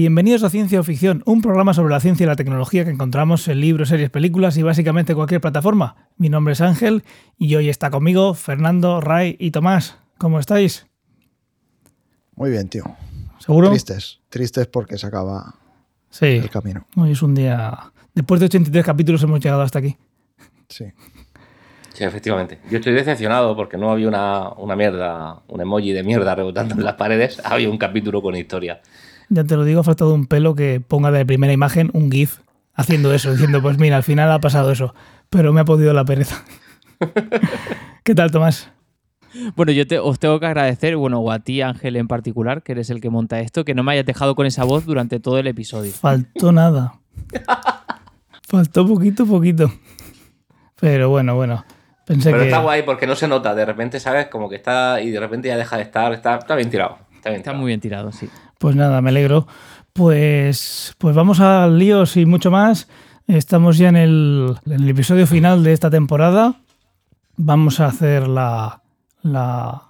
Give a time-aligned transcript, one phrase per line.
[0.00, 3.48] Bienvenidos a Ciencia o Ficción, un programa sobre la ciencia y la tecnología que encontramos
[3.48, 6.10] en libros, series, películas y básicamente cualquier plataforma.
[6.18, 7.02] Mi nombre es Ángel
[7.38, 9.96] y hoy está conmigo Fernando, Ray y Tomás.
[10.18, 10.86] ¿Cómo estáis?
[12.34, 12.84] Muy bien, tío.
[13.38, 13.70] ¿Seguro?
[13.70, 15.54] Tristes, tristes porque se acaba
[16.10, 16.86] Sí, el camino.
[16.94, 17.90] hoy es un día...
[18.14, 19.96] Después de 83 capítulos hemos llegado hasta aquí.
[20.68, 20.84] Sí.
[21.94, 22.58] Sí, efectivamente.
[22.70, 26.84] Yo estoy decepcionado porque no había una, una mierda, un emoji de mierda rebotando en
[26.84, 27.40] las paredes.
[27.46, 28.82] Había un capítulo con historia.
[29.28, 32.38] Ya te lo digo, ha faltado un pelo que ponga de primera imagen un GIF
[32.74, 34.94] haciendo eso, diciendo, pues mira, al final ha pasado eso,
[35.30, 36.44] pero me ha podido la pereza.
[38.04, 38.70] ¿Qué tal, Tomás?
[39.54, 42.72] Bueno, yo te- os tengo que agradecer, bueno, o a ti, Ángel, en particular, que
[42.72, 45.38] eres el que monta esto, que no me hayas dejado con esa voz durante todo
[45.38, 45.92] el episodio.
[45.92, 46.94] Faltó nada.
[48.48, 49.70] Faltó poquito, poquito.
[50.80, 51.64] Pero bueno, bueno.
[52.06, 52.48] Pensé Pero que...
[52.50, 53.54] está guay porque no se nota.
[53.54, 54.28] De repente, ¿sabes?
[54.28, 56.12] Como que está y de repente ya deja de estar.
[56.12, 56.98] Está, está bien tirado.
[57.16, 57.58] Está bien Está tirado.
[57.58, 58.28] muy bien tirado, sí.
[58.58, 59.46] Pues nada, me alegro.
[59.92, 62.88] Pues, pues vamos al lío y mucho más.
[63.26, 66.56] Estamos ya en el, en el episodio final de esta temporada.
[67.36, 68.82] Vamos a hacer la,
[69.22, 69.82] la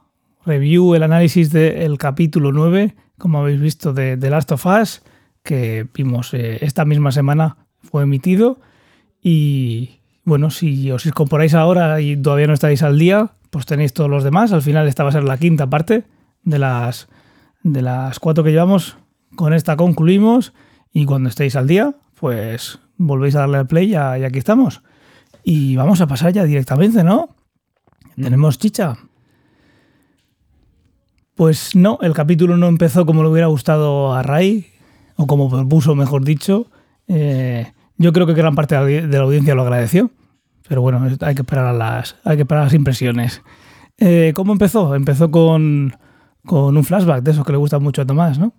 [0.45, 5.03] review, el análisis del capítulo 9, como habéis visto, de The Last of Us,
[5.43, 8.59] que vimos eh, esta misma semana, fue emitido.
[9.23, 14.11] Y bueno, si os incorporáis ahora y todavía no estáis al día, pues tenéis todos
[14.11, 14.53] los demás.
[14.53, 16.05] Al final esta va a ser la quinta parte
[16.43, 17.09] de las,
[17.73, 18.97] de las cuatro que llevamos.
[19.35, 20.53] Con esta concluimos
[20.93, 24.83] y cuando estéis al día, pues volvéis a darle al play ya- y aquí estamos.
[25.43, 27.35] Y vamos a pasar ya directamente, ¿no?
[28.15, 28.97] Tenemos chicha.
[31.35, 34.67] Pues no, el capítulo no empezó como le hubiera gustado a Ray,
[35.17, 36.71] o como propuso, mejor dicho.
[37.09, 40.11] Eh, yo creo que gran parte de la audiencia lo agradeció,
[40.69, 43.43] pero bueno, hay que esperar a las, hay que esperar a las impresiones.
[43.99, 44.95] Eh, ¿Cómo empezó?
[44.95, 45.97] Empezó con,
[46.47, 48.53] con un flashback de esos que le gustan mucho a Tomás, ¿no?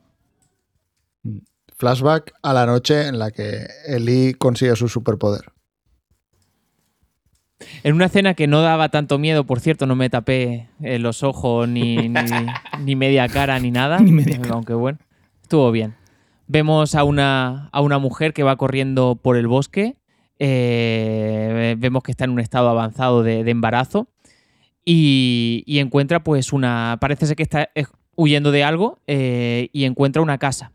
[1.77, 5.51] Flashback a la noche en la que Eli consigue su superpoder.
[7.83, 11.23] En una escena que no daba tanto miedo, por cierto, no me tapé eh, los
[11.23, 12.15] ojos ni, ni,
[12.79, 13.99] ni media cara ni nada.
[13.99, 14.55] Ni media cara.
[14.55, 14.99] Aunque bueno,
[15.41, 15.95] estuvo bien.
[16.47, 19.97] Vemos a una, a una mujer que va corriendo por el bosque.
[20.39, 24.07] eh, vemos que está en un estado avanzado de, de embarazo.
[24.89, 26.97] Y, y encuentra, pues, una.
[27.01, 27.83] Parece ser que está eh,
[28.15, 30.71] huyendo de algo eh, y encuentra una casa.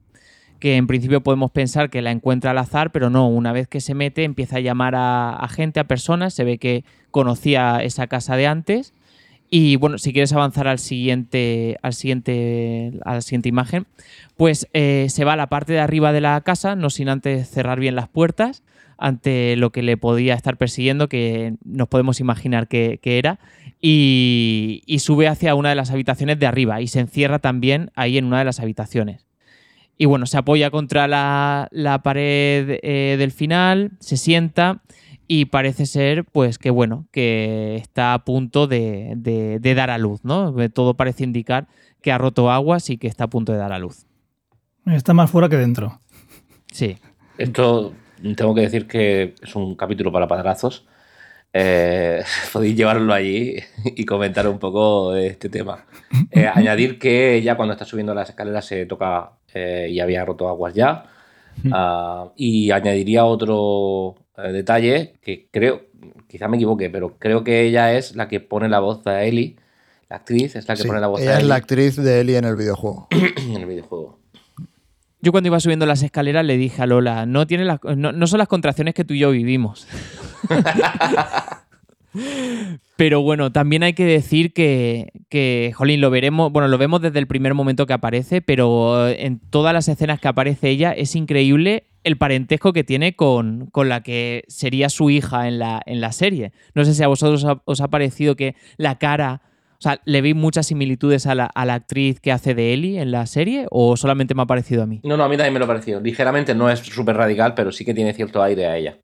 [0.61, 3.27] Que en principio podemos pensar que la encuentra al azar, pero no.
[3.27, 6.35] Una vez que se mete, empieza a llamar a, gente, a personas.
[6.35, 8.93] Se ve que conocía esa casa de antes.
[9.49, 13.87] Y bueno, si quieres avanzar al siguiente, al siguiente, a la siguiente imagen,
[14.37, 17.49] pues eh, se va a la parte de arriba de la casa, no sin antes
[17.49, 18.63] cerrar bien las puertas,
[18.99, 23.41] ante lo que le podía estar persiguiendo, que nos podemos imaginar que era,
[23.83, 28.17] y, y sube hacia una de las habitaciones de arriba y se encierra también ahí
[28.17, 29.27] en una de las habitaciones.
[29.99, 34.81] Y bueno, se apoya contra la, la pared eh, del final, se sienta
[35.29, 39.99] y parece ser, pues, que bueno, que está a punto de, de- de dar a
[39.99, 40.55] luz, ¿no?
[40.71, 41.67] Todo parece indicar
[42.01, 44.07] que ha roto aguas y que está a punto de dar a luz.
[44.87, 46.01] Está más fuera que dentro.
[46.73, 46.97] Sí.
[47.39, 47.93] Esto
[48.37, 50.87] tengo que decir que es un capítulo para padrazos.
[51.53, 55.85] Eh, podéis llevarlo allí y comentar un poco este tema.
[56.31, 60.49] Eh, añadir que ya cuando está subiendo las escaleras se toca eh, y había roto
[60.49, 61.05] aguas ya.
[61.71, 65.83] Ah, y añadiría otro eh, detalle que creo,
[66.27, 69.57] quizá me equivoque, pero creo que ella es la que pone la voz a Ellie.
[70.09, 71.97] La actriz es la que Sí, pone la voz ella a es Ellie la actriz
[71.97, 73.09] de Eli en el videojuego.
[73.37, 74.19] en el videojuego.
[75.21, 78.27] Yo cuando iba subiendo las escaleras le dije a Lola, no, tiene las- no, no
[78.27, 79.87] son las contracciones que tú y yo vivimos.
[82.97, 87.19] Pero bueno, también hay que decir que, que, jolín, lo veremos, bueno, lo vemos desde
[87.19, 91.87] el primer momento que aparece, pero en todas las escenas que aparece ella es increíble
[92.05, 96.13] el parentesco que tiene con, con la que sería su hija en la, en la
[96.13, 96.53] serie.
[96.75, 99.43] No sé si a vosotros os ha, ha parecido que la cara,
[99.79, 103.01] o sea, le vi muchas similitudes a la, a la actriz que hace de Ellie
[103.01, 105.01] en la serie o solamente me ha parecido a mí.
[105.05, 106.01] No, no, a mí también me lo pareció.
[106.01, 108.99] Ligeramente no es súper radical, pero sí que tiene cierto aire a ella.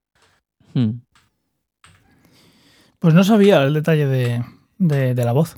[0.74, 1.00] Hmm.
[2.98, 4.44] Pues no sabía el detalle de,
[4.78, 5.54] de- de la voz.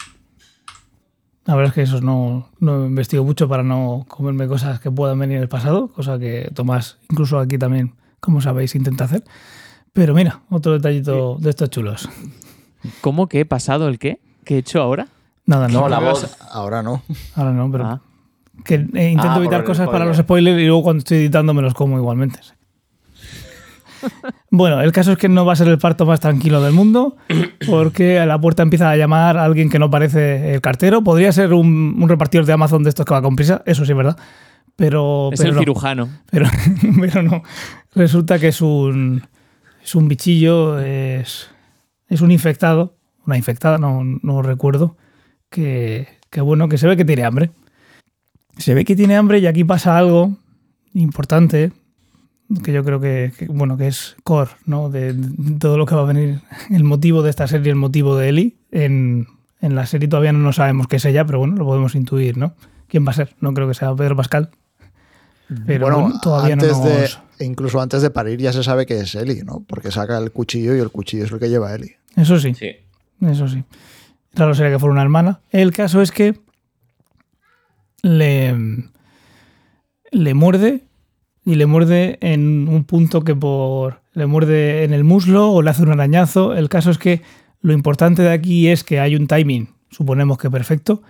[1.47, 5.19] La verdad es que eso no, no investigo mucho para no comerme cosas que puedan
[5.19, 9.25] venir en el pasado, cosa que Tomás, incluso aquí también, como sabéis, intenta hacer.
[9.93, 12.09] Pero mira, otro detallito de estos chulos.
[13.01, 14.21] ¿Cómo que he pasado el qué?
[14.45, 15.09] ¿Qué he hecho ahora?
[15.47, 16.37] Nada, no, No, la voz.
[16.53, 17.03] Ahora no.
[17.35, 18.01] ahora no, pero Ah.
[18.65, 21.63] que eh, intento Ah, evitar cosas para los spoilers y luego cuando estoy editando me
[21.63, 22.39] los como igualmente.
[24.51, 27.17] Bueno, el caso es que no va a ser el parto más tranquilo del mundo,
[27.69, 31.03] porque a la puerta empieza a llamar a alguien que no parece el cartero.
[31.03, 33.93] Podría ser un, un repartidor de Amazon de estos que va con prisa, eso sí
[33.93, 34.17] es verdad.
[34.77, 35.31] pero...
[35.33, 35.61] Es pero el no.
[35.61, 36.09] cirujano.
[36.31, 36.47] Pero,
[37.01, 37.43] pero no.
[37.95, 39.23] Resulta que es un,
[39.83, 41.49] es un bichillo, es,
[42.09, 42.95] es un infectado,
[43.27, 44.97] una infectada, no, no recuerdo,
[45.49, 47.51] que, que bueno, que se ve que tiene hambre.
[48.59, 50.37] Se ve que tiene hambre y aquí pasa algo
[50.93, 51.73] importante
[52.65, 54.91] que yo creo que, que, bueno que es core ¿no?
[54.91, 58.17] de, de todo lo que va a venir el motivo de esta serie el motivo
[58.17, 59.29] de Eli en,
[59.61, 62.55] en la serie todavía no sabemos qué es ella pero bueno lo podemos intuir ¿no?
[62.89, 64.51] quién va a ser no creo que sea Pedro Pascal
[65.67, 67.23] pero bueno, bueno, todavía antes no de, nos...
[67.41, 69.65] incluso antes de parir ya se sabe que es Eli, ¿no?
[69.67, 71.97] Porque saca el cuchillo y el cuchillo es el que lleva Eli.
[72.15, 72.71] Eso sí, Sí.
[73.21, 73.65] eso sí.
[74.35, 75.41] Raro sería que fuera una hermana.
[75.51, 76.39] El caso es que
[78.03, 78.55] le,
[80.13, 80.85] le muerde
[81.51, 85.71] y le muerde en un punto que por le muerde en el muslo o le
[85.71, 86.55] hace un arañazo.
[86.55, 87.23] El caso es que
[87.61, 91.03] lo importante de aquí es que hay un timing, suponemos que perfecto.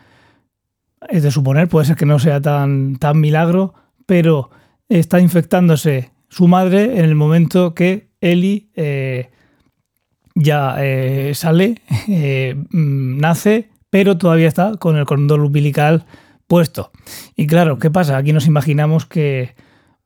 [1.11, 3.75] Es de suponer, puede ser que no sea tan, tan milagro,
[4.07, 4.49] pero
[4.89, 9.29] está infectándose su madre en el momento que Eli eh,
[10.35, 16.07] ya eh, sale, eh, mm, nace, pero todavía está con el cordón umbilical
[16.47, 16.93] puesto.
[17.37, 18.17] Y claro, ¿qué pasa?
[18.17, 19.55] Aquí nos imaginamos que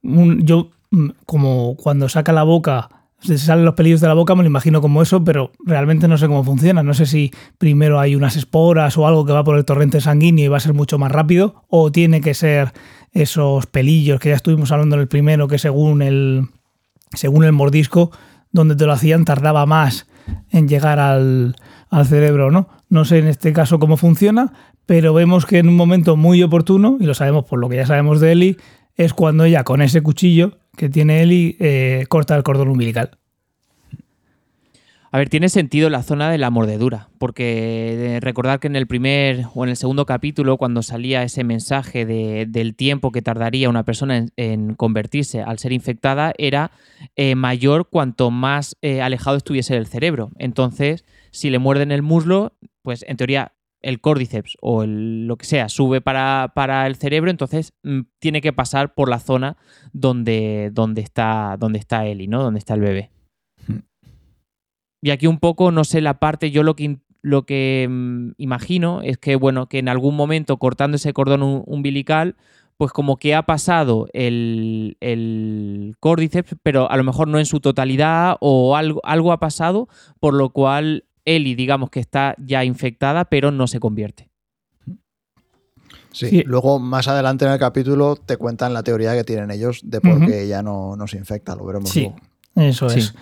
[0.04, 2.88] yo, mm, como cuando saca la boca,
[3.20, 6.18] se salen los pelillos de la boca, me lo imagino como eso, pero realmente no
[6.18, 6.82] sé cómo funciona.
[6.82, 10.44] No sé si primero hay unas esporas o algo que va por el torrente sanguíneo
[10.44, 12.72] y va a ser mucho más rápido, o tiene que ser
[13.12, 16.48] esos pelillos que ya estuvimos hablando en el primero, que según el,
[17.14, 18.10] según el mordisco,
[18.52, 20.06] donde te lo hacían tardaba más
[20.50, 21.56] en llegar al,
[21.88, 22.68] al cerebro, ¿no?
[22.90, 24.52] No sé en este caso cómo funciona,
[24.84, 27.86] pero vemos que en un momento muy oportuno, y lo sabemos por lo que ya
[27.86, 28.56] sabemos de Eli,
[28.96, 33.18] es cuando ella con ese cuchillo que tiene Eli eh, corta el cordón umbilical.
[35.10, 38.88] A ver, tiene sentido la zona de la mordedura, porque eh, recordar que en el
[38.88, 43.68] primer o en el segundo capítulo, cuando salía ese mensaje de- del tiempo que tardaría
[43.70, 46.72] una persona en, convertirse al ser infectada, era
[47.14, 50.30] eh, mayor cuanto más alejado estuviese del cerebro.
[50.36, 52.52] Entonces, si le muerden el muslo,
[52.82, 53.52] pues en teoría
[53.84, 58.40] el córdiceps o el- lo que sea sube para, para el cerebro, entonces mm, tiene
[58.40, 59.56] que pasar por la zona
[59.92, 62.42] donde, donde, está, donde está Eli, ¿no?
[62.42, 63.10] Donde está el bebé.
[65.02, 69.02] Y aquí un poco, no sé, la parte, yo lo que, lo que mm, imagino
[69.02, 72.36] es que, bueno, que en algún momento cortando ese cordón umbilical,
[72.76, 77.60] pues como que ha pasado el, el córdiceps, pero a lo mejor no en su
[77.60, 79.88] totalidad o algo, algo ha pasado,
[80.20, 84.28] por lo cual Eli, digamos que está ya infectada, pero no se convierte.
[86.12, 86.28] Sí.
[86.30, 86.42] Sí.
[86.46, 90.24] Luego, más adelante en el capítulo, te cuentan la teoría que tienen ellos de por
[90.26, 91.56] qué ella no, no se infecta.
[91.56, 92.16] Lo veremos Sí, luego.
[92.68, 93.00] eso Sí.
[93.00, 93.14] es.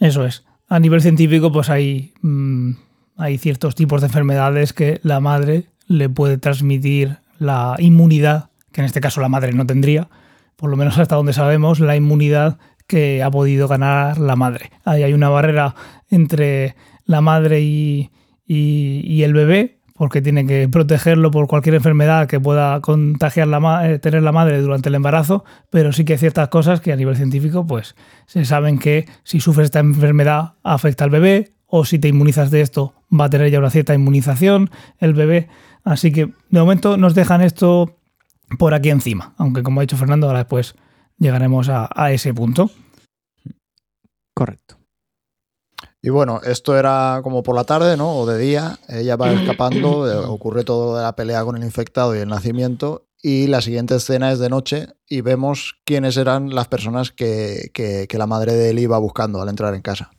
[0.00, 0.44] Eso es.
[0.68, 2.72] A nivel científico, pues hay, mm,
[3.16, 8.84] hay ciertos tipos de enfermedades que la madre le puede transmitir la inmunidad, que en
[8.86, 10.08] este caso la madre no tendría,
[10.56, 12.58] por lo menos hasta donde sabemos, la inmunidad
[12.88, 14.72] que ha podido ganar la madre.
[14.84, 15.74] Ahí hay una barrera
[16.10, 16.74] entre
[17.08, 18.10] la madre y,
[18.46, 24.22] el bebé, porque tiene que protegerlo por cualquier enfermedad que pueda contagiar la eh, tener
[24.22, 27.66] la madre durante el embarazo, pero sí que hay ciertas cosas que a nivel científico
[27.66, 27.96] pues
[28.26, 32.60] se saben que si sufres esta enfermedad afecta al bebé o si te inmunizas de
[32.60, 35.48] esto va a tener ya una cierta inmunización el bebé.
[35.82, 37.96] Así que de momento nos dejan esto
[38.58, 40.76] por aquí encima, aunque como ha dicho Fernando ahora después
[41.18, 42.70] llegaremos a, a ese punto.
[44.34, 44.77] Correcto.
[46.08, 48.16] Y bueno, esto era como por la tarde, ¿no?
[48.16, 48.78] O de día.
[48.88, 53.04] Ella va escapando, eh, ocurre todo de la pelea con el infectado y el nacimiento.
[53.22, 58.08] Y la siguiente escena es de noche y vemos quiénes eran las personas que, que-
[58.16, 60.10] la madre de él iba buscando al entrar en casa.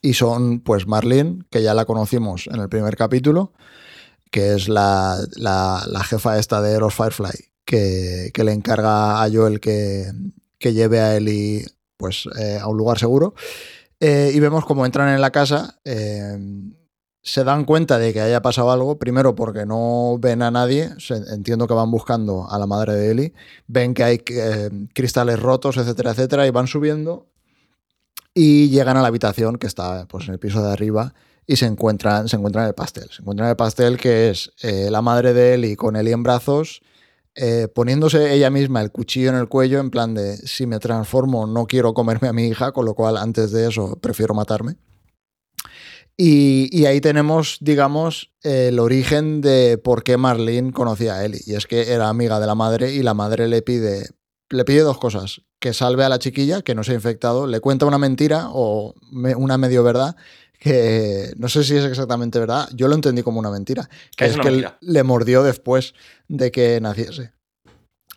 [0.00, 3.52] Y son, pues, Marlene, que ya la conocimos en el primer capítulo,
[4.30, 9.60] que es la, la- jefa esta de los Firefly, que, que le encarga a Joel
[9.60, 10.06] que,
[10.58, 11.66] que lleve a Ellie
[11.98, 13.34] pues, eh, a un lugar seguro.
[14.04, 15.78] Eh, y vemos cómo entran en la casa.
[15.84, 16.36] eh,
[17.24, 20.90] se dan cuenta de que haya pasado algo, primero porque no ven a nadie,
[21.30, 23.32] entiendo que van buscando a la madre de Eli,
[23.68, 27.28] ven que hay eh, cristales rotos, etcétera, etcétera, y van subiendo
[28.34, 31.14] y llegan a la habitación que está pues, en el piso de arriba
[31.46, 33.08] y se encuentran, se encuentran el pastel.
[33.08, 36.82] Se encuentran el pastel que es la madre de Eli con Eli en brazos,
[37.34, 41.46] eh, poniéndose ella misma el cuchillo en el cuello en plan de si me transformo
[41.46, 44.76] no quiero comerme a mi hija, con lo cual antes de eso prefiero matarme.
[46.16, 51.40] Y, y ahí tenemos, digamos, el origen de por qué Marlene conocía a Ellie.
[51.46, 54.08] Y es que era amiga de la madre y la madre le pide,
[54.50, 55.40] le pide dos cosas.
[55.58, 58.94] Que salve a la chiquilla, que no se ha infectado, le cuenta una mentira o
[59.36, 60.16] una medio verdad,
[60.62, 62.68] que no sé si es exactamente verdad.
[62.72, 63.88] Yo lo entendí como una mentira.
[64.16, 64.78] Que Es que mentira.
[64.80, 65.92] le mordió después
[66.28, 67.32] de que naciese.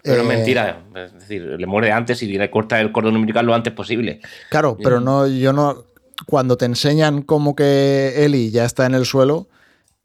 [0.03, 3.47] Pero es Eh, mentira, es decir, le muere antes y le corta el cordón umbilical
[3.47, 4.19] lo antes posible.
[4.51, 5.85] Claro, pero no, yo no.
[6.27, 9.47] Cuando te enseñan como que Eli ya está en el suelo,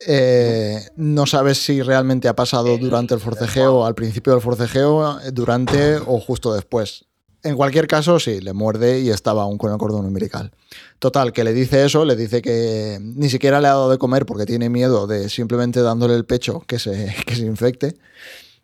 [0.07, 5.31] eh, no sabes si realmente ha pasado durante el forcejeo, al principio del forcejeo, eh,
[5.31, 7.05] durante o justo después.
[7.43, 10.51] En cualquier caso, sí, le muerde y estaba aún con el cordón umbilical.
[10.99, 14.27] Total, que le dice eso, le dice que ni siquiera le ha dado de comer
[14.27, 17.97] porque tiene miedo de simplemente dándole el pecho que se, que se infecte.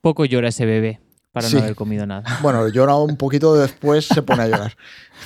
[0.02, 1.00] Poco llora ese bebé
[1.32, 1.56] para Sí.
[1.56, 2.22] no haber comido nada.
[2.42, 4.76] Bueno, llora un poquito después, se pone a llorar.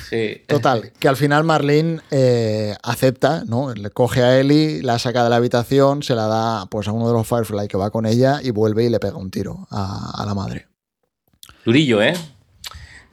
[0.08, 0.42] Sí.
[0.46, 3.74] Total, que al final Marlene eh, acepta, ¿no?
[3.74, 7.08] Le coge a Ellie, la saca de la habitación, se la da pues, a uno
[7.08, 10.22] de los Firefly que va con ella y vuelve y le pega un tiro a,
[10.22, 10.68] a la madre.
[11.64, 12.14] Durillo, ¿eh?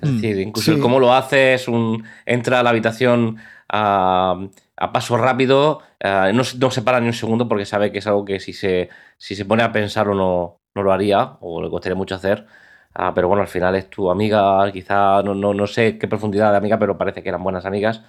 [0.02, 0.14] Es Mm.
[0.16, 0.80] decir, incluso Sí.
[0.80, 2.04] cómo lo hace es un.
[2.26, 3.38] entra a la habitación
[3.70, 4.36] a,
[4.78, 7.98] a paso rápido, eh, no, se- no se para ni un segundo porque sabe que
[8.00, 11.38] es algo que si se, si se pone a pensar o no, no lo haría,
[11.42, 12.46] o le costaría mucho hacer.
[12.94, 16.52] Ah, pero bueno, al final es tu amiga, quizá no, no, no sé qué profundidad
[16.52, 18.04] de amiga, pero parece que eran buenas amigas.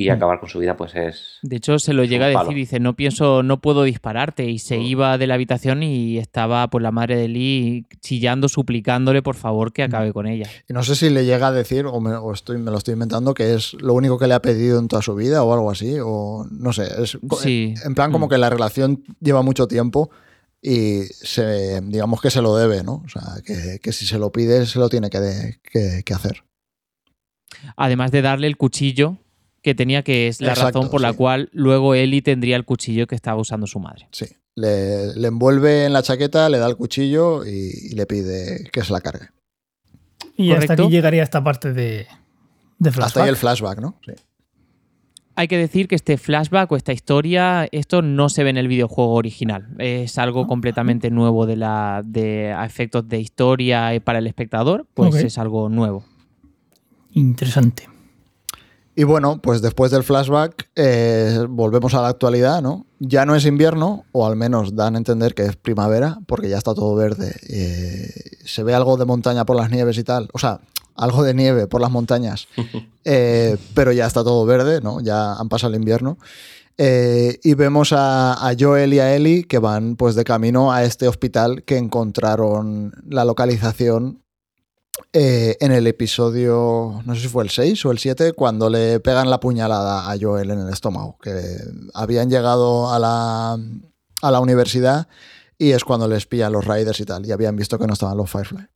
[0.00, 0.12] Y Mm.
[0.12, 1.38] acabar con su vida, pues es.
[1.42, 2.54] De hecho, se lo llega a decir, palo.
[2.54, 4.44] dice, no pienso, no puedo dispararte.
[4.48, 4.82] Y se Mm.
[4.82, 9.72] iba de la habitación y estaba pues la madre de Lee chillando, suplicándole por favor
[9.72, 10.48] que acabe con ella.
[10.68, 12.92] Y no sé si le llega a decir, o, me, o estoy, me lo estoy
[12.94, 15.68] inventando, que es lo único que le ha pedido en toda su vida o algo
[15.68, 16.84] así, o no sé.
[17.02, 17.74] Es, Sí.
[17.84, 18.30] En plan como Mm.
[18.30, 20.10] que la relación lleva mucho tiempo
[20.62, 23.02] y se, digamos que se lo debe, ¿no?
[23.04, 26.14] O sea, que, que si se lo pide, se lo tiene que, de- que- que
[26.14, 26.44] hacer.
[27.76, 29.16] Además de darle el cuchillo
[29.62, 31.16] que tenía, que es la Exacto, razón por la sí.
[31.16, 34.08] cual luego Ellie tendría el cuchillo que estaba usando su madre.
[34.12, 34.26] Sí.
[34.54, 38.82] Le, le envuelve en la chaqueta, le da el cuchillo y, y le pide que
[38.82, 39.28] se la cargue.
[40.36, 42.06] Y hasta aquí llegaría esta parte de,
[42.78, 43.06] de flashback.
[43.06, 44.00] Hasta ahí el flashback, ¿no?
[44.04, 44.12] Sí.
[45.36, 48.66] Hay que decir que este flashback o esta historia, esto no se ve en el
[48.66, 49.68] videojuego original.
[49.78, 55.14] Es algo completamente nuevo de la de a efectos de historia para el espectador, pues
[55.14, 56.04] es algo nuevo.
[57.12, 57.88] Interesante.
[58.98, 62.84] Y bueno, pues después del flashback eh, volvemos a la actualidad, ¿no?
[62.98, 66.58] Ya no es invierno, o al menos dan a entender que es primavera, porque ya
[66.58, 67.32] está todo verde.
[67.48, 68.10] Eh,
[68.44, 70.28] se ve algo de montaña por las nieves y tal.
[70.32, 70.58] O sea,
[70.96, 72.48] algo de nieve por las montañas.
[73.10, 75.00] Eh, pero ya está todo verde, ¿no?
[75.00, 76.18] Ya han pasado el invierno.
[76.76, 81.08] Y vemos a, a Joel y a Ellie que van pues de camino a este
[81.08, 84.20] hospital que encontraron la localización
[85.12, 89.00] eh, en el episodio, no sé si fue el 6 o el 7, cuando le
[89.00, 91.32] pegan la puñalada a Joel en el estómago, que
[91.94, 93.58] habían llegado a la,
[94.22, 95.08] a la universidad
[95.56, 98.16] y es cuando les pillan los Raiders y tal, y habían visto que no estaban
[98.16, 98.66] los Firefly.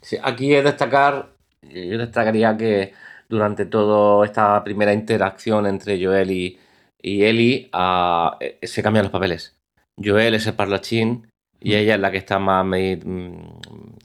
[0.00, 2.92] Sí, aquí es destacar, yo destacaría que
[3.28, 6.58] durante toda esta primera interacción entre Joel y,
[7.00, 9.56] y Ellie ah, eh, se cambian los papeles.
[10.02, 11.28] Joel es el parlachín
[11.64, 13.32] y ella es la que está más mm,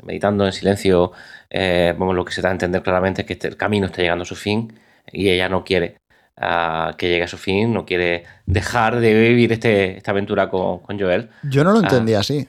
[0.05, 1.11] meditando en silencio.
[1.49, 4.01] Eh, vamos, lo que se da a entender claramente es que este- el camino está
[4.01, 4.73] llegando a su fin
[5.11, 5.97] y ella no quiere
[6.41, 10.79] ah, que llegue a su fin, no quiere dejar de vivir este, esta aventura con,
[10.79, 11.29] con Joel.
[11.43, 11.81] Yo no lo Ah.
[11.83, 12.47] entendí así.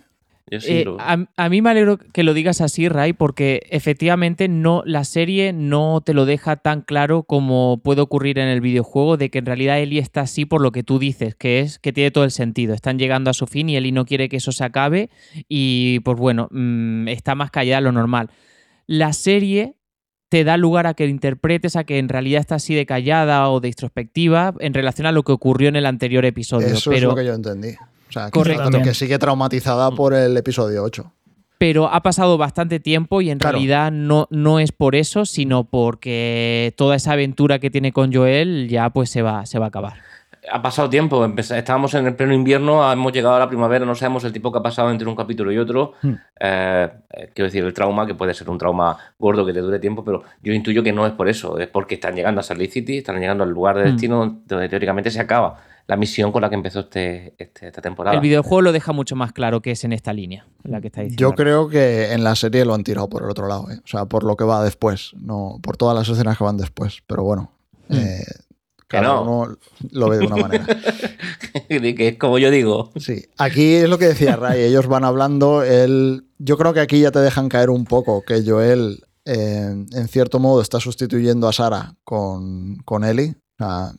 [0.50, 3.62] Yo sí Eh, lo- a, a mí me alegro que lo digas así, Ray, porque
[3.70, 8.60] efectivamente no, la serie no te lo deja tan claro como puede ocurrir en el
[8.60, 11.78] videojuego, de que en realidad Ellie está así por lo que tú dices, que es
[11.78, 12.74] que tiene todo el sentido.
[12.74, 15.10] Están llegando a su fin y Ellie no quiere que eso se acabe
[15.48, 18.30] y pues bueno, mm, está más callada de lo normal.
[18.86, 19.76] La serie
[20.30, 23.60] te da lugar a que interpretes a que en realidad está así de callada o
[23.60, 26.68] de introspectiva en relación a lo que ocurrió en el anterior episodio.
[26.68, 27.70] Eso es pero lo que yo entendí.
[28.10, 28.70] O sea, que, Correcto.
[28.70, 31.12] que- que sigue traumatizada por el episodio 8.
[31.58, 33.52] pero ha pasado bastante tiempo y en Claro.
[33.58, 38.66] realidad no, no es por eso, sino porque toda esa aventura que tiene con Joel
[38.70, 39.92] ya pues se va, se va a acabar.
[40.50, 44.24] ha pasado tiempo, estábamos en el pleno invierno, hemos llegado a la primavera, no sabemos
[44.24, 45.92] el tiempo que ha pasado entre un capítulo y otro.
[46.00, 46.14] Hmm.
[46.40, 49.78] Eh, eh, quiero decir, el trauma, que puede ser un trauma gordo que te dure
[49.78, 52.58] tiempo, pero yo intuyo que no es por eso, es porque están llegando a Salt
[52.58, 53.92] Lake City, están llegando al lugar de Hmm.
[53.92, 55.58] destino donde teóricamente se acaba
[55.90, 58.14] la misión con la que empezó este, este- esta temporada.
[58.14, 60.86] El videojuego lo deja mucho más claro que es en esta línea, en la que
[60.86, 61.20] está diciendo.
[61.20, 63.80] Yo creo que en la serie lo han tirado por el otro lado, ¿eh?
[63.84, 66.98] o sea, por lo que va después, no por todas las escenas que van después.
[67.08, 67.50] Pero bueno,
[67.88, 67.94] Mm.
[67.96, 68.24] eh,
[68.86, 69.22] cada no.
[69.22, 69.56] uno
[69.90, 70.64] lo ve de una manera.
[71.68, 72.92] que es como yo digo.
[72.96, 77.00] Sí, aquí es lo que decía Ray, ellos van hablando, él, yo creo que aquí
[77.00, 81.52] ya te dejan caer un poco, que Joel eh, en cierto modo está sustituyendo a
[81.52, 83.34] Sara con, con Ellie.
[83.58, 83.92] O sea,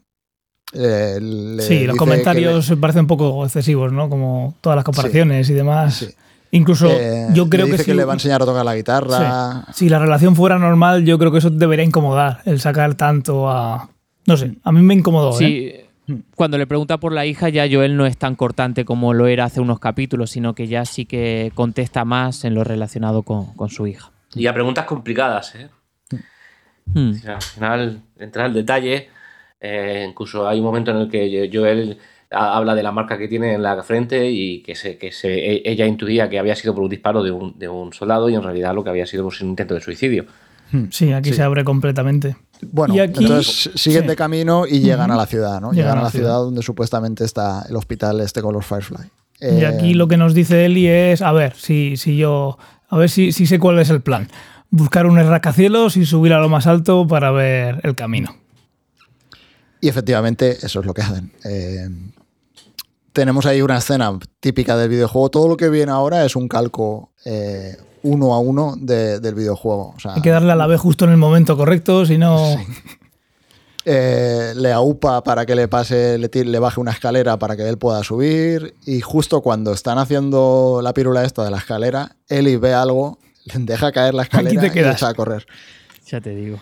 [0.73, 4.09] eh, le sí, dice los comentarios me parecen un poco excesivos, ¿no?
[4.09, 5.95] Como todas las comparaciones y demás.
[5.95, 6.07] Sí.
[6.53, 8.65] Incluso le- yo creo le que dice si, que le va a enseñar a tocar
[8.65, 9.65] la guitarra.
[9.73, 13.89] si la relación fuera normal, yo creo que eso debería incomodar, el sacar tanto a...
[14.27, 15.31] No sé, a mí me incomodó.
[15.39, 15.87] ¿eh?
[16.07, 19.27] Sí, Cuando le pregunta por la hija, ya Joel no es tan cortante como lo
[19.27, 23.53] era hace unos capítulos, sino que ya sí que contesta más en lo relacionado con,
[23.55, 24.11] con su hija.
[24.35, 25.69] Y a preguntas complicadas, ¿eh?
[26.93, 27.11] Hmm.
[27.11, 29.09] O sea, al final, entrar al detalle.
[29.61, 31.97] Eh, incluso hay un momento en el que Joel
[32.31, 35.29] ha- habla de la marca que tiene en la frente y que, se, que se,
[35.33, 38.35] e- ella intuía que había sido por un disparo de un, de un soldado y
[38.35, 40.25] en realidad lo que había sido un intento de suicidio.
[40.89, 41.35] Sí, aquí Sí.
[41.35, 42.37] se abre completamente.
[42.71, 44.07] Bueno, Y aquí- entonces siguen sí.
[44.07, 45.73] de camino y llegan a la ciudad, ¿no?
[45.73, 46.35] Llegan, a la ciudad.
[46.37, 49.05] donde supuestamente está el hospital este con los Firefly.
[49.41, 52.97] Y Eh, aquí lo que nos dice Eli es, a ver, si, si yo, a
[52.97, 54.29] ver si, si sé cuál es el plan.
[54.69, 58.35] Buscar un rascacielos y subir a lo más alto para ver el camino.
[59.81, 61.33] Y efectivamente eso es lo que hacen.
[61.43, 61.89] Eh,
[63.13, 65.29] tenemos ahí una escena típica del videojuego.
[65.29, 69.93] Todo lo que viene ahora es un calco eh, uno a uno de- del videojuego.
[69.95, 72.55] O sea, Hay que darle a la B justo en el momento correcto, si no...
[73.85, 77.67] eh, le aupa para que le pase, le, tire- le baje una escalera para que
[77.67, 78.75] él pueda subir.
[78.85, 83.17] Y justo cuando están haciendo la pirula esta de la escalera, Eli ve algo,
[83.55, 85.45] deja caer la escalera y echa a correr.
[86.07, 86.59] Ya te digo.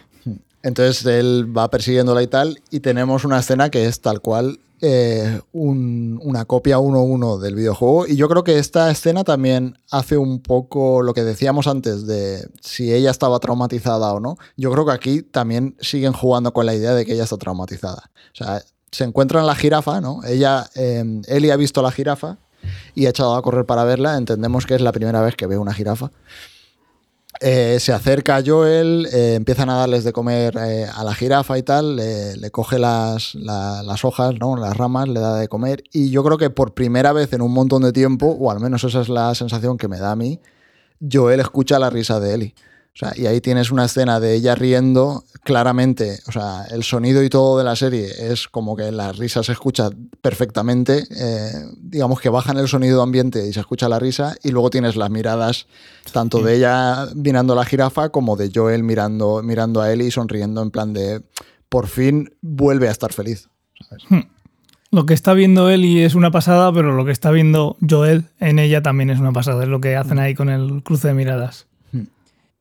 [0.63, 5.41] Entonces él va persiguiéndola y tal, y tenemos una escena que es tal cual eh,
[5.51, 8.07] un- una copia 1-1 del videojuego.
[8.07, 12.47] Y yo creo que esta escena también hace un poco lo que decíamos antes de
[12.61, 14.37] si ella estaba traumatizada o no.
[14.55, 18.09] Yo creo que aquí también siguen jugando con la idea de que ella está traumatizada.
[18.33, 20.23] O sea, se encuentra en la jirafa, ¿no?
[20.23, 22.37] Ella, eh, Ellie ha visto la jirafa
[22.95, 24.15] y ha echado a correr para verla.
[24.15, 26.11] Entendemos que es la primera vez que ve una jirafa.
[27.41, 31.63] Eh, se acerca Joel, eh, empiezan a darles de comer eh, a la jirafa y
[31.63, 34.57] tal, le, coge las, la- las hojas, ¿no?
[34.57, 37.53] las ramas, le da de comer y yo creo que por primera vez en un
[37.53, 40.41] montón de tiempo, o al menos esa es la sensación que me da a mí,
[41.09, 42.55] Joel escucha la risa de Ellie.
[43.01, 47.23] O sea, y ahí tienes una escena de ella riendo claramente, o sea, el sonido
[47.23, 49.89] y todo de la serie es como que la risa se escucha
[50.21, 54.69] perfectamente, eh, digamos que bajan el sonido ambiente y se escucha la risa, y luego
[54.69, 55.67] tienes las miradas
[56.11, 60.11] tanto de ella mirando a la jirafa como de Joel mirando, mirando a Ellie y
[60.11, 61.21] sonriendo en plan de
[61.69, 63.47] por fin vuelve a estar feliz.
[64.91, 68.59] Lo que está viendo Eli es una pasada, pero lo que está viendo Joel en
[68.59, 69.63] ella también es una pasada.
[69.63, 71.68] Es lo que hacen ahí con el cruce de miradas.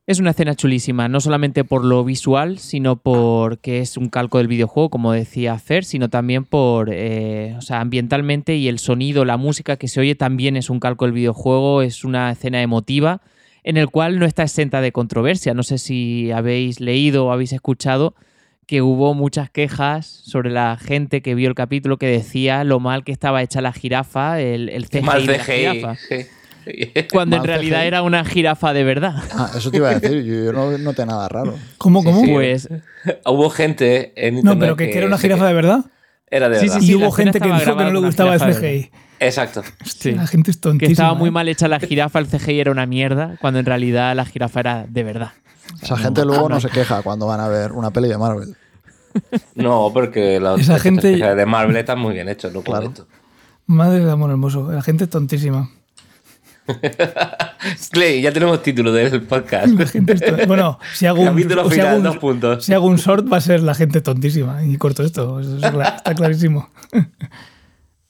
[0.08, 4.48] Es una escena chulísima, no solamente por lo visual, sino porque es un calco del
[4.48, 9.36] videojuego, como decía Fer, sino también por, eh, o sea, ambientalmente y el sonido, la
[9.36, 13.20] música que se oye también es un calco del videojuego, es una escena emotiva
[13.62, 15.52] en el cual no está exenta de controversia.
[15.52, 18.14] No sé si habéis leído o habéis escuchado
[18.66, 23.04] que hubo muchas quejas sobre la gente que vio el capítulo que decía lo mal
[23.04, 26.24] que estaba hecha la jirafa, el, el CGI, Mal de la jirafa, sí.
[27.12, 27.86] cuando en realidad CGI.
[27.86, 29.22] era una jirafa de verdad.
[29.32, 31.54] Ah, eso te iba a decir, yo, yo no noté nada raro.
[31.78, 32.20] ¿Cómo, cómo?
[32.24, 32.32] sí.
[32.32, 32.68] Pues
[33.26, 35.84] Hubo gente en no, pero que, que era una jirafa de verdad.
[36.30, 36.80] Era de Sí, verdad.
[36.80, 38.90] sí, y la hubo gente que dijo que no le gustaba el CGI.
[39.20, 39.62] Exacto.
[39.84, 40.92] Hostia, La gente es que tontísima.
[40.92, 41.32] estaba muy ¿eh?
[41.32, 44.86] mal hecha la jirafa, el CGI era una mierda, cuando en realidad la jirafa era
[44.88, 45.32] de verdad.
[45.82, 48.54] Esa gente luego no se queja cuando van a ver una peli de Marvel.
[49.54, 52.92] No, porque los Esa gente- de Marvel están muy bien hechos, no Claro.
[53.66, 54.70] Madre de amor hermoso.
[54.70, 55.70] La gente es tontísima.
[57.90, 59.68] Clay, ya tenemos título del podcast.
[59.68, 62.64] La gente es ton- Bueno, si hago un, si hago final, un- dos puntos.
[62.64, 64.64] si hago un short va a ser la gente tontísima.
[64.64, 65.40] Y corto esto.
[65.40, 66.68] Eso es cla- está clarísimo.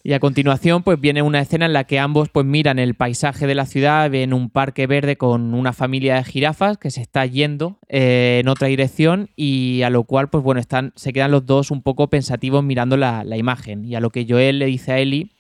[0.05, 3.47] Y a continuación, pues viene una escena en la que ambos pues miran el paisaje
[3.47, 7.27] de la ciudad, ven un parque verde con una familia de jirafas que se está
[7.27, 11.45] yendo eh, en otra dirección y a lo cual, pues bueno, están, se quedan los
[11.47, 13.85] dos un poco pensativos mirando la, la imagen.
[13.85, 15.31] Y a lo que Joel le dice a Ellie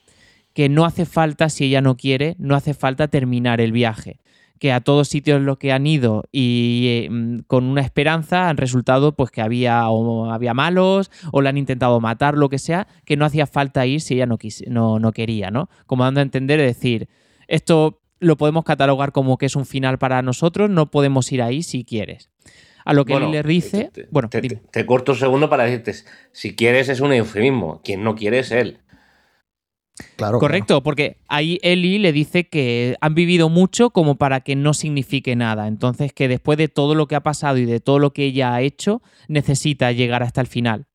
[0.58, 4.18] que no hace falta, si ella no quiere, no hace falta terminar el viaje.
[4.58, 8.56] Que a todos sitios los que han ido y eh, mm, con una esperanza han
[8.56, 12.88] resultado pues que había, o había malos o le han intentado matar, lo que sea,
[13.04, 15.68] que no hacía falta ir si ella no, no, no quería, ¿no?
[15.86, 17.08] Como dando a entender, es decir,
[17.46, 21.62] esto lo podemos catalogar como que es un final para nosotros, no podemos ir ahí
[21.62, 22.30] si quieres.
[22.84, 24.40] A lo que Bueno, él le dice, te- bueno, te-
[24.72, 25.94] te corto un segundo para decirte,
[26.32, 28.78] si quieres es un eufemismo, quien no quiere es él.
[30.16, 30.38] Claro.
[30.38, 35.34] Correcto, porque ahí Eli le dice que han vivido mucho como para que no signifique
[35.36, 35.66] nada.
[35.68, 38.54] Entonces, que después de todo lo que ha pasado y de todo lo que ella
[38.54, 40.86] ha hecho, necesita llegar hasta el final.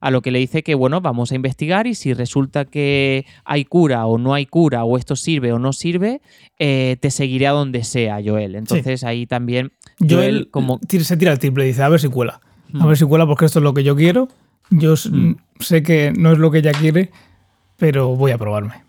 [0.00, 3.64] A lo que le dice que, bueno, vamos a investigar y si resulta que hay
[3.64, 6.20] cura o no hay cura, o esto sirve o no sirve,
[6.58, 8.56] eh, te seguiré a donde sea, Joel.
[8.56, 9.70] Entonces ahí también
[10.00, 10.80] Joel Joel como...
[10.88, 12.40] se tira el triple y dice, a ver si cuela.
[12.74, 12.88] A Mm.
[12.88, 14.26] ver si cuela porque esto es lo que yo quiero.
[14.70, 15.36] Yo Mm.
[15.60, 17.10] sé que no es lo que ella quiere,
[17.82, 18.84] pero voy a probarme.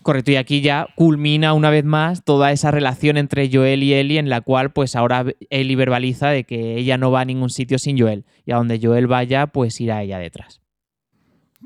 [0.00, 4.20] Correcto, y aquí ya culmina una vez más toda esa relación entre Joel y Ellie
[4.20, 7.80] en la cual pues ahora Ellie verbaliza de que ella no va a ningún sitio
[7.80, 10.60] sin Joel y a donde Joel vaya pues irá ella detrás.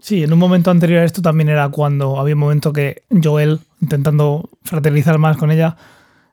[0.01, 3.61] Sí, en un momento anterior a esto también era cuando había un momento que Joel,
[3.83, 5.77] intentando fraternizar más con ella,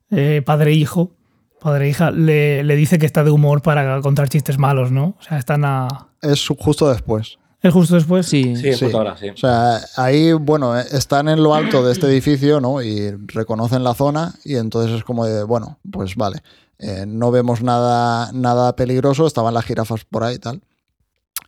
[0.10, 1.18] eh, padre e hijo,
[1.60, 5.18] padre e hija, le, le, dice que está de humor para contar chistes malos, ¿no?
[5.20, 6.12] O sea, están a...
[6.22, 7.40] Es justo después.
[7.65, 8.28] ¿Es justo después?
[8.28, 8.86] Sí, sí, sí.
[8.93, 9.30] ahora, sí.
[9.30, 12.84] O sea, ahí, bueno, están en lo alto de este edificio, ¿no?
[12.84, 16.43] Y reconocen la zona y entonces es como de, bueno, pues vale,
[16.78, 20.62] eh, no vemos nada, nada peligroso, estaban las jirafas por ahí y tal.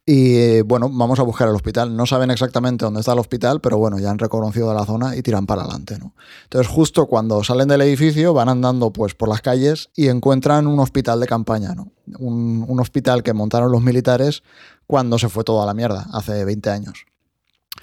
[0.10, 1.96] Y bueno, vamos a buscar el hospital.
[1.96, 5.22] No saben exactamente dónde está el hospital, pero bueno, ya han reconocido la zona y
[5.22, 6.00] tiran para adelante.
[6.00, 6.14] ¿no?
[6.46, 10.80] Entonces, justo cuando salen del edificio, van andando pues, por las calles y encuentran un
[10.80, 11.76] hospital de campaña.
[11.76, 11.92] ¿no?
[12.20, 14.44] Un, un hospital que montaron los militares
[14.88, 17.06] cuando se fue todo a la mierda, hace 20 años.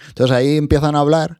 [0.08, 1.38] Entonces ahí empiezan a hablar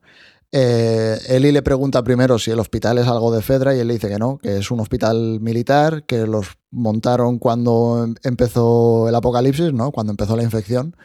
[0.57, 3.95] eh, Eli le pregunta primero si el hospital es algo de Fedra y él le
[3.95, 9.73] dice que no, que es un hospital militar, que los montaron cuando empezó el apocalipsis,
[9.73, 9.91] ¿no?
[9.91, 10.95] cuando empezó la infección.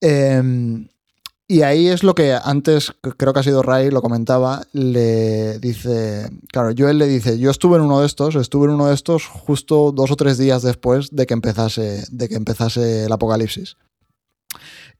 [0.00, 0.88] Em,
[1.52, 6.30] y ahí es lo que antes, creo que ha sido Ray, lo comentaba, le dice,
[6.50, 9.26] claro, Joel le dice, yo estuve en uno de estos, estuve en uno de estos
[9.26, 13.76] justo dos o tres días después de que empezase, de que empezase el apocalipsis.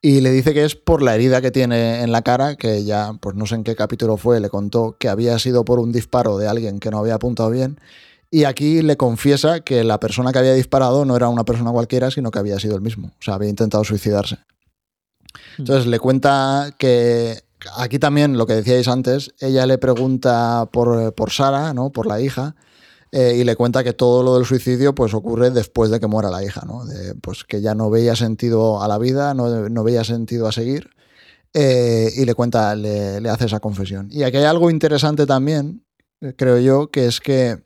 [0.02, 3.14] Y le dice que es por la herida que tiene en la cara, que ya,
[3.18, 6.36] pues no sé en qué capítulo fue, le contó que había sido por un disparo
[6.36, 7.80] de alguien que no había apuntado bien.
[8.30, 12.10] Y aquí le confiesa que la persona que había disparado no era una persona cualquiera,
[12.10, 13.08] sino que había sido el mismo.
[13.08, 14.36] O sea, había intentado suicidarse.
[15.58, 17.42] Entonces le cuenta que
[17.76, 21.90] aquí también, lo que decíais antes, ella le pregunta por, por Sara, ¿no?
[21.90, 22.54] Por la hija.
[23.14, 26.30] Eh, y le cuenta que todo lo del suicidio pues ocurre después de que muera
[26.30, 26.82] la hija, ¿no?
[27.20, 30.88] pues que ya no veía sentido a la vida, no, no veía sentido a seguir.
[31.52, 34.08] Eh, y le cuenta, le, le, hace esa confesión.
[34.10, 35.84] Y aquí hay algo interesante también,
[36.22, 37.62] eh, creo yo, que es que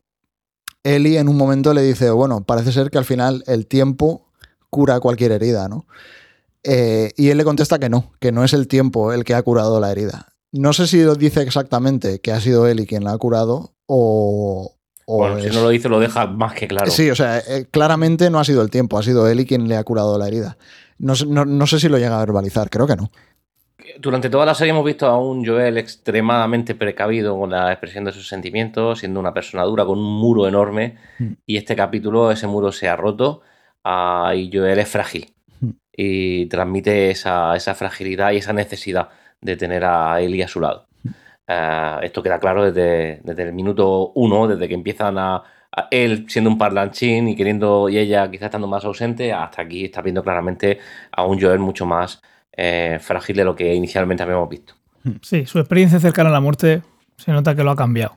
[0.82, 4.32] Eli en un momento le dice, bueno, parece ser que al final el tiempo
[4.70, 5.86] cura cualquier herida, ¿no?
[6.66, 9.80] Y él le contesta que no, que no es el tiempo el que ha curado
[9.80, 10.28] la herida.
[10.52, 14.76] No sé si dice exactamente que ha sido Eli quien la ha curado o,
[15.06, 16.90] bueno, si no lo dice, lo deja más que claro.
[16.90, 19.68] Sí, o sea, eh, claramente no ha sido el tiempo, ha sido él y quien
[19.68, 20.56] le ha curado la herida.
[20.98, 23.10] No, sé si lo llega a verbalizar, creo que no.
[24.00, 28.12] Durante toda la serie hemos visto a un Joel extremadamente precavido con la expresión de
[28.12, 30.96] sus sentimientos, siendo una persona dura con un muro enorme.
[31.18, 31.34] Hmm.
[31.46, 33.42] Y este capítulo, ese muro se ha roto
[33.84, 35.35] ah, y Joel es frágil.
[35.96, 39.08] Y transmite esa, esa fragilidad y esa necesidad
[39.40, 40.86] de tener a Eli a su lado.
[41.46, 45.42] Eh, esto queda claro desde, el minuto uno, desde que empiezan a,
[45.90, 50.00] él siendo un parlanchín y queriendo, y ella quizás estando más ausente, hasta aquí está
[50.00, 50.78] viendo claramente
[51.12, 54.74] a un Joel mucho más eh, frágil de lo que inicialmente habíamos visto.
[55.20, 56.82] Sí, su experiencia cercana a la muerte
[57.16, 58.16] se nota que lo ha cambiado.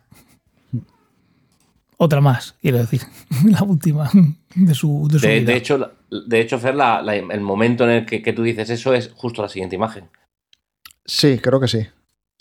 [2.02, 3.02] Otra más, quiero decir,
[3.46, 4.10] la última
[4.56, 5.52] de su, de, de, vida.
[5.52, 6.76] de hecho, de hecho, Fer,
[7.32, 10.10] el momento en el que, que tú dices eso es justo la siguiente imagen.
[11.06, 11.86] Sí, creo que sí.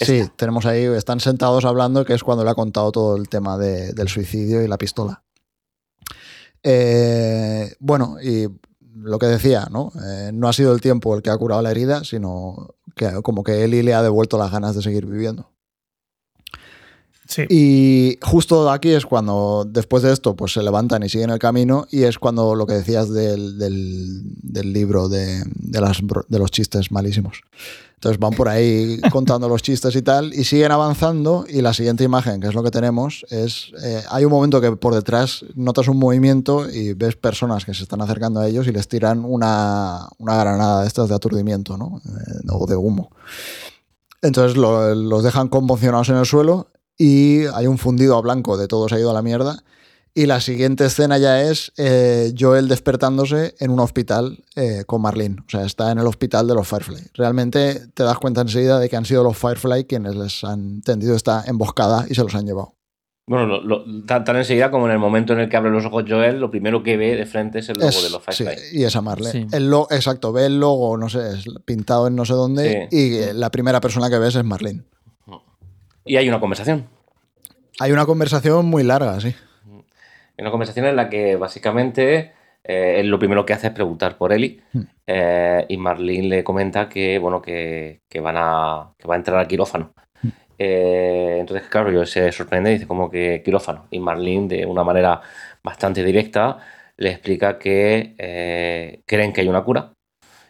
[0.00, 3.58] Sí, tenemos ahí, están sentados hablando, que es cuando le ha contado todo el tema
[3.58, 5.24] del suicidio y la pistola.
[6.62, 8.46] Eh, bueno, y
[8.94, 9.90] lo que decía, ¿no?
[10.06, 13.42] Eh, no ha sido el tiempo el que ha curado la herida, sino que como
[13.42, 15.50] que Eli le ha devuelto las ganas de seguir viviendo.
[17.48, 21.86] Y justo aquí es cuando, después de esto, pues se levantan y siguen el camino,
[21.90, 23.58] y es cuando lo que decías del,
[24.72, 27.42] libro de, las, de los chistes malísimos.
[27.94, 32.04] Entonces van por ahí contando los chistes y tal, y siguen avanzando, y la siguiente
[32.04, 35.88] imagen, que es lo que tenemos, es, eh, hay un momento que por detrás notas
[35.88, 40.08] un movimiento y ves personas que se están acercando a ellos y les tiran una,
[40.18, 42.00] granada de estas de aturdimiento, ¿no?
[42.06, 43.10] Eh, o de humo.
[44.22, 48.88] Entonces los dejan conmocionados en el suelo y hay un fundido a blanco de todo
[48.88, 49.62] se ha ido a la mierda.
[50.14, 55.36] Y la siguiente escena ya es eh, Joel despertándose en un hospital eh, con Marlene.
[55.46, 57.10] O sea, está en el hospital de los Firefly.
[57.14, 61.14] Realmente te das cuenta enseguida de que han sido los Firefly quienes les han tendido
[61.14, 62.74] esta emboscada y se los han llevado.
[63.28, 63.60] Bueno,
[64.06, 66.82] tan, enseguida como en el momento en el que abre los ojos Joel, lo primero
[66.82, 68.56] que ve de frente es el logo de los Firefly.
[68.56, 69.46] Sí, y esa Marlene.
[69.52, 71.20] El exacto, ve el logo, no sé,
[71.64, 74.82] pintado en no sé dónde, y la primera persona que ves es Marlene.
[76.08, 76.88] Y hay una conversación.
[77.78, 79.34] Hay una conversación muy larga, sí.
[79.66, 82.32] Hay una conversación en la que básicamente
[82.64, 84.80] eh, él lo primero que hace es preguntar por Eli hmm.
[85.06, 89.46] eh, y Marlene le comenta que, bueno, que, van a, que va a entrar al
[89.46, 89.92] quirófano.
[90.22, 90.28] Hmm.
[90.58, 93.86] Eh, entonces, claro, yo se sorprende y dice como que quirófano.
[93.90, 95.20] Y Marlene, de una manera
[95.62, 96.56] bastante directa,
[96.96, 99.92] le explica que creen que hay una cura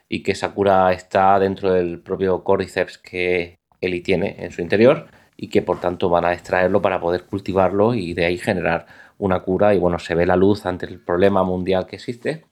[0.08, 5.08] y que esa cura está dentro del propio cordyceps que Eli tiene en su interior
[5.40, 8.86] y que por tanto van a extraerlo para poder cultivarlo y de ahí generar
[9.18, 12.44] una cura y bueno, se ve la luz ante el problema mundial que existe.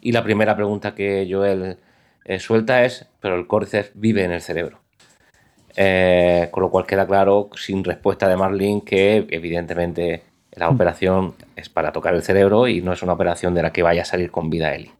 [0.00, 1.78] Y la primera pregunta que Joel
[2.24, 4.80] eh, suelta es, pero el córdiceps vive en el cerebro.
[5.76, 10.22] Eh, con lo cual queda claro, sin respuesta de Marlin, que evidentemente
[10.54, 10.74] la Mm.
[10.74, 14.02] operación es para tocar el cerebro y no es una operación de la que vaya
[14.02, 14.90] a salir con vida Eli.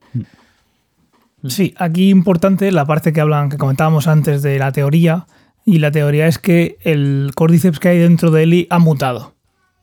[1.46, 5.26] Sí, aquí importante la parte que hablan, que comentábamos antes de la teoría,
[5.64, 9.35] y la teoría es que el córdiceps que hay dentro de Eli ha mutado.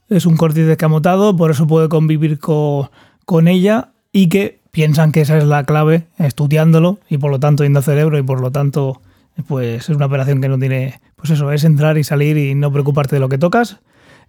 [0.10, 2.92] Es un córdiceps que ha mutado, por eso puede convivir co-
[3.26, 7.64] con ella y que piensan que esa es la clave estudiándolo y por lo tanto
[7.64, 9.02] yendo al cerebro y por lo tanto
[9.48, 12.72] pues es una operación que no tiene, pues eso, es entrar y salir y no
[12.74, 13.78] preocuparte de lo que tocas.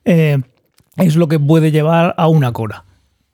[0.05, 0.39] Eh,
[0.97, 2.85] es lo que puede llevar a una cura.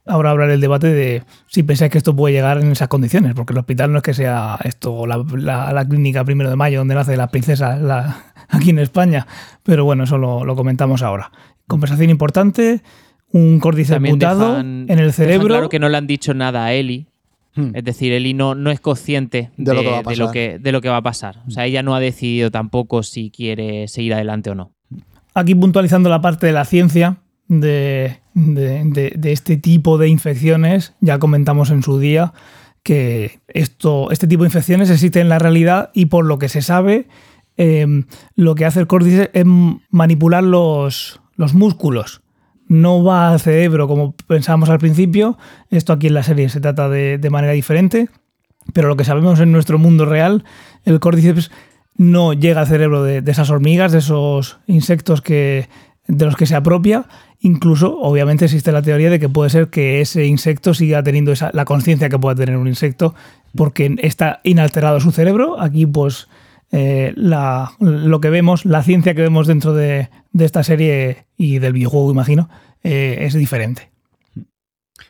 [0.07, 3.53] Ahora habrá el debate de si pensáis que esto puede llegar en esas condiciones, porque
[3.53, 6.95] el hospital no es que sea esto la, la- la clínica primero de mayo donde
[6.95, 8.17] nace la princesa la-
[8.49, 9.27] aquí en España,
[9.65, 11.33] pero bueno, eso lo, lo comentamos ahora.
[11.67, 12.83] Conversación importante,
[13.33, 15.49] un También mutado en el cerebro.
[15.49, 17.09] claro que no le han dicho nada a Eli.
[17.57, 17.71] Hmm.
[17.75, 20.59] Es decir, Eli no, no es consciente De lo que va a de lo que,
[20.61, 21.39] de lo que va a pasar.
[21.49, 24.73] O sea, ella no ha decidido tampoco si quiere seguir adelante o no.
[25.35, 27.17] Aquí puntualizando la parte de la ciencia
[27.49, 32.33] de, de- de- este tipo de infecciones, ya comentamos en su día
[32.83, 36.63] que esto, este tipo de infecciones existen en la realidad y por lo que se
[36.63, 37.09] sabe,
[37.57, 37.87] eh,
[38.35, 39.45] lo que hace el córdice es
[39.91, 42.23] manipular los, los músculos.
[42.69, 45.39] No va al cerebro como pensábamos al principio.
[45.71, 48.09] Esto aquí en la serie se trata de, de manera diferente.
[48.73, 50.45] Pero lo que sabemos en nuestro mundo real,
[50.85, 51.53] el córdiceps
[51.97, 55.69] no llega al cerebro de, de esas hormigas, de esos insectos que,
[56.09, 57.07] de los que se apropia.
[57.41, 61.51] Incluso, obviamente, existe la teoría de que puede ser que ese insecto siga teniendo esa,
[61.53, 63.15] la conciencia que pueda tener un insecto
[63.57, 65.61] porque está inalterado su cerebro.
[65.61, 66.29] Aquí, pues,
[66.73, 71.59] eh, la- lo que vemos, la ciencia que vemos dentro de, de esta serie y
[71.59, 72.49] del videojuego, imagino,
[72.83, 73.91] eh, es diferente.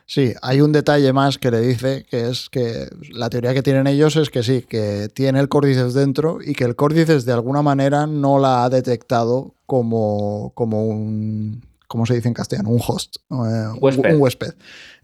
[0.09, 3.89] Sí, hay un detalle más que le dice, que es que la teoría que tienen
[3.89, 7.61] ellos es que sí, que tiene el córdiceps dentro y que el córdiceps de alguna
[7.61, 12.71] manera no la ha detectado como, como un, ¿cómo se dice en castellano?
[12.71, 14.15] Un host, eh, un- Huésped.
[14.15, 14.55] un huésped.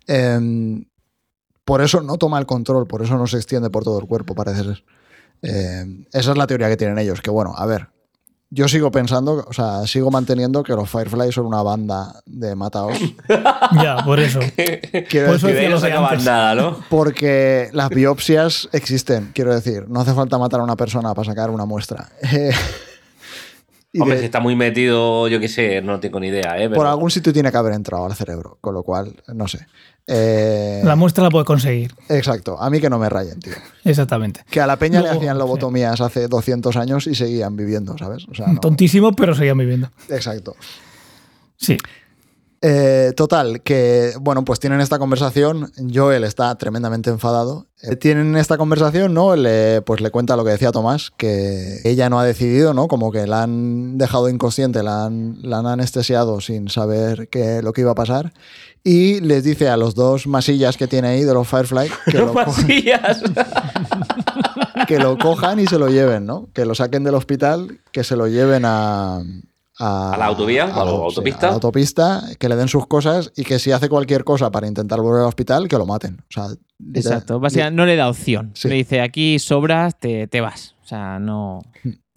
[0.06, 0.84] Em,
[1.64, 4.36] por eso no toma el control, por eso no se extiende por todo el cuerpo,
[4.36, 4.84] parece ser.
[5.42, 7.88] Em, esa es la teoría que tienen ellos, que bueno, a ver,
[8.54, 12.98] yo sigo pensando, o sea, sigo manteniendo que los Firefly son una banda de mataos.
[13.82, 14.40] Ya, por eso.
[15.08, 16.24] Quiero Por eso decir, no antes.
[16.26, 16.76] nada, ¿no?
[16.90, 19.86] porque las biopsias existen, quiero decir.
[19.88, 22.08] No hace falta matar a una persona para sacar una muestra.
[24.00, 26.62] Hombre, de- si está muy metido, yo qué sé, no tengo ni idea, ¿eh?
[26.68, 29.66] Pero por algún sitio tiene que haber entrado al cerebro, con lo cual, no sé.
[30.06, 31.94] Eh, La muestra la puede conseguir.
[32.08, 33.52] exacto, a mí que no me rayen, tío.
[33.84, 34.40] Exactamente.
[34.50, 35.38] Que a la peña le hacían sí.
[35.38, 38.26] lobotomías hace 200 años y seguían viviendo, ¿sabes?
[38.30, 39.90] O sea, no- Tontísimo, pero seguían viviendo.
[40.08, 40.56] Exacto.
[41.56, 41.76] Sí.
[42.64, 45.72] Eh, total, que bueno, pues tienen esta conversación.
[45.92, 47.66] Joel está tremendamente enfadado.
[47.82, 49.34] Eh, tienen esta conversación, ¿no?
[49.34, 52.86] Le, pues le cuenta lo que decía Tomás, que ella no ha decidido, ¿no?
[52.86, 57.72] Como que la han dejado inconsciente, la han, la han anestesiado sin saber qué, lo
[57.72, 58.32] que iba a pasar.
[58.84, 62.32] Y les dice a los dos masillas que tiene ahí de los Firefly que lo,
[62.32, 63.22] Masillas.
[64.86, 66.48] que lo cojan y se lo lleven, ¿no?
[66.52, 69.20] Que lo saquen del hospital, que se lo lleven a.
[69.84, 70.64] ¿A la autovía?
[70.64, 71.46] ¿A la sí, autopista?
[71.46, 74.66] a la autopista, que le den sus cosas y que si hace cualquier cosa para
[74.66, 76.18] intentar volver al hospital, que lo maten.
[76.20, 76.44] O sea,
[76.94, 77.40] Exacto.
[77.40, 78.52] Básicamente, no le da opción.
[78.54, 78.68] Sí.
[78.68, 80.76] Le dice, aquí sobras, te, te vas.
[80.82, 81.60] O sea, no,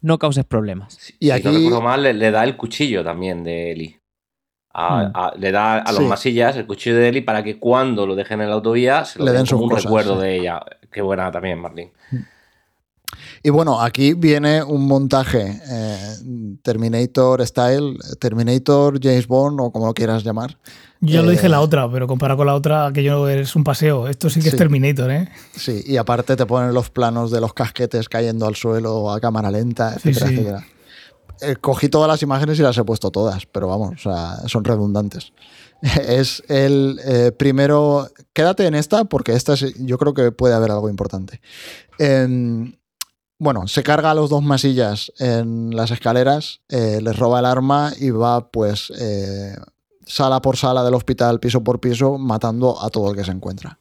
[0.02, 0.98] no causes problemas.
[1.20, 3.98] Y si aquí- no recuerdo mal, le, le da el cuchillo también de Eli.
[4.78, 5.12] A- Hmm.
[5.14, 6.08] a- le da a los Sí.
[6.08, 9.26] masillas el cuchillo de Eli para que cuando lo dejen en la autovía se lo
[9.26, 10.22] Le den den como sus un cosas, recuerdo sí.
[10.28, 10.60] de ella.
[10.92, 11.94] Qué buena también, Marlene.
[13.44, 19.94] Y bueno, aquí viene un montaje eh, Terminator Style, Terminator, James Bond o como lo
[19.94, 20.58] quieras llamar.
[21.02, 24.08] Yo lo Eh, dije la otra, pero comparado con la otra, aquello es un paseo.
[24.08, 24.50] Esto sí que Sí.
[24.50, 25.30] es Terminator, ¿eh?
[25.56, 29.52] Sí, y aparte te ponen los planos de los casquetes cayendo al suelo a cámara
[29.52, 30.34] lenta, etcétera, sí.
[30.34, 30.66] etcétera.
[31.42, 34.64] Eh, cogí todas las imágenes y las he puesto todas, pero vamos, o sea, son
[34.64, 35.34] redundantes.
[36.08, 38.08] Es el eh, primero.
[38.34, 41.42] Quédate en esta, porque esta es- yo creo que puede haber algo importante.
[42.00, 42.74] Em,
[43.38, 47.92] bueno, se carga a los dos masillas en las escaleras, eh, les roba el arma
[48.00, 49.56] y va, pues, eh,
[50.06, 53.80] sala por sala del hospital, piso por piso, matando a todo el que se encuentra.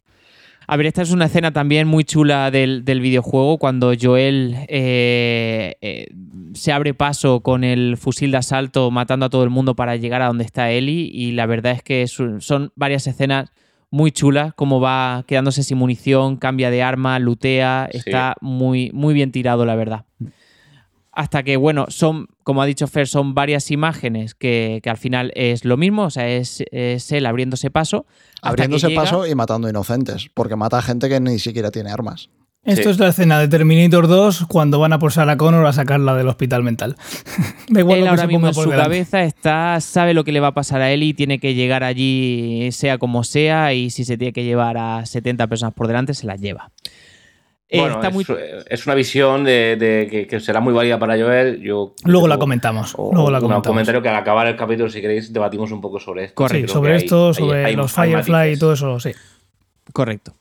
[0.66, 5.76] A ver, esta es una escena también muy chula del, del videojuego cuando Joel eh,
[5.82, 6.06] eh,
[6.54, 10.22] se abre paso con el fusil de asalto matando a todo el mundo para llegar
[10.22, 13.50] a donde está Ellie y la verdad es que son varias escenas
[13.94, 17.98] muy chulas, como va quedándose sin munición, cambia de arma, lutea, Sí.
[17.98, 20.04] está muy, muy bien tirado, la verdad.
[21.12, 25.30] Hasta que, bueno, son, como ha dicho Fer, son varias imágenes que, que al final
[25.36, 28.04] es lo mismo, o sea, es, es él abriéndose paso.
[28.42, 32.30] Abriéndose paso y matando inocentes, porque mata a gente que ni siquiera tiene armas.
[32.64, 32.88] Esto Sí.
[32.90, 36.28] es la escena de Terminator 2 cuando van a por Sarah Connor a sacarla del
[36.28, 36.96] hospital mental.
[37.68, 38.88] da igual él lo que ahora se mismo ponga en por su delante.
[38.90, 41.84] cabeza está, sabe lo que le va a pasar a él y tiene que llegar
[41.84, 46.14] allí sea como sea y si se tiene que llevar a 70 personas por delante
[46.14, 46.70] se las lleva.
[47.68, 48.26] Eh, Bueno, está es, muy...
[48.70, 51.60] es una visión de, de que, que será muy válida para Joel.
[51.60, 52.94] Yo Luego la comentamos.
[52.96, 53.66] o- Luego la un comentamos.
[53.66, 56.34] comentario que al acabar el capítulo, si queréis, debatimos un poco sobre esto.
[56.36, 56.68] Correcto.
[56.68, 59.10] Sí, sobre esto, hay- sobre hay- los hay Firefly y todo eso, sí.
[59.92, 60.34] Correcto.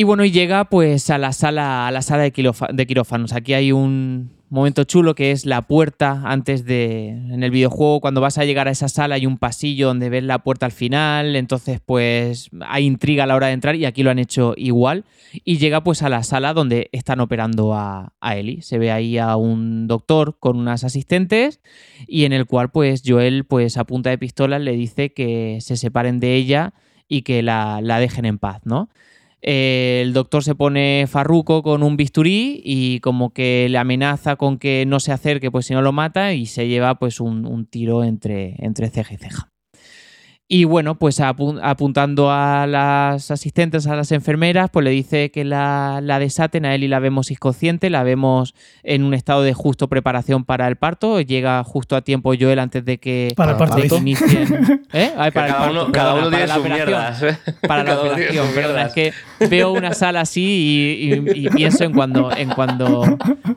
[0.00, 3.34] Y bueno, y llega pues a la sala, a la sala de, quirófanos.
[3.34, 7.08] Aquí hay un momento chulo que es la puerta antes de.
[7.08, 10.24] En el videojuego, cuando vas a llegar a esa sala, hay un pasillo donde ves
[10.24, 11.36] la puerta al final.
[11.36, 15.04] Entonces, pues hay intriga a la hora de entrar y aquí lo han hecho igual.
[15.44, 18.62] Y llega pues a la sala donde están operando a, a Ellie.
[18.62, 21.60] Se ve ahí a un doctor con unas asistentes
[22.06, 25.76] y en el cual pues Joel pues a punta de pistola le dice que se
[25.76, 26.72] separen de ella
[27.06, 28.88] y que la, la dejen en paz, ¿no?
[29.42, 34.58] Eh, el doctor se pone farruco con un bisturí y como que le amenaza con
[34.58, 37.66] que no se acerque pues si no lo mata y se lleva pues un, un
[37.66, 39.49] tiro entre, entre ceja y ceja.
[40.52, 45.44] Y bueno, pues apu- apuntando a las asistentes, a las enfermeras, pues le dice que
[45.44, 49.54] la, la desaten, a él y la vemos inconsciente, la vemos en un estado de
[49.54, 53.58] justo preparación para el parto, llega justo a tiempo Joel antes de que, Para el
[53.58, 53.78] parto.
[53.78, 54.80] el inicien...
[54.92, 55.12] ¿Eh?
[55.16, 57.22] Ay, para el cada parto, uno, cada uno tiene la sus operación mierdas.
[57.22, 57.38] ¿eh?
[57.68, 58.46] para la Cada operación.
[58.52, 59.12] Perdona, es que
[59.48, 63.04] veo una sala así y, y- y pienso en cuando, en cuando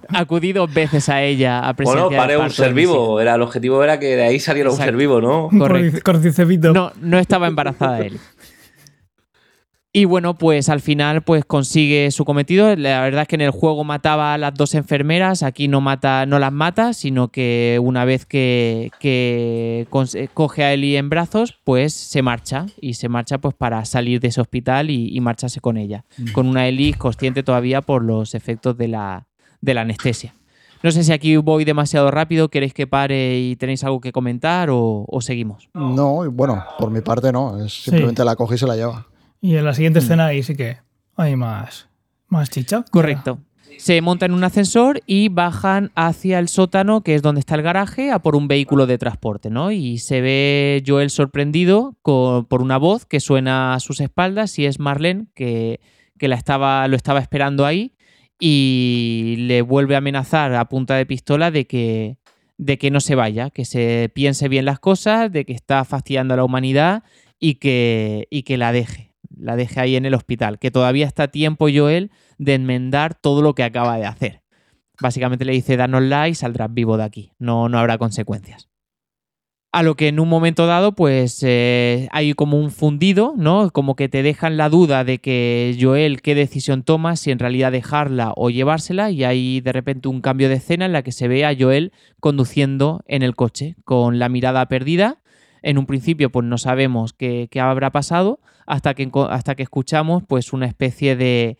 [0.09, 3.19] acudí dos veces a ella a presenciar Bueno, paré el un ser vivo.
[3.19, 5.49] Era, el objetivo era que de ahí saliera un ser vivo, ¿no?
[5.57, 5.99] Correcto.
[6.03, 6.71] Corticevito.
[6.71, 8.19] No, no estaba embarazada él.
[9.95, 12.75] Y bueno, pues al final pues consigue su cometido.
[12.75, 16.25] La verdad es que en el juego mataba a las dos enfermeras, aquí no mata,
[16.25, 21.59] no las mata, sino que una vez que, que eh, coge a Ellie en brazos,
[21.63, 22.65] pues se marcha.
[22.81, 26.05] Y se marcha pues para salir de ese hospital y, y marcharse con ella.
[26.33, 29.27] Con una Ellie consciente todavía por los efectos de la,
[29.61, 30.33] de la anestesia.
[30.83, 34.69] No sé si aquí voy demasiado rápido, queréis que pare y tenéis algo que comentar
[34.69, 35.69] o, o seguimos.
[35.73, 37.63] No, y bueno, por mi parte no.
[37.63, 39.07] Es simplemente la coge y se la lleva.
[39.41, 40.03] Y en la siguiente Mm.
[40.03, 40.77] escena ahí sí que
[41.15, 41.87] hay más,
[42.27, 42.83] más chicha.
[42.91, 43.39] Correcto.
[43.77, 47.63] Se montan en un ascensor y bajan hacia el sótano, que es donde está el
[47.63, 49.71] garaje, a por un vehículo de transporte, ¿no?
[49.71, 54.65] Y se ve Joel sorprendido co- por una voz que suena a sus espaldas y
[54.67, 55.79] es Marlene, que,
[56.19, 57.95] que la estaba, lo estaba esperando ahí
[58.45, 62.17] y le vuelve a amenazar a punta de pistola de que,
[62.57, 66.33] de que no se vaya, que se piense bien las cosas, de que está fastidiando
[66.33, 67.03] a la humanidad
[67.39, 71.23] y que, y que la deje, la deje ahí en el hospital, que todavía está
[71.23, 74.41] a tiempo Joel de enmendar todo lo que acaba de hacer.
[74.99, 78.67] Básicamente le dice, danosla y saldrás vivo de aquí, no, no habrá consecuencias.
[79.75, 83.71] A lo que en un momento dado, pues eh, hay como un fundido, ¿no?
[83.71, 87.71] Como que te dejan la duda de que Joel qué decisión toma, si en realidad
[87.71, 91.27] dejarla o llevársela, y hay de repente un cambio de escena en la que se
[91.27, 95.23] ve a Joel conduciendo en el coche, con la mirada perdida.
[95.63, 100.21] En un principio, pues no sabemos qué, qué habrá pasado, hasta que, hasta que escuchamos
[100.27, 101.57] pues una especie de,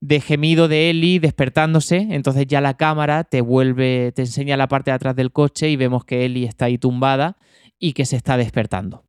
[0.00, 4.90] de gemido de Ellie despertándose, entonces ya la cámara te vuelve, te enseña la parte
[4.90, 7.36] de atrás del coche y vemos que Ellie está ahí tumbada
[7.82, 9.04] y que se está despertando.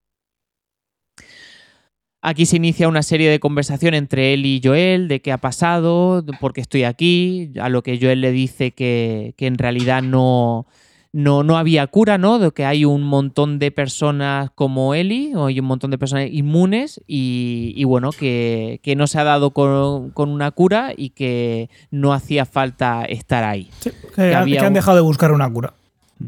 [2.26, 6.26] Aquí se inicia una serie de conversación entre él y Joel de qué ha pasado,
[6.40, 10.66] por qué estoy aquí, a lo que Joel le dice que, que en realidad no,
[11.12, 12.40] no, no había cura, ¿no?
[12.40, 16.30] De que hay un montón de personas como Ellie, o hay un montón de personas
[16.32, 21.10] inmunes, y, y bueno, que, que no se ha dado con, con una cura y
[21.10, 23.70] que no hacía falta estar ahí.
[23.82, 25.74] Sí, que, había que han un- dejado de buscar una cura.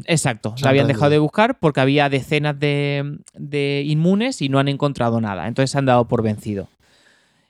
[0.04, 4.68] Exacto, la habían dejado de buscar porque había decenas de, de inmunes y no han
[4.68, 5.48] encontrado nada.
[5.48, 6.68] Entonces se han dado por vencido.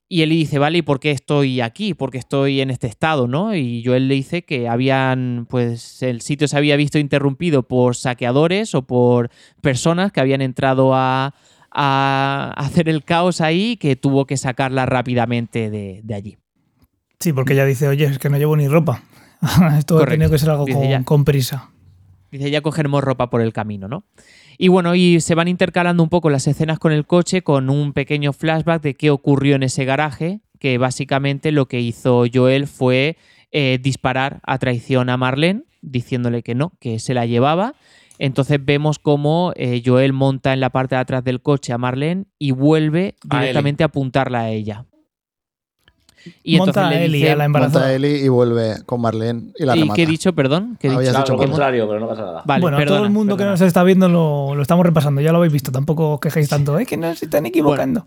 [0.09, 1.92] Y él dice, vale, ¿y por qué estoy aquí?
[1.92, 3.27] ¿Por qué estoy en este estado?
[3.27, 3.57] ¿no?
[3.57, 8.77] Y Joel le dice que habían, pues el sitio se había visto interrumpido por saqueadores
[8.77, 9.31] o por
[9.62, 11.35] personas que habían entrado a,
[11.72, 16.37] a hacer el caos ahí y que tuvo que sacarla rápidamente de, de allí.
[17.18, 19.03] Sí, porque ella dice, oye, es que no llevo ni ropa.
[19.79, 20.66] Esto ha tenido que ser algo
[21.05, 21.70] con prisa.
[22.37, 24.05] Dice, ya cogeremos ropa por el camino, ¿no?
[24.59, 27.93] Y bueno, y se van intercalando un poco las escenas con el coche con un
[27.93, 33.16] pequeño flashback de qué ocurrió en ese garaje, que básicamente lo que hizo Joel fue
[33.53, 37.74] eh, disparar a traición a Marlene, diciéndole que no, que se la llevaba.
[38.18, 42.24] Entonces vemos cómo eh, Joel monta en la parte de atrás del coche a Marlene
[42.39, 44.87] y vuelve A directamente a apuntarla a ella.
[46.43, 47.87] Y Monta entonces a le Ellie, dice, a la Monta embarazada.
[47.87, 49.95] a Ellie y vuelve con Marlene y la ¿Y remata.
[49.97, 50.77] qué he dicho, perdón?
[50.81, 51.12] ¿Qué he Habías dicho?
[51.12, 51.49] Claro, dicho lo no.
[51.49, 52.43] contrario, pero no pasa nada.
[52.45, 53.55] Vale, bueno, todo perdona, el mundo perdona.
[53.57, 56.49] que nos está viendo lo, lo estamos repasando, ya lo habéis visto, tampoco os quejéis
[56.49, 58.05] tanto, es que nos están equivocando.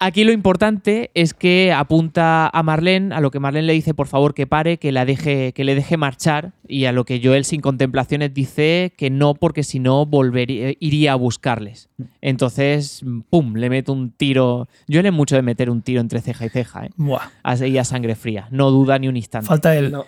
[0.00, 4.06] Aquí lo importante es que apunta a Marlene, a lo que Marlene le dice por
[4.06, 7.44] favor que pare, que la deje, que le deje marchar, y a lo que Joel
[7.44, 11.88] sin contemplaciones dice que no, porque si no volvería, iría a buscarles.
[12.20, 14.68] Entonces, pum, le mete un tiro.
[14.88, 16.90] Joel es mucho de meter un tiro entre ceja y ceja, ¿eh?
[16.96, 17.30] Buah.
[17.42, 18.46] Así a sangre fría.
[18.52, 19.48] No duda ni un instante.
[19.48, 20.04] Falta el No.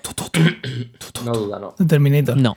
[1.24, 1.74] No duda, no.
[1.86, 2.36] Terminator.
[2.36, 2.56] No.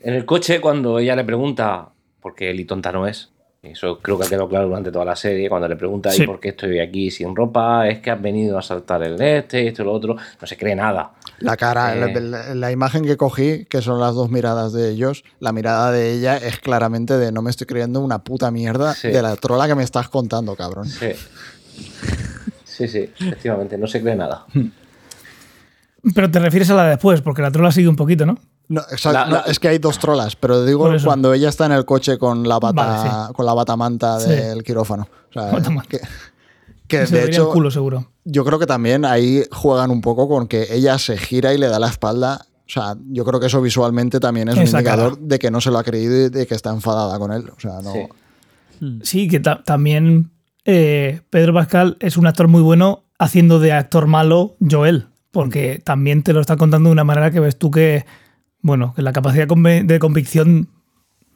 [0.00, 3.32] En el coche, cuando ella le pregunta, porque Eli tonta no es,
[3.62, 6.24] eso creo que ha quedado claro durante toda la serie, cuando le pregunta, Sí.
[6.24, 7.86] ¿y por qué estoy aquí sin ropa?
[7.88, 10.74] Es que has venido a saltar el este, esto y lo otro, no se cree
[10.74, 11.12] nada.
[11.38, 12.00] La cara, Eh.
[12.12, 15.92] la, la- la imagen que cogí, que son las dos miradas de ellos, la mirada
[15.92, 19.08] de ella es claramente de no me estoy creyendo una puta mierda Sí.
[19.08, 20.86] de la trola que me estás contando, cabrón.
[20.88, 21.10] Sí.
[22.64, 24.44] Sí, sí, efectivamente, no se cree nada.
[26.16, 28.38] Pero te refieres a la de después, porque la trola sigue un poquito, ¿no?
[28.68, 31.72] No, exacto, La- no, es que hay dos trolas, pero digo cuando ella está en
[31.72, 34.30] el coche con la bata, Vale, con la batamanta Sí.
[34.30, 35.06] del quirófano.
[35.30, 35.88] O sea, Batamanta.
[35.88, 36.00] que,
[36.88, 38.08] que Se de hecho, culo, seguro.
[38.24, 41.68] yo creo que también ahí juegan un poco con que ella se gira y le
[41.68, 42.46] da la espalda.
[42.66, 45.26] O sea, yo creo que eso visualmente también es un indicador cara.
[45.26, 47.50] de que no se lo ha creído y de que está enfadada con él.
[47.54, 47.92] O sea, no.
[47.92, 48.08] Sí.
[49.02, 50.30] Sí, que ta- también
[50.64, 56.22] eh, Pedro Pascal es un actor muy bueno haciendo de actor malo Joel, porque también
[56.22, 58.04] te lo está contando de una manera que ves tú que,
[58.62, 60.68] bueno, que la capacidad de convicción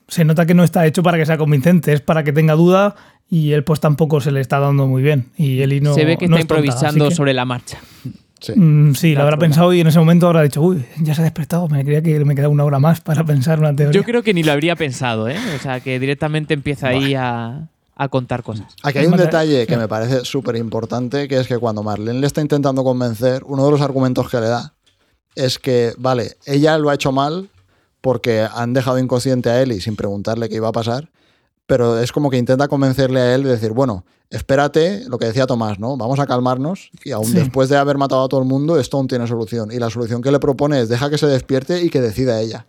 [0.09, 2.95] se nota que no está hecho para que sea convincente, es para que tenga duda
[3.29, 5.27] y él pues tampoco se le está dando muy bien.
[5.37, 7.79] Y él y no, Se ve que no está improvisando que- sobre la marcha.
[8.39, 8.53] Sí.
[8.55, 11.23] Mm, sí, La lo habrá pensado y en ese momento habrá dicho, uy, ya se
[11.23, 13.99] ha despertado, me creía que me quedaba una hora más para pensar una teoría.
[13.99, 15.39] Yo creo que ni lo habría pensado, ¿eh?
[15.57, 18.77] O sea, que directamente empieza ahí a, a contar cosas.
[18.83, 22.27] Aquí hay un detalle que me parece súper importante, que es que cuando Marlene le
[22.27, 24.75] está intentando convencer, uno de los argumentos que le da
[25.37, 27.49] es que, vale, ella lo ha hecho mal
[28.01, 31.11] porque han dejado inconsciente a Ellie sin preguntarle qué iba a pasar,
[31.67, 35.47] pero es como que intenta convencerle a él de decir, bueno, espérate, lo que decía
[35.47, 35.97] Tomás, ¿no?
[35.97, 37.35] Vamos a calmarnos y aún Sí.
[37.35, 39.71] después de haber matado a todo el mundo, esto aún tiene solución.
[39.73, 42.67] Y la solución que le propone es deja que se despierte y que decida ella.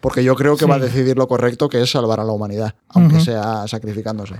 [0.00, 0.70] Porque yo creo que Sí.
[0.70, 4.34] va a decidir lo correcto, que es salvar a la humanidad, aunque sea sacrificándose.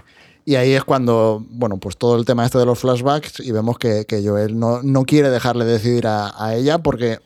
[0.44, 3.78] Y ahí es cuando, bueno, pues todo el tema este de los flashbacks y vemos
[3.78, 7.20] que, que Joel no, no quiere dejarle decidir a, a ella porque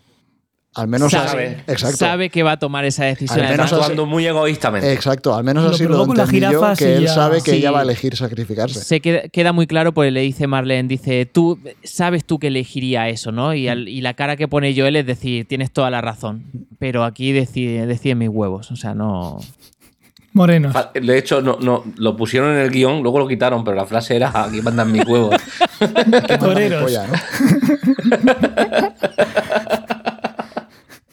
[0.76, 1.96] al menos sabe, así- exacto.
[1.96, 3.40] sabe que va a tomar esa decisión.
[3.44, 4.92] Al menos así- Actuando muy egoístamente.
[4.92, 7.56] Exacto, al menos Lo así lo entendí yo, jirafas que él ya- sabe que sí.
[7.58, 8.80] ella va a elegir sacrificarse.
[8.84, 13.08] se queda, queda muy claro porque le dice Marlene, dice, tú sabes tú que elegiría
[13.08, 13.54] eso, ¿no?
[13.54, 16.44] Y, al- y la cara que pone Joel es decir, tienes toda la razón,
[16.78, 19.38] pero aquí decide, decide mis huevos, o sea, no...
[20.32, 20.74] Morenos.
[20.92, 24.16] De hecho, no, no, lo pusieron en el guion, luego lo quitaron, pero la frase
[24.16, 25.34] era aquí mandan mis huevos.
[26.38, 26.92] Toreros.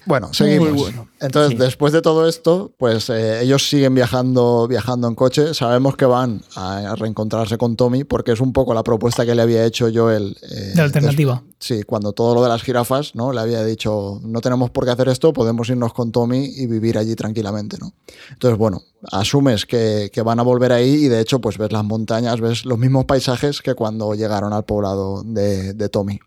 [0.05, 0.69] Bueno, seguimos.
[0.71, 1.07] Muy bueno.
[1.21, 1.57] Entonces, Sí.
[1.57, 5.53] después de todo esto, pues eh, ellos siguen viajando, viajando en coche.
[5.53, 9.41] Sabemos que van a reencontrarse con Tommy porque es un poco la propuesta que le
[9.41, 10.35] había hecho Joel.
[10.41, 11.41] eh, De alternativa.
[11.59, 13.31] sí, cuando todo lo de las jirafas, ¿no?
[13.31, 16.97] Le había dicho, no tenemos por qué hacer esto, podemos irnos con Tommy y vivir
[16.97, 17.93] allí tranquilamente, ¿no?
[18.31, 18.81] Entonces, bueno,
[19.11, 22.65] asumes que, que van a volver ahí y de hecho, pues ves las montañas, ves
[22.65, 26.19] los mismos paisajes que cuando llegaron al poblado de, de Tommy.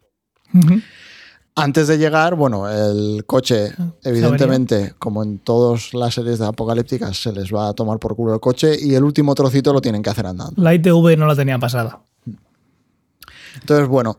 [1.58, 3.72] Antes de llegar, bueno, el coche,
[4.04, 8.34] evidentemente, como en todas las series de apocalípticas, se les va a tomar por culo
[8.34, 10.60] el coche y el último trocito lo tienen que hacer andando.
[10.62, 12.00] La ITV no la tenía pasada.
[13.58, 14.18] Entonces, bueno,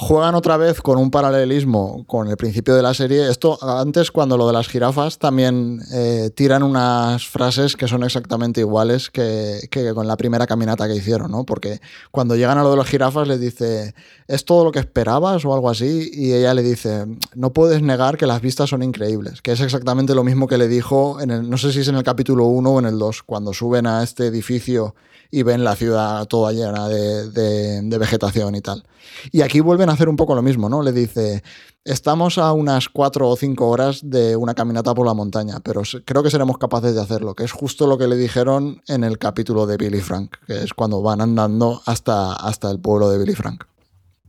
[0.00, 3.28] juegan otra vez con un paralelismo con el principio de la serie.
[3.28, 8.60] Esto antes, cuando lo de las jirafas, también eh, tiran unas frases que son exactamente
[8.60, 11.42] iguales que, que con la primera caminata que hicieron, ¿no?
[11.44, 11.80] Porque
[12.12, 13.92] cuando llegan a lo de las jirafas les dice,
[14.28, 16.08] ¿es todo lo que esperabas o algo así?
[16.14, 20.14] Y ella le dice, no puedes negar que las vistas son increíbles, que es exactamente
[20.14, 22.70] lo mismo que le dijo, en el, no sé si es en el capítulo 1
[22.70, 24.94] o en el 2, cuando suben a este edificio
[25.30, 28.84] y ven la ciudad toda llena de, de- de vegetación y tal.
[29.30, 30.82] Y aquí vuelven hacer un poco lo mismo, ¿no?
[30.82, 31.42] Le dice,
[31.84, 36.22] estamos a unas cuatro o cinco horas de una caminata por la montaña, pero creo
[36.22, 39.66] que seremos capaces de hacerlo, que es justo lo que le dijeron en el capítulo
[39.66, 43.64] de Billy Frank, que es cuando van andando hasta, hasta el pueblo de Billy Frank.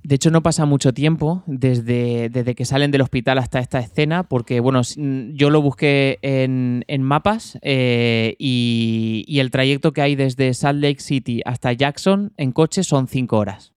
[0.03, 4.23] De hecho, no pasa mucho tiempo desde, desde que salen del hospital hasta esta escena,
[4.23, 10.01] porque bueno, mm, yo lo busqué en, en mapas eh, y, y el trayecto que
[10.01, 13.73] hay desde Salt Lake City hasta Jackson en coche son cinco horas.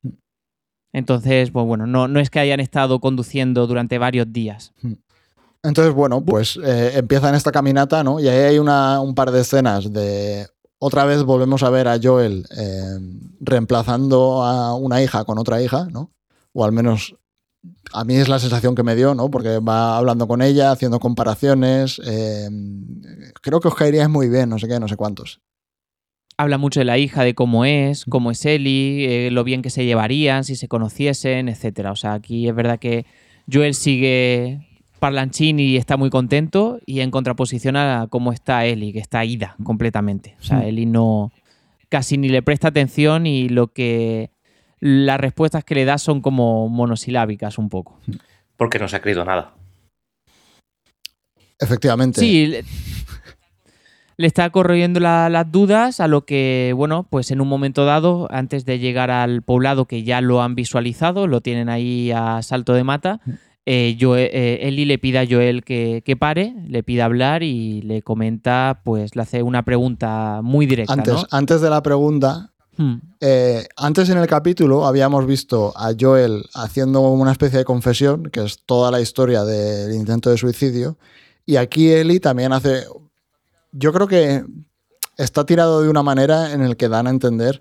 [0.93, 4.73] Entonces, pues bueno, no, no es que hayan estado conduciendo durante varios días.
[5.63, 8.21] Entonces, bueno, pues eh, empiezan esta caminata, ¿no?
[8.21, 10.47] Y ahí hay una, un par de escenas de...
[10.79, 12.99] Otra vez volvemos a ver a Joel eh,
[13.41, 16.11] reemplazando a una hija con otra hija, ¿no?
[16.53, 17.15] O al menos
[17.93, 19.31] a mí es la sensación que me dio, ¿no?
[19.31, 22.01] Porque va hablando con ella, haciendo comparaciones.
[22.05, 22.51] eh,
[23.41, 25.41] creo que os caería muy bien, no sé qué, no sé cuántos.
[26.37, 29.71] Habla mucho de la hija, de cómo es, cómo es Ellie, eh, lo bien que
[29.71, 31.89] se llevarían, si se conociesen, etc.
[31.91, 33.07] O sea, aquí es verdad que
[33.53, 34.61] Joel sigue
[34.99, 39.57] parlanchín y está muy contento y en contraposición a cómo está Ellie, que está ida
[39.65, 40.37] completamente.
[40.41, 40.63] O sea, Mm.
[40.63, 41.33] Ellie no
[41.89, 44.31] casi ni le presta atención y lo que
[44.81, 47.99] las respuestas que le da son como monosilábicas un poco.
[48.57, 49.55] Porque no se ha creído nada.
[51.59, 52.21] Efectivamente.
[52.21, 52.55] Sí,
[54.17, 58.29] le, está corroyendo la- las dudas a lo que, bueno, pues en un momento dado,
[58.31, 62.73] antes de llegar al poblado que ya lo han visualizado, lo tienen ahí a salto
[62.75, 63.21] de mata,
[63.65, 67.81] eh, Joe- eh, Ellie le pide a Joel que, que pare, le pide hablar y
[67.83, 71.27] le comenta, pues le hace una pregunta muy directa, Antes, ¿no?
[71.31, 72.49] antes de la pregunta,
[72.79, 72.95] Hmm.
[73.21, 78.43] eh, antes en el capítulo habíamos visto a Joel haciendo una especie de confesión, que
[78.43, 80.97] es toda la historia del intento de suicidio,
[81.45, 82.85] y aquí Ellie también hace...
[83.73, 84.45] Yo creo que
[85.17, 87.61] está tirado de una manera en el que dan a entender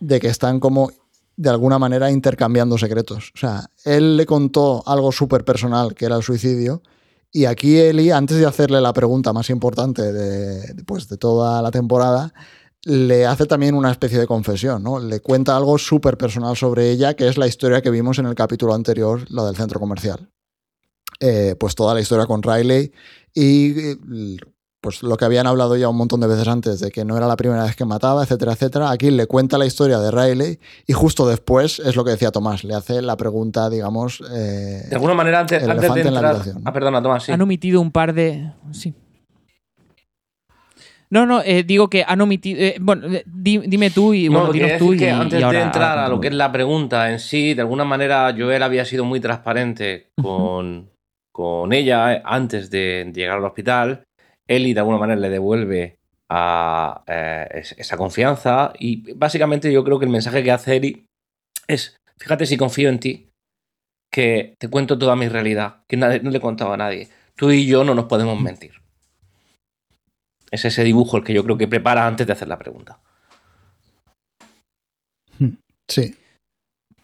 [0.00, 0.90] de que están como
[1.36, 3.32] de alguna manera intercambiando secretos.
[3.34, 6.82] O sea, él le contó algo súper personal, que era el suicidio,
[7.30, 11.70] y aquí Ellie, antes de hacerle la pregunta más importante de, pues, de toda la
[11.70, 12.32] temporada,
[12.84, 14.98] le hace también una especie de confesión, ¿no?
[14.98, 18.34] Le cuenta algo súper personal sobre ella, que es la historia que vimos en el
[18.34, 20.30] capítulo anterior, la del centro comercial.
[21.20, 22.92] Eh, pues toda la historia con Riley
[23.34, 23.96] y eh,
[24.80, 27.26] pues lo que habían hablado ya un montón de veces antes, de que no era
[27.26, 28.90] la primera vez que mataba, etcétera, etcétera.
[28.90, 32.62] Aquí le cuenta la historia de Riley y justo después es lo que decía Tomás,
[32.64, 34.20] le hace la pregunta, digamos...
[34.32, 36.34] eh, De alguna manera, antes, el antes de elefante en la entrar.
[36.36, 36.62] habitación.
[36.64, 37.32] Ah, perdona, Tomás, sí.
[37.32, 38.52] Han omitido un par de...
[38.72, 38.94] Sí.
[41.10, 42.60] No, no, eh, digo que han omitido...
[42.60, 45.58] eh, bueno, di- dime tú y No, bueno, dinos tú y, que antes y ahora-
[45.58, 48.84] de entrar a lo que es la pregunta en sí, de alguna manera Joel había
[48.84, 50.90] sido muy transparente con,
[51.32, 54.04] con ella antes de llegar al hospital.
[54.48, 55.98] Ellie de alguna manera le devuelve
[56.30, 61.04] a, eh, es- esa confianza y básicamente yo creo que el mensaje que hace Ellie
[61.66, 63.28] es, fíjate si confío en ti,
[64.12, 67.08] que te cuento toda mi realidad, que nadie- no le he contado a nadie.
[67.36, 68.72] Tú y yo no nos podemos mentir.
[70.50, 73.00] Es ese dibujo el que yo creo que prepara antes de hacer la pregunta.
[75.88, 76.14] sí,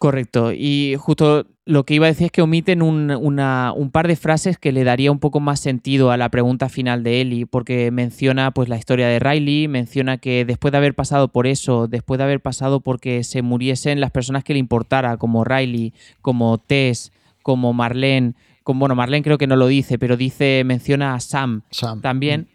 [0.05, 0.51] Correcto.
[0.53, 4.15] Y justo lo que iba a decir es que omiten un, una- un par de
[4.15, 7.89] frases que le daría un poco más sentido a la pregunta final de Ellie, porque
[7.89, 12.19] menciona pues la historia de Riley, menciona que después de haber pasado por eso, después
[12.19, 15.91] de haber pasado porque se muriesen las personas que le importara, como Riley,
[16.21, 21.15] como Tess, como Marlene, como, bueno, Marlene creo que no lo dice, pero dice, menciona
[21.15, 22.01] a Sam Sam.
[22.01, 22.47] también.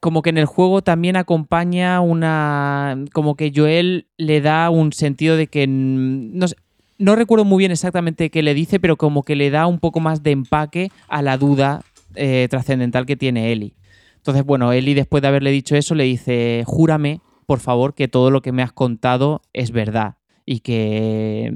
[0.00, 3.04] Como que en el juego también acompaña una.
[3.12, 5.66] Como que Joel le da un sentido de que.
[5.68, 6.38] mm,
[6.98, 10.00] No, recuerdo muy bien exactamente qué le dice, pero como que le da un poco
[10.00, 11.82] más de empaque a la duda
[12.14, 13.74] eh, trascendental que tiene Ellie.
[14.16, 18.30] Entonces, bueno, Ellie después de haberle dicho eso le dice: Júrame, por favor, que todo
[18.30, 21.52] lo que me has contado es verdad y que.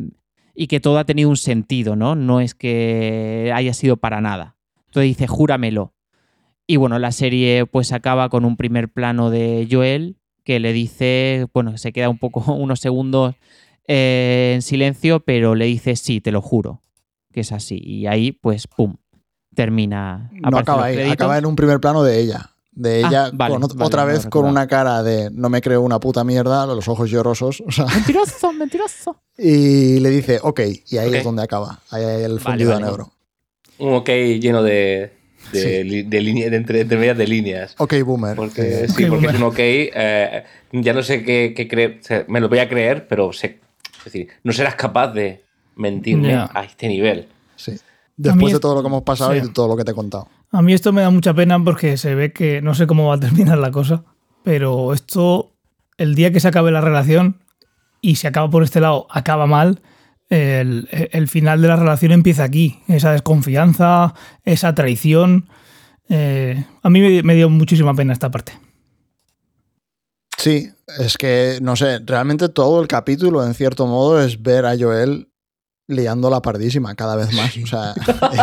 [0.55, 2.14] Y que todo ha tenido un sentido, ¿no?
[2.14, 4.57] No es que haya sido para nada.
[4.88, 5.93] Entonces dice: Júramelo.
[6.66, 11.46] Y bueno, la serie pues acaba con un primer plano de Joel que le dice,
[11.54, 13.34] bueno, se queda un poco, unos segundos
[13.88, 16.82] eh, en silencio, pero le dice, sí, te lo juro,
[17.32, 17.78] que es así.
[17.82, 18.96] Y ahí, pues, ¡pum!
[19.54, 20.30] Termina.
[20.32, 22.50] No acaba ahí, acaba en un primer plano de ella.
[22.72, 25.60] De Ah, ella vale, con ot- vale, otra vez con una cara de no me
[25.60, 27.62] creo una puta mierda, los ojos llorosos.
[27.64, 29.16] o sea, Mentiroso, mentiroso.
[29.38, 31.78] y le dice, ok, y ahí es donde acaba.
[31.90, 32.84] Ahí hay el fundido vale.
[32.84, 33.12] a negro.
[33.78, 34.08] Un ok
[34.40, 35.12] lleno de,
[35.55, 36.02] de, Sí.
[36.02, 37.74] de, línea- de entre, entre medias de líneas.
[37.78, 38.36] Ok, boomer.
[38.36, 39.30] Porque, sí, Ok, porque boomer.
[39.30, 39.55] es un ok.
[39.59, 41.98] eh, ya no sé qué, qué creer.
[42.00, 43.59] o sea, me lo voy a creer, pero sé,
[43.98, 45.42] es decir, no serás capaz de
[45.76, 46.50] mentirme Ya.
[46.52, 47.28] a este nivel.
[47.57, 47.72] sí.
[48.16, 49.38] Después de todo lo que hemos pasado sí.
[49.38, 50.28] y de todo lo que te he contado.
[50.52, 53.16] A mí esto me da mucha pena porque se ve que no sé cómo va
[53.16, 54.05] a terminar la cosa,
[54.44, 55.50] pero esto,
[55.98, 57.40] el día que se acabe la relación
[58.00, 59.80] y se acaba por este lado, acaba mal,
[60.28, 62.80] el, el final de la relación empieza aquí.
[62.88, 64.14] Esa desconfianza,
[64.44, 65.48] esa traición.
[66.08, 68.52] eh, a mí me, me dio muchísima pena esta parte.
[70.36, 70.68] Sí,
[70.98, 75.28] es que, no sé, realmente todo el capítulo, en cierto modo, es ver a Joel
[75.86, 77.56] liando la pardísima cada vez más.
[77.62, 77.94] O sea,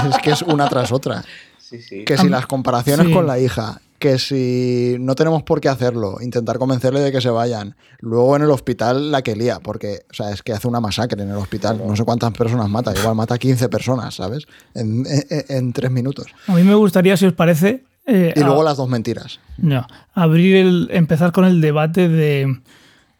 [0.09, 1.23] es que es una tras otra.
[1.59, 2.03] Sí, sí.
[2.05, 3.13] Que si las comparaciones sí.
[3.13, 7.29] con la hija, que si no tenemos por qué hacerlo, intentar convencerle de que se
[7.29, 7.75] vayan.
[7.99, 11.21] Luego en el hospital la que lía, porque, o sea, es que hace una masacre
[11.23, 11.79] en el hospital.
[11.87, 14.45] No sé cuántas personas mata, igual mata 15 personas, ¿sabes?
[14.73, 16.25] En, en- en tres minutos.
[16.47, 19.39] A mí me gustaría, si os parece, eh, Y a- luego las dos mentiras.
[19.59, 22.59] No, abrir el, empezar con el debate de,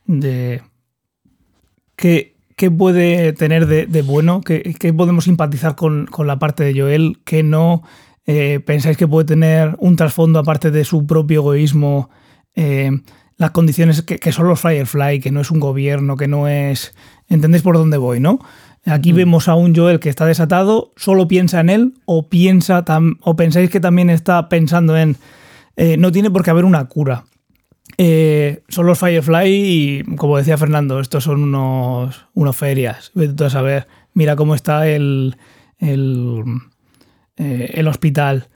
[0.07, 0.63] de
[1.95, 6.63] qué, qué puede tener de, de bueno, qué, qué podemos simpatizar con, con la parte
[6.63, 7.83] de Joel, qué no
[8.25, 12.09] eh, pensáis que puede tener un trasfondo aparte de su propio egoísmo,
[12.55, 12.91] eh,
[13.37, 16.93] las condiciones que, son los Firefly, que no es un gobierno, que no es...
[17.27, 18.39] ¿Entendéis por dónde voy, no?
[18.85, 19.15] Aquí mm.
[19.15, 22.85] vemos a un Joel que está desatado, solo piensa en él o piensa
[23.21, 25.17] o pensáis que también está pensando en
[25.75, 27.25] eh, no tiene por qué haber una cura.
[27.97, 33.11] Eh, son los Firefly y, como decía Fernando, estos son unos, unos ferias.
[33.13, 35.37] Vete a saber, mira cómo está el,
[35.79, 36.43] el,
[37.41, 38.47] eh, hospital.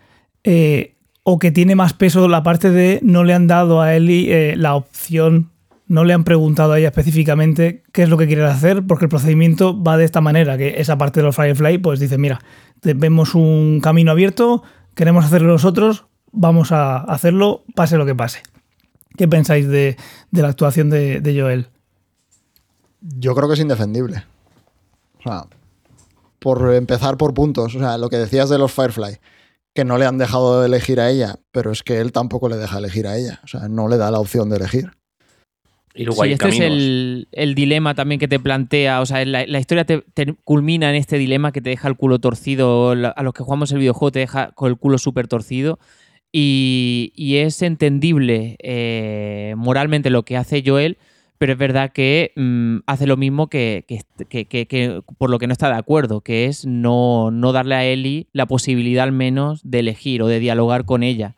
[1.24, 4.76] o que tiene más peso la parte de no le han dado a Ellie la
[4.76, 5.50] opción,
[5.88, 9.10] no le han preguntado a ella específicamente qué es lo que quiere hacer, porque el
[9.10, 12.40] procedimiento va de esta manera, que esa parte de los Firefly pues dice, mira,
[12.84, 14.64] vemos un camino abierto,
[14.96, 18.42] queremos hacerlo nosotros, vamos a hacerlo pase lo que pase.
[19.18, 19.96] ¿Qué pensáis de,
[20.32, 21.68] la actuación de, Joel?
[23.02, 24.24] Yo creo que es indefendible.
[25.20, 25.46] O sea,
[26.46, 27.74] por empezar por puntos.
[27.74, 29.18] O sea, lo que decías de los Firefly,
[29.74, 32.78] que no le han dejado elegir a ella, pero es que él tampoco le deja
[32.78, 33.40] elegir a ella.
[33.44, 34.92] O sea, no le da la opción de elegir.
[35.96, 39.02] Y luego este es el, dilema también que te plantea.
[39.02, 40.04] O sea, la, historia te,
[40.44, 42.92] culmina en este dilema que te deja el culo torcido.
[42.92, 45.80] A los que jugamos el videojuego te deja con el culo súper torcido.
[46.32, 51.00] Y, es entendible eh, moralmente lo que hace Joel,
[51.38, 53.86] pero es verdad que mm, hace lo mismo que,
[55.18, 59.04] por lo que no está de acuerdo, que es no, darle a Ellie la posibilidad
[59.04, 61.36] al menos de elegir o de dialogar con ella.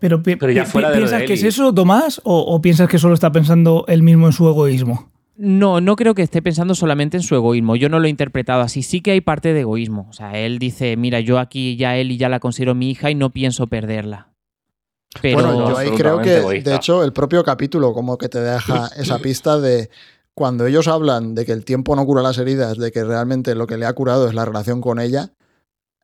[0.00, 2.20] Pero, ya ¿piensas que es eso, Tomás?
[2.24, 5.10] O, piensas que solo está pensando él mismo en su egoísmo?
[5.36, 7.74] No, no creo que esté pensando solamente en su egoísmo.
[7.74, 8.82] Yo no lo he interpretado así.
[8.82, 10.06] Sí que hay parte de egoísmo.
[10.10, 13.10] O sea, él dice, mira, yo aquí ya él y ya la considero mi hija
[13.10, 14.33] y no pienso perderla
[15.22, 19.18] bueno, yo ahí creo que, de hecho, el propio capítulo como que te deja esa
[19.18, 19.90] pista de
[20.34, 23.66] cuando ellos hablan de que el tiempo no cura las heridas, de que realmente lo
[23.66, 25.30] que le ha curado es la relación con ella,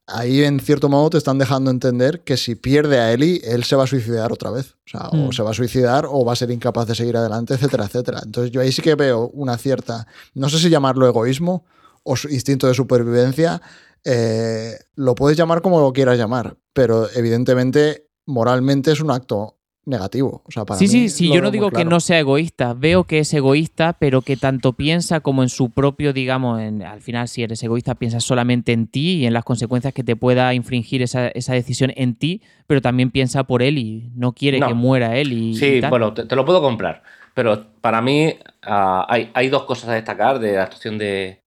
[0.07, 3.77] ahí en cierto modo te están dejando entender que si pierde a Eli, él se
[3.77, 4.77] va a suicidar otra vez.
[4.87, 5.33] O sea, o mm.
[5.33, 8.21] se va a suicidar o va a ser incapaz de seguir adelante, etcétera, etcétera.
[8.25, 11.65] Entonces yo ahí sí que veo una cierta, no sé si llamarlo egoísmo
[12.03, 13.61] o instinto de supervivencia,
[14.05, 19.57] eh, lo puedes llamar como lo quieras llamar, pero evidentemente moralmente es un acto
[19.87, 20.43] negativo.
[20.79, 24.23] sí, sí, sí, yo no digo que no sea egoísta, veo que es egoísta, pero
[24.23, 28.73] que tanto piensa como en su propio, digamos, al final si eres egoísta piensas solamente
[28.73, 32.81] en ti y en las consecuencias que te pueda infringir esa, decisión en ti, pero
[32.81, 35.33] también piensa por él y no quiere que muera él.
[35.33, 37.03] Y, sí, bueno, te, lo puedo comprar,
[37.35, 41.43] pero para mí ah, hay, dos cosas a destacar de la actuación de,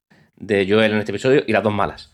[0.47, 2.11] Joel en este episodio y las dos malas.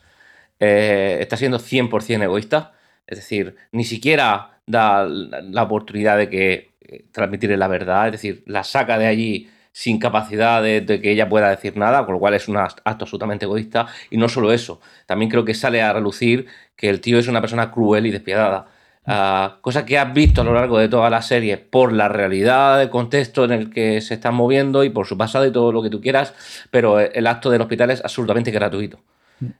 [0.60, 2.74] Eh, está siendo 100% egoísta
[3.10, 8.43] es decir, ni siquiera da la oportunidad de que eh, transmitirle la verdad, es decir,
[8.45, 12.36] la saca de allí sin capacidad de, que ella pueda decir nada, con lo cual
[12.36, 13.88] es un acto absolutamente egoísta.
[14.12, 17.41] Y no solo eso, también creo que sale a relucir que el tío es una
[17.41, 18.68] persona cruel y despiadada.
[19.05, 22.78] Ah, cosa que has visto a lo largo de toda la serie por la realidad
[22.78, 25.82] del contexto en el que se están moviendo y por su pasado y todo lo
[25.82, 26.36] que tú quieras,
[26.70, 28.99] pero el acto del hospital es absolutamente gratuito.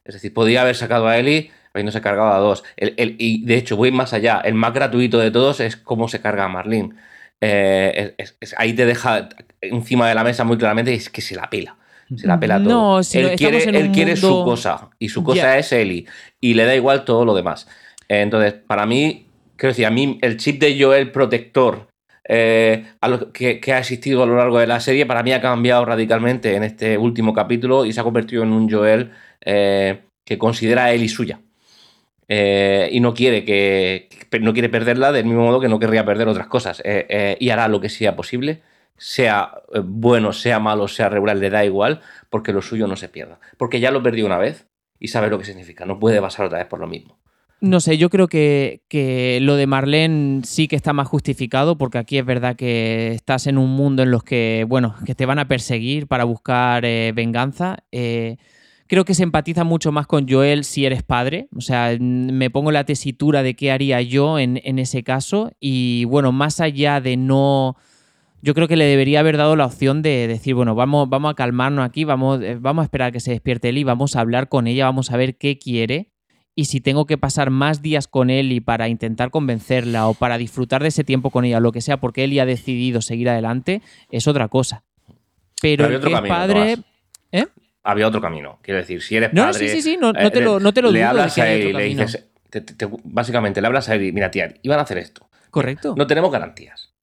[0.03, 2.63] Es decir, podía haber sacado a Eli habiéndose cargado a dos.
[2.77, 4.41] El, y de hecho, voy más allá.
[4.43, 6.95] El más gratuito de todos es cómo se carga a Marlene.
[7.41, 8.15] Eh,
[8.57, 9.30] ahí te deja
[9.61, 11.75] encima de la mesa muy claramente es que se la pela.
[12.15, 12.69] Se la pela todo.
[12.69, 16.07] No, él quiere, él quiere su cosa y su cosa es Eli
[16.41, 17.67] y le da igual todo lo demás.
[18.07, 21.88] Entonces, para mí, quiero decir, a mí el chip de Joel protector
[22.32, 22.86] eh,
[23.34, 26.61] que, ha existido a lo largo de la serie, para mí ha cambiado radicalmente en
[26.61, 29.11] este último capítulo y se ha convertido en un Joel
[29.41, 31.41] eh, que considera a Eli suya.
[32.27, 34.09] Eh, y no quiere que,
[34.41, 36.84] no quiere perderla del mismo modo que no querría perder otras cosas.
[37.39, 38.61] Y hará lo que sea posible
[39.01, 43.39] sea bueno, sea malo, sea regular, le da igual porque lo suyo no se pierda.
[43.57, 44.67] Porque ya lo perdió una vez
[44.99, 45.86] y sabe lo que significa.
[45.86, 47.17] No puede pasar otra vez por lo mismo
[47.62, 51.97] no sé, yo creo que, que, lo de Marlene sí que está más justificado, porque
[51.97, 55.39] aquí es verdad que estás en un mundo en los que, bueno, que te van
[55.39, 56.84] a perseguir para buscar
[57.14, 57.84] venganza.
[58.89, 61.47] Creo que se empatiza mucho más con Joel si eres padre.
[61.55, 65.51] O sea, me pongo la tesitura de qué haría yo en, ese caso.
[65.60, 67.78] Y bueno, más allá de no
[68.41, 71.36] yo creo que le debería haber dado la opción de decir, bueno, vamos, vamos a
[71.36, 74.49] calmarnos aquí, vamos, eh, vamos a esperar a que se despierte y vamos a hablar
[74.49, 76.09] con ella, vamos a ver qué quiere.
[76.60, 80.38] Y si tengo que pasar más días con él y para intentar convencerla o para
[80.38, 83.01] disfrutar de ese tiempo con ella, o lo que sea, porque él ya ha decidido
[83.01, 83.82] seguir adelante,
[84.12, 84.84] es otra cosa.
[85.62, 86.76] Pero, el que es padre.
[87.32, 87.45] ¿Eh?
[87.82, 88.60] había otro camino.
[88.62, 89.41] Quiero decir, si eres padre...
[89.41, 91.72] No, sí, sí, sí, no, te lo, no te lo Le hablas a él y
[91.72, 92.28] le dices...
[93.05, 95.30] básicamente, le hablas a él y, mira, tía, iban a hacer esto.
[95.51, 95.95] Correcto.
[95.95, 96.93] No tenemos garantías.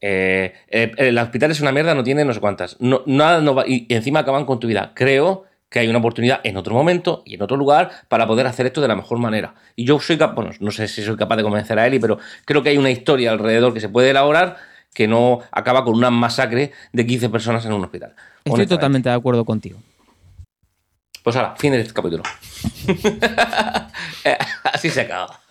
[0.00, 2.80] Eh, eh, el hospital es una mierda, no tiene no sé cuántas.
[2.80, 4.92] No, nada no va, y, encima acaban con tu vida.
[4.94, 8.66] Creo que hay una oportunidad en otro momento y en otro lugar para poder hacer
[8.66, 9.54] esto de la mejor manera.
[9.74, 12.18] Y yo soy capaz, bueno, no sé si soy capaz de convencer a Eli, pero
[12.44, 14.58] creo que hay una historia alrededor que se puede elaborar
[14.92, 18.14] que no acaba con una masacre de 15 personas en un hospital.
[18.44, 19.78] Estoy totalmente de acuerdo contigo.
[21.22, 22.22] Pues ahora, fin de este capítulo.
[24.24, 25.41] Eh, Así se acaba.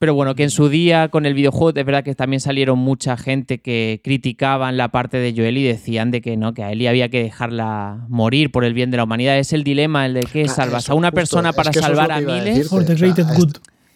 [0.00, 3.18] Pero bueno, que en su día con el videojuego es verdad que también salieron mucha
[3.18, 6.88] gente que criticaban la parte de Joel y decían de que no, que a Ellie
[6.88, 9.38] había que dejarla morir por el bien de la humanidad.
[9.38, 11.16] Es el dilema el de que Ah, salvas eso, a una justo.
[11.16, 12.66] persona Es para que eso es salvar a miles.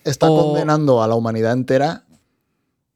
[0.05, 2.03] Está O- condenando a la humanidad entera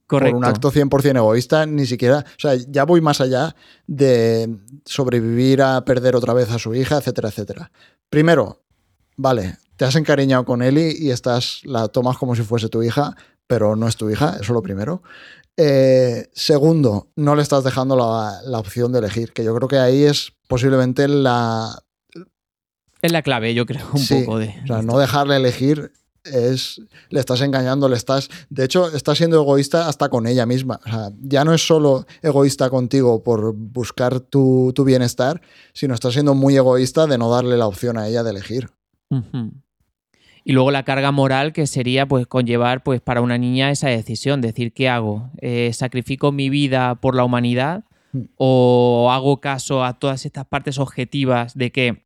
[0.06, 0.36] Correcto.
[0.36, 3.56] por un acto 100% egoísta, ni siquiera, o sea, ya voy más allá
[3.86, 4.54] de
[4.84, 7.70] sobrevivir a perder otra vez a su hija, etcétera, etcétera.
[8.10, 8.60] Primero,
[9.18, 13.14] vale, te has encariñado con Ellie y estás, la tomas como si fuese tu hija,
[13.46, 15.02] pero no es tu hija, eso lo primero.
[15.56, 19.78] Eh, segundo, no le estás dejando la, la opción de elegir, que yo creo que
[19.78, 21.78] ahí es posiblemente la...
[23.02, 24.54] Es la clave, yo creo, un Sí, poco de.
[24.64, 25.92] O sea, no dejarle elegir
[26.24, 26.80] es.
[27.10, 28.28] Le estás engañando, le estás.
[28.50, 30.80] De hecho, estás siendo egoísta hasta con ella misma.
[30.84, 35.40] O sea, ya no es solo egoísta contigo por buscar tu, tu bienestar,
[35.72, 38.70] sino estás siendo muy egoísta de no darle la opción a ella de elegir.
[40.44, 44.40] Y luego la carga moral que sería pues conllevar pues para una niña esa decisión,
[44.40, 48.20] decir qué hago, Eh, sacrifico mi vida por la humanidad Mm.
[48.36, 52.02] o hago caso a todas estas partes objetivas de que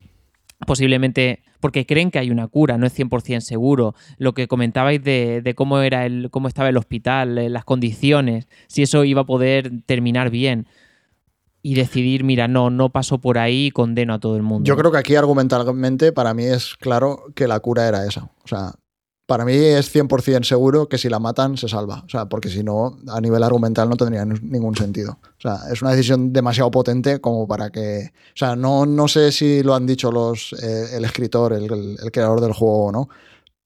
[0.67, 3.95] posiblemente porque creen que hay una cura, no es 100% seguro.
[4.19, 8.49] Lo que comentabais de, de cómo era el cómo estaba el hospital, eh, las condiciones,
[8.67, 10.67] si eso iba a poder terminar bien
[11.63, 14.67] y decidir, mira, no, no paso por ahí y condeno a todo el mundo.
[14.67, 18.25] Yo creo que aquí argumentalmente para mí es claro que la cura era esa.
[18.45, 18.73] O sea,
[19.27, 22.03] para mí es 100% seguro que si la matan se salva.
[22.05, 25.19] O sea, porque si no, a nivel argumental no tendría ni- ningún sentido.
[25.23, 28.11] O sea, es una decisión demasiado potente como para que...
[28.13, 32.41] O sea, no, no sé si lo han dicho los, eh, el escritor, el creador
[32.41, 33.09] del juego o no,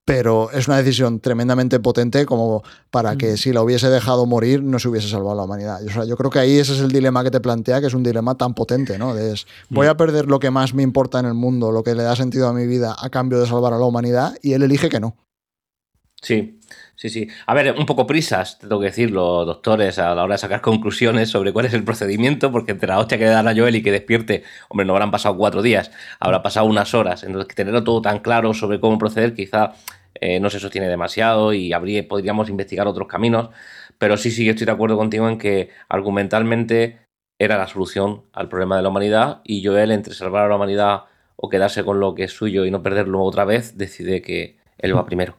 [0.06, 3.36] pero es una decisión tremendamente potente como para que Mm.
[3.36, 5.84] si la hubiese dejado morir no se hubiese salvado la humanidad.
[5.84, 7.94] O sea, yo creo que ahí ese es el dilema que te plantea, que es
[7.94, 9.14] un dilema tan potente, ¿no?
[9.16, 11.96] De es, voy a perder lo que más me importa en el mundo, lo que
[11.96, 14.62] le da sentido a mi vida a cambio de salvar a la humanidad y él
[14.62, 15.16] elige que no.
[16.22, 16.60] Sí,
[16.96, 17.28] sí, sí.
[17.46, 20.38] A ver, un poco prisas, te tengo que decir, los doctores a la hora de
[20.38, 23.54] sacar conclusiones sobre cuál es el procedimiento, porque entre la hostia que le dan a
[23.54, 27.22] Joel y que despierte, hombre, no habrán pasado cuatro días, habrá pasado unas horas.
[27.22, 29.74] Entonces, tenerlo todo tan claro sobre cómo proceder, quizá
[30.20, 33.50] eh, no se sostiene demasiado y habría, podríamos investigar otros caminos.
[33.98, 37.06] Pero sí, sí, estoy de acuerdo contigo en que argumentalmente
[37.38, 41.04] era la solución al problema de la humanidad y Joel, entre salvar a la humanidad
[41.36, 44.96] o quedarse con lo que es suyo y no perderlo otra vez, decide que él
[44.96, 45.36] va primero.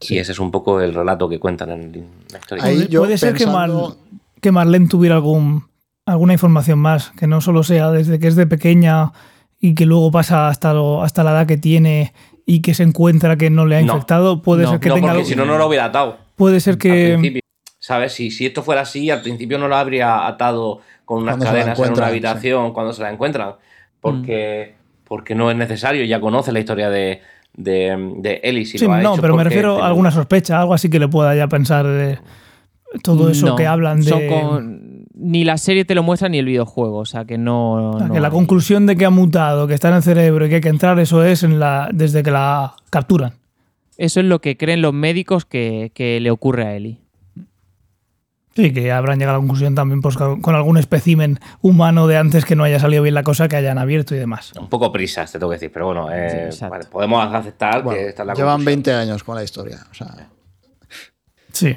[0.00, 0.14] Sí.
[0.14, 2.64] Y ese es un poco el relato que cuentan en la historia.
[2.64, 3.96] Ahí Puede, yo puede ser que, pensando- Mar-
[4.40, 5.64] que Marlene tuviera algún,
[6.06, 9.12] alguna información más, que no solo sea desde que es de pequeña
[9.60, 12.12] y que luego pasa hasta, lo- hasta la edad que tiene
[12.46, 13.94] y que se encuentra que no le ha No.
[13.94, 14.42] infectado.
[14.42, 16.18] Puede No, ser que no, tenga porque algo- si no, no lo hubiera atado.
[16.36, 17.40] Puede ser que.
[17.78, 18.12] ¿Sabes?
[18.14, 21.78] Si, si esto fuera así, al principio no lo habría atado con unas Cuando cadenas
[21.78, 23.54] en una habitación cuando se la encuentran.
[24.00, 24.74] Porque,
[25.04, 27.20] porque no es necesario, ya conoce la historia de,
[27.56, 28.64] de, de Ellie.
[28.66, 30.98] Si Sí, lo ha no, hecho pero me refiero a alguna sospecha, algo así que
[30.98, 32.18] le pueda ya pensar de
[33.02, 34.04] todo eso No, que hablan de.
[34.08, 37.90] son con- Ni la serie te lo muestra ni el videojuego, o sea que no.
[37.92, 38.32] o sea, no que la hay.
[38.32, 40.98] conclusión de que ha mutado, que está en el cerebro y que hay que entrar,
[40.98, 43.32] eso es en la, desde que la capturan.
[43.96, 46.98] Eso es lo que creen los médicos que, que le ocurre a Ellie.
[48.56, 52.44] Sí, que habrán llegado a la conclusión también pues, con algún espécimen humano de antes
[52.44, 54.52] que no haya salido bien la cosa, que hayan abierto y demás.
[54.58, 56.70] Un poco prisas, te tengo que decir, pero bueno, eh, Sí, exacto.
[56.70, 58.82] vale, podemos aceptar Bueno, que esta es la llevan conclusión.
[58.84, 59.78] 20 años con la historia.
[59.90, 60.28] O sea,
[61.52, 61.76] Sí,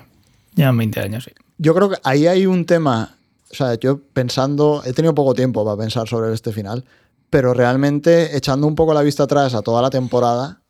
[0.55, 1.31] llevan 20 años, sí.
[1.57, 3.15] yo creo que ahí hay un tema.
[3.51, 6.83] O sea, yo pensando, he tenido poco tiempo para pensar sobre este final,
[7.29, 10.61] pero realmente echando un poco la vista atrás a toda la temporada,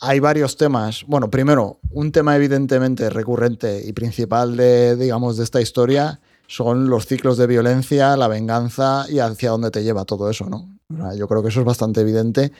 [0.00, 1.04] hay varios temas.
[1.06, 7.06] Bueno, primero, un tema evidentemente recurrente y principal de, digamos, de esta historia son los
[7.06, 10.68] ciclos de violencia, la venganza y hacia dónde te lleva todo eso, ¿no?
[10.92, 12.50] O sea, yo creo que eso es bastante evidente.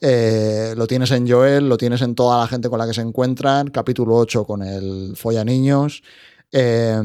[0.00, 3.02] Eh, lo tienes en Joel, lo tienes en toda la gente con la que se
[3.02, 3.68] encuentran.
[3.68, 6.02] Capítulo 8 con el Folla Niños.
[6.50, 7.00] Eh,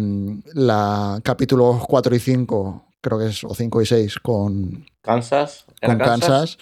[0.53, 5.65] la capítulos 4 y 5, creo que es, o 5 y 6 con, Kansas.
[5.81, 6.57] ¿Era con Kansas.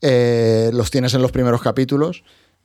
[0.00, 2.22] Eh, los tienes en los primeros capítulos.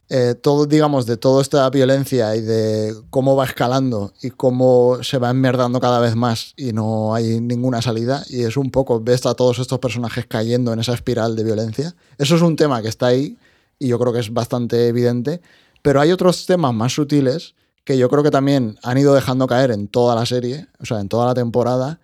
[0.09, 5.17] Eh, todo, digamos, de toda esta violencia y de cómo va escalando y cómo se
[5.17, 8.23] va enmerdando cada vez más y no hay ninguna salida.
[8.29, 11.95] Y es un poco, ves a todos estos personajes cayendo en esa espiral de violencia.
[12.17, 13.37] Eso es un tema que está ahí
[13.79, 15.41] y yo creo que es bastante evidente.
[15.81, 19.71] Pero hay otros temas más sutiles que yo creo que también han ido dejando caer
[19.71, 21.99] en toda la serie, o sea, en toda la temporada,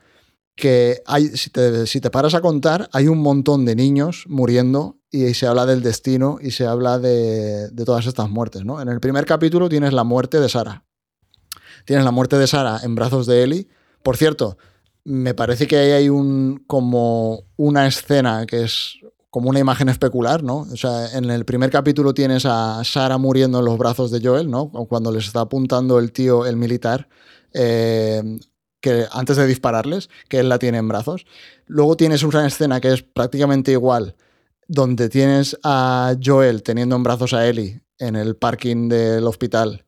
[0.60, 4.97] que hay, si te, si te paras a contar, hay un montón de niños muriendo
[5.10, 8.66] y se habla del destino y se habla de, de todas estas muertes.
[8.66, 8.82] ¿no?
[8.82, 10.84] En el primer capítulo tienes la muerte de Sara.
[11.86, 13.68] Tienes la muerte de Sara en brazos de Ellie
[14.03, 14.57] Por cierto,
[15.05, 18.99] me parece que ahí hay un, como una escena que es
[19.30, 20.68] como una imagen especular, ¿no?
[20.72, 24.49] O sea, en el primer capítulo tienes a Sara muriendo en los brazos de Joel,
[24.49, 24.70] ¿no?
[24.70, 27.07] Cuando les está apuntando el tío, el militar,
[27.53, 28.39] eh,
[28.82, 31.26] que antes de dispararles, que él la tiene en brazos.
[31.66, 34.16] Luego tienes una escena que es prácticamente igual,
[34.68, 39.86] donde tienes a Joel teniendo en brazos a Ellie en el parking del hospital.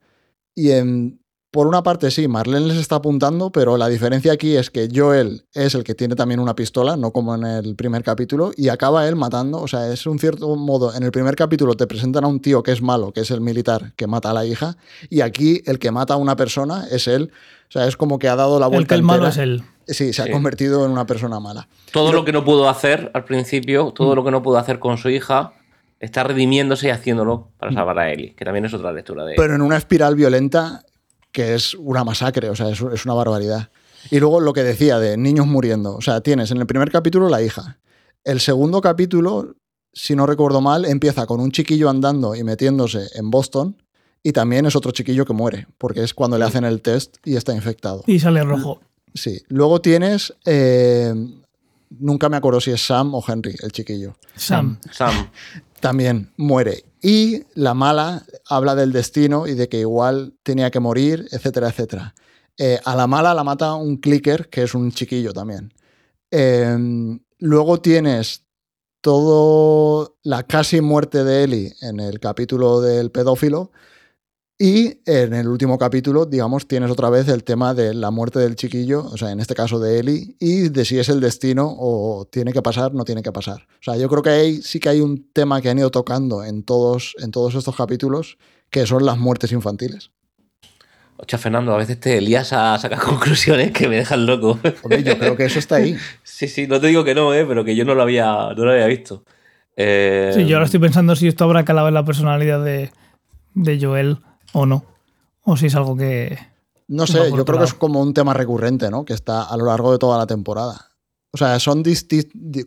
[0.53, 1.20] Y en
[1.51, 5.43] por una parte sí, Marlene les está apuntando, pero la diferencia aquí es que Joel
[5.53, 9.07] es el que tiene también una pistola, no como en el primer capítulo, y acaba
[9.07, 12.27] él matando, o sea, es un cierto modo, en el primer capítulo te presentan a
[12.27, 14.77] un tío que es malo, que es el militar que mata a la hija,
[15.09, 17.31] y aquí el que mata a una persona es él,
[17.67, 18.95] o sea, es como que ha dado la vuelta.
[18.95, 19.63] El que el malo es él.
[19.87, 21.67] Sí, se ha convertido en una persona mala.
[21.91, 24.15] Todo lo que no pudo hacer al principio, todo mm.
[24.15, 25.53] lo que no pudo hacer con su hija,
[25.99, 27.75] está redimiéndose y haciéndolo para mm.
[27.75, 30.83] salvar a Ellie, que también es otra lectura de Pero en una espiral violenta
[31.31, 33.69] que es una masacre, o sea, es, es una barbaridad.
[34.09, 37.29] Y luego lo que decía de niños muriendo, o sea, tienes en el primer capítulo
[37.29, 37.79] la hija.
[38.23, 39.55] El segundo capítulo,
[39.93, 43.77] si no recuerdo mal, empieza con un chiquillo andando y metiéndose en Boston
[44.23, 47.35] y también es otro chiquillo que muere, porque es cuando le hacen el test y
[47.35, 48.03] está infectado.
[48.05, 48.79] Y sale rojo.
[49.13, 49.41] Sí.
[49.47, 51.13] Luego tienes, eh,
[51.89, 54.15] nunca me acuerdo si es Sam o Henry, el chiquillo.
[54.35, 54.79] Sam.
[54.91, 55.29] Sam.
[55.79, 56.83] También muere.
[57.01, 62.13] Y la mala habla del destino y de que igual tenía que morir, etcétera, etcétera.
[62.57, 65.73] Eh, a la mala la mata un clicker, que es un chiquillo también.
[66.29, 68.45] Em, luego tienes
[69.01, 73.71] todo la casi muerte de Ellie en el capítulo del pedófilo,
[74.63, 78.55] y en el último capítulo, digamos, tienes otra vez el tema de la muerte del
[78.55, 82.27] chiquillo, o sea, en este caso de Eli, y de si es el destino o
[82.31, 83.63] tiene que pasar, no tiene que pasar.
[83.79, 86.43] O sea, yo creo que ahí sí que hay un tema que han ido tocando
[86.43, 88.37] en todos, en todos estos capítulos,
[88.69, 90.11] que son las muertes infantiles.
[91.17, 94.59] Ocha, Fernando, a veces te lías a sacar conclusiones que me dejan loco.
[94.83, 95.97] Hombre, yo creo que eso está ahí.
[96.23, 97.47] sí, sí, no te digo que no, ¿eh?
[97.47, 99.23] pero que yo no lo había, no lo había visto.
[99.75, 102.91] Eh, sí, yo ahora estoy pensando si esto habrá calado en la personalidad de,
[103.55, 104.19] de Joel
[104.53, 104.85] o no.
[105.43, 106.37] O si es algo que...
[106.87, 109.05] No sé, yo creo que es como un tema recurrente, ¿no?
[109.05, 110.91] Que está a lo largo de toda la temporada.
[111.31, 111.83] O sea, son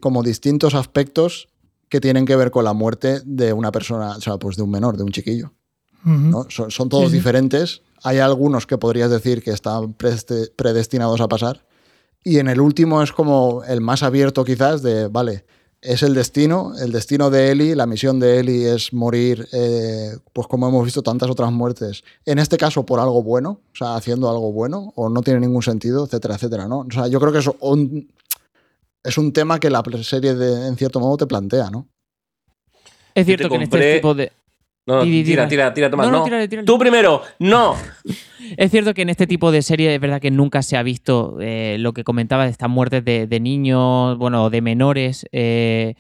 [0.01, 1.49] como distintos aspectos
[1.91, 4.71] que tienen que ver con la muerte de una persona, o sea, pues de un
[4.71, 5.53] menor, de un chiquillo.
[6.49, 7.83] son, todos diferentes.
[8.03, 11.67] Hay algunos que podrías decir que están predestinados a pasar.
[12.25, 15.45] Y en el último es como el más abierto quizás de, vale,
[15.85, 20.47] es el destino, el destino de Eli, la misión de Eli es morir, eh, pues
[20.49, 24.31] como hemos visto tantas otras muertes, en este caso por algo bueno, o sea, haciendo
[24.31, 26.81] algo bueno, o no tiene ningún sentido, etcétera, etcétera, ¿no?
[26.81, 28.11] O sea, yo creo que es un,
[29.03, 31.87] es un tema que la serie de, en cierto modo te plantea, ¿no?
[33.15, 34.33] Es cierto que en este tipo de...
[34.87, 36.07] No, tira, tira, tira, toma.
[36.07, 36.25] No,
[36.67, 37.75] Tú primero, no.
[38.57, 41.39] es cierto que en este tipo de serie es verdad que nunca se ha visto
[41.41, 45.95] eh, lo que comentaba de estas muertes de, niños, bueno, de menores, eh,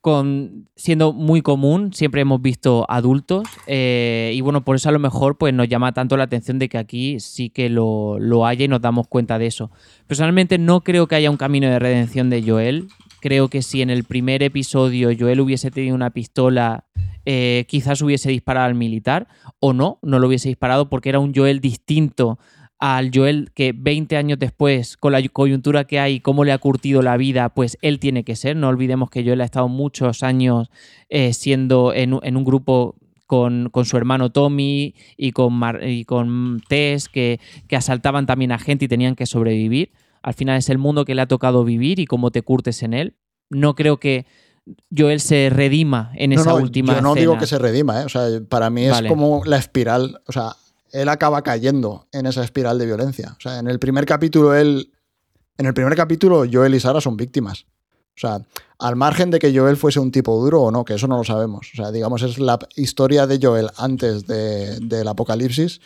[0.00, 1.92] con, siendo muy común.
[1.92, 5.92] Siempre hemos visto adultos eh, y bueno, por eso a lo mejor pues nos llama
[5.92, 9.38] tanto la atención de que aquí sí que lo, lo haya y nos damos cuenta
[9.38, 9.70] de eso.
[10.06, 12.88] Personalmente no creo que haya un camino de redención de Joel.
[13.20, 16.86] Creo que si en el primer episodio Joel hubiese tenido una pistola
[17.26, 21.34] eh, quizás hubiese disparado al militar o no, no lo hubiese disparado porque era un
[21.34, 22.38] Joel distinto
[22.78, 27.02] al Joel que 20 años después, con la coyuntura que hay, cómo le ha curtido
[27.02, 28.56] la vida, pues él tiene que ser.
[28.56, 30.70] No olvidemos que Joel ha estado muchos años
[31.10, 32.96] eh, siendo en, un grupo
[33.26, 37.38] con, su hermano Tommy y con, Tess, que
[37.70, 39.90] asaltaban también a gente y tenían que sobrevivir.
[40.22, 42.94] Al final es el mundo que le ha tocado vivir y cómo te curtes en
[42.94, 43.16] él.
[43.48, 44.26] No creo que
[44.96, 48.04] Joel se redima en esa última Yo no digo que se redima, ¿eh?
[48.04, 50.56] o sea, para mí es como la espiral, o sea,
[50.92, 53.34] él acaba cayendo en esa espiral de violencia.
[53.38, 54.92] O sea, en el primer capítulo él
[55.56, 57.66] en el primer capítulo Joel y Sara son víctimas.
[58.16, 58.40] O sea,
[58.78, 61.24] al margen de que Joel fuese un tipo duro o no, que eso no lo
[61.24, 61.70] sabemos.
[61.72, 65.80] O sea, digamos, es la historia de Joel antes del apocalipsis,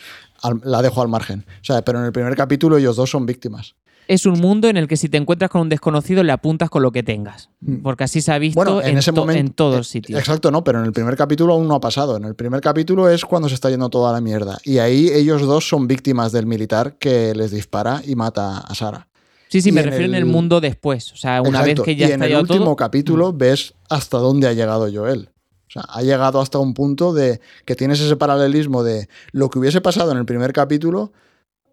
[0.64, 1.44] la dejo al margen.
[1.60, 3.76] O sea, pero en el primer capítulo ellos dos son víctimas
[4.08, 6.82] es un mundo en el que si te encuentras con un desconocido le apuntas con
[6.82, 7.50] lo que tengas.
[7.60, 7.82] Mm.
[7.82, 10.18] Porque así se ha visto en, ese momento, en todos eh, sitios.
[10.18, 12.16] Exacto, no, pero en el primer capítulo aún no ha pasado.
[12.16, 14.58] En el primer capítulo es cuando se está yendo toda la mierda.
[14.64, 19.08] Y ahí ellos dos son víctimas del militar que les dispara y mata a Sara.
[19.48, 21.12] Sí, sí, me refiero en el mundo después.
[21.12, 23.38] O sea, una vez que ya y en el último capítulo mm.
[23.38, 25.30] ves hasta dónde ha llegado Joel.
[25.68, 29.58] O sea, ha llegado hasta un punto de que tienes ese paralelismo de lo que
[29.58, 31.12] hubiese pasado en el primer capítulo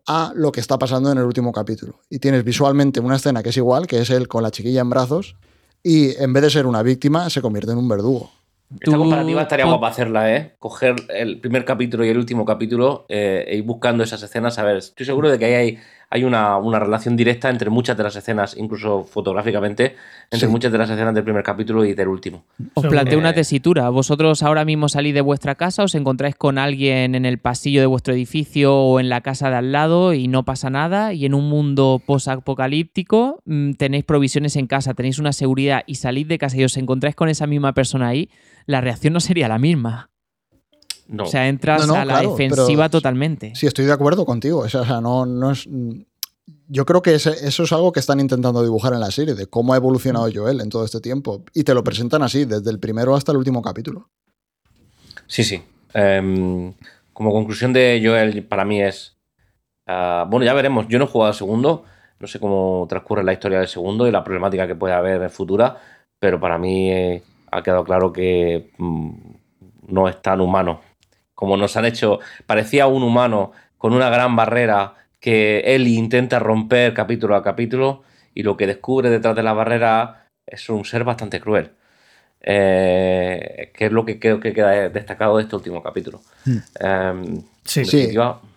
[0.08, 2.00] a lo que está pasando en el último capítulo.
[2.10, 4.90] Y tienes visualmente una escena que es igual, que es él con la chiquilla en
[4.90, 5.36] brazos,
[5.84, 8.32] y en vez de ser una víctima, se convierte en un verdugo.
[8.80, 10.56] Esta comparativa estaría guapa hacerla, ¿eh?
[10.58, 14.58] Coger el primer capítulo y el último capítulo eh, e ir buscando esas escenas.
[14.60, 15.80] A ver, estoy seguro de que ahí hay
[16.14, 19.96] hay una, una relación directa entre muchas de las escenas, incluso fotográficamente,
[20.30, 20.52] entre Sí.
[20.52, 22.44] muchas de las escenas del primer capítulo y del último.
[22.74, 23.90] Os planteo una tesitura.
[23.90, 27.86] Vosotros ahora mismo salís de vuestra casa, os encontráis con alguien en el pasillo de
[27.88, 31.14] vuestro edificio o en la casa de al lado y no pasa nada.
[31.14, 36.28] Y en un mundo posapocalíptico mm, tenéis provisiones en casa, tenéis una seguridad y salís
[36.28, 38.30] de casa y os encontráis con esa misma persona ahí,
[38.66, 40.11] la reacción no sería la misma.
[41.08, 41.24] No.
[41.24, 43.54] O sea, entras No, no, a la claro, defensiva totalmente.
[43.56, 44.60] Sí, estoy de acuerdo contigo.
[44.60, 45.68] O sea, no, no es.
[46.68, 49.48] Yo creo que ese- eso es algo que están intentando dibujar en la serie, de
[49.48, 51.44] cómo ha evolucionado Joel en todo este tiempo.
[51.54, 54.10] Y te lo presentan así, desde el primero hasta el último capítulo.
[55.28, 55.62] Sí, sí.
[55.94, 56.74] Em,
[57.14, 59.18] como conclusión de Joel, para mí es.
[59.88, 60.88] ah, bueno, ya veremos.
[60.88, 61.84] Yo no he jugado al segundo.
[62.20, 65.30] No sé cómo transcurre la historia del segundo y la problemática que puede haber en
[65.30, 65.78] futura.
[66.20, 69.12] Pero para mí eh, ha quedado claro que mm,
[69.88, 70.82] no es tan humano.
[71.42, 72.20] Como nos han hecho.
[72.46, 78.04] Parecía un humano con una gran barrera que él intenta romper capítulo a capítulo.
[78.36, 81.72] Y lo que descubre detrás de la barrera es un ser bastante cruel.
[82.42, 86.22] Eh, que es lo que creo que queda destacado de este último capítulo.
[86.80, 87.86] Em, Sí.
[87.86, 88.10] Sí.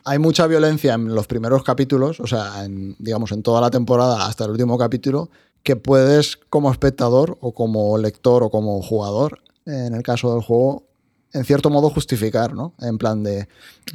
[0.05, 4.27] Hay mucha violencia en los primeros capítulos, o sea, en, digamos, en toda la temporada
[4.27, 5.31] hasta el último capítulo,
[5.63, 10.83] que puedes como espectador o como lector o como jugador, en el caso del juego,
[11.35, 12.73] en cierto modo justificar, ¿no?
[12.81, 13.49] En plan de,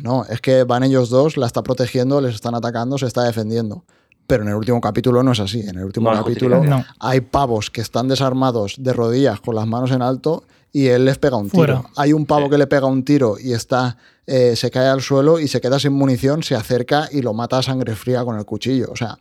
[0.04, 3.84] no, es que van ellos dos, la está protegiendo, les están atacando, se está defendiendo.
[4.28, 5.62] Pero en el último capítulo no es así.
[5.62, 6.62] En el último No capítulo
[7.00, 11.18] hay pavos que están desarmados de rodillas con las manos en alto y él les
[11.18, 11.78] pega un Fuera.
[11.78, 11.90] tiro.
[11.96, 15.40] Hay un pavo que le pega un tiro y está eh, se cae al suelo
[15.40, 18.46] y se queda sin munición, se acerca y lo mata a sangre fría con el
[18.46, 18.90] cuchillo.
[18.92, 19.18] O sea,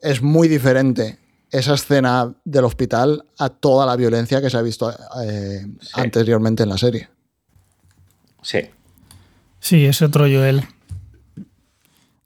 [0.00, 1.20] es muy diferente
[1.52, 4.90] esa escena del hospital a toda la violencia que se ha visto
[5.22, 5.88] eh, Sí.
[5.94, 7.08] anteriormente en la serie.
[8.46, 8.58] Sí.
[9.58, 10.62] Sí, es otro Joel.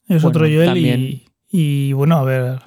[0.09, 2.59] Es Bueno, otro Joel también- y, y, bueno, a ver,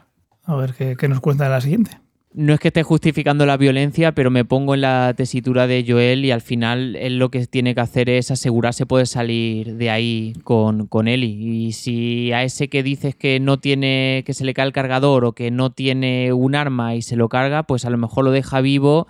[0.45, 1.91] a ver qué, qué nos cuenta de la siguiente.
[2.35, 6.25] No es que esté justificando la violencia, pero me pongo en la tesitura de Joel
[6.25, 10.33] y al final él lo que tiene que hacer es asegurarse poder salir de ahí
[10.43, 11.67] con, con Eli.
[11.67, 15.25] Y si a ese que dices que no tiene, que se le cae el cargador
[15.25, 18.31] o que no tiene un arma y se lo carga, pues a lo mejor lo
[18.31, 19.05] deja vivo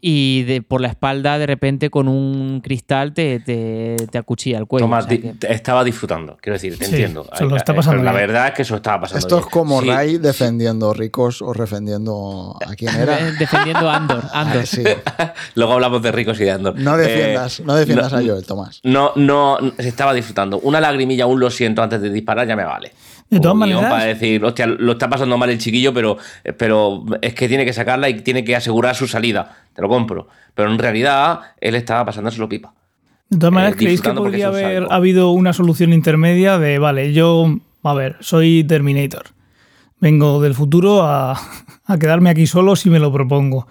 [0.00, 4.66] y de, por la espalda de repente con un cristal te, te, te acuchilla el
[4.66, 4.84] cuello.
[4.84, 7.26] Tomás O sea di- que- estaba disfrutando, quiero decir, te Sí, entiendo.
[7.36, 8.26] se lo está pasando pero la bien.
[8.28, 9.18] verdad es que eso estaba pasando.
[9.18, 13.16] Esto es como Sí, Ray defendiendo ricos o defendiendo a quién era.
[13.38, 14.22] Defendiendo a Andor.
[14.32, 14.62] Andor.
[14.62, 14.82] Ah, sí.
[15.54, 16.78] Luego hablamos de ricos y de Andor.
[16.78, 18.80] No defiendas, Eh, no defiendas no- a Joel, Tomás.
[18.84, 20.58] No, no, se estaba disfrutando.
[20.60, 22.92] Una lagrimilla, un lo siento antes de disparar, ya me vale.
[23.30, 26.16] De todas maneras- Para decir, hostia, lo está pasando mal el chiquillo, pero,
[26.58, 29.56] pero es que tiene que sacarla y tiene que asegurar su salida.
[29.74, 30.28] Te lo compro.
[30.54, 32.72] Pero en realidad, él estaba pasándoselo pipa.
[33.28, 34.92] De todas maneras, Eh, ¿creéis que podría haber psycho.
[34.92, 39.24] habido una solución intermedia de, vale, yo, a ver, soy Terminator.
[40.00, 41.32] Vengo del futuro a,
[41.84, 43.66] a quedarme aquí solo si me lo propongo.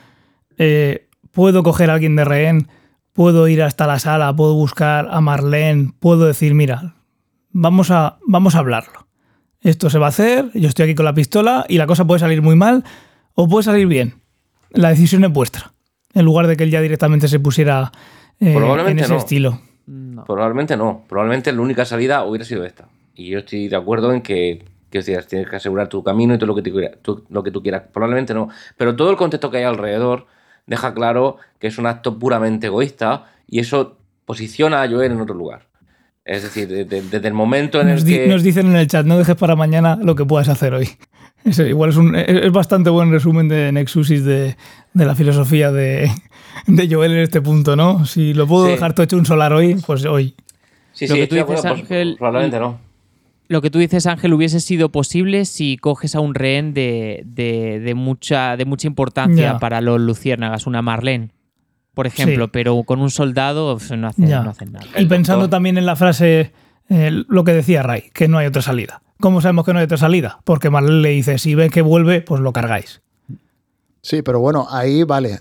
[0.58, 2.68] Eh, puedo coger a alguien de rehén,
[3.14, 6.96] puedo ir hasta la sala, puedo buscar a Marlene, puedo decir, mira,
[7.52, 9.05] vamos a, vamos a hablarlo.
[9.66, 12.20] Esto se va a hacer, yo estoy aquí con la pistola y la cosa puede
[12.20, 12.84] salir muy mal
[13.34, 14.14] o puede salir bien.
[14.70, 15.72] La decisión es vuestra.
[16.14, 17.92] En lugar de que él ya directamente se pusiera
[18.40, 19.18] eh, en Probablemente ese no.
[19.20, 19.60] estilo.
[19.88, 20.24] No.
[20.26, 21.04] Probablemente no.
[21.10, 22.88] Probablemente la única salida hubiera sido esta.
[23.16, 26.38] Y yo estoy de acuerdo en que, que decías, tienes que asegurar tu camino y
[26.38, 27.84] todo lo que, te quiera- tú- lo que tú quieras.
[27.92, 28.50] Probablemente no.
[28.78, 30.28] Pero todo el contexto que hay alrededor
[30.68, 35.34] deja claro que es un acto puramente egoísta y eso posiciona a Joel en otro
[35.36, 35.68] lugar.
[36.26, 38.28] Es decir, de- de- desde el momento en Nos, el di- que...
[38.28, 40.90] nos dicen en el chat, no dejes para mañana lo que puedas hacer hoy.
[41.46, 44.56] Es, igual es, un, es es bastante buen resumen de Nexusis de,
[44.94, 46.10] de la filosofía de,
[46.66, 48.04] de Joel en este punto, ¿no?
[48.08, 48.72] Si lo puedo Sí.
[48.72, 50.34] dejar todo hecho un solar hoy, pues hoy.
[50.94, 52.80] Sí, Lo sí, que tú de dices, acuerdo, pues, Ángel, probablemente no.
[53.48, 57.80] Lo que tú dices, Ángel, hubiese sido posible si coges a un rehén de, de-
[57.80, 61.30] de mucha, de mucha importancia para los luciérnagas, una Marlene,
[61.96, 62.50] por ejemplo, Sí.
[62.54, 64.44] pero con un soldado no hacen, Ya.
[64.44, 64.86] no hacen nada.
[64.98, 65.58] Y pensando doctor.
[65.58, 66.54] también en la frase,
[66.90, 69.02] eh, lo que decía Ray, que no hay otra salida.
[69.20, 70.40] ¿Cómo sabemos que no hay otra salida?
[70.44, 73.02] Porque Marlene le dice, si ven que vuelve, pues lo cargáis.
[74.02, 75.40] Sí, pero bueno, ahí vale.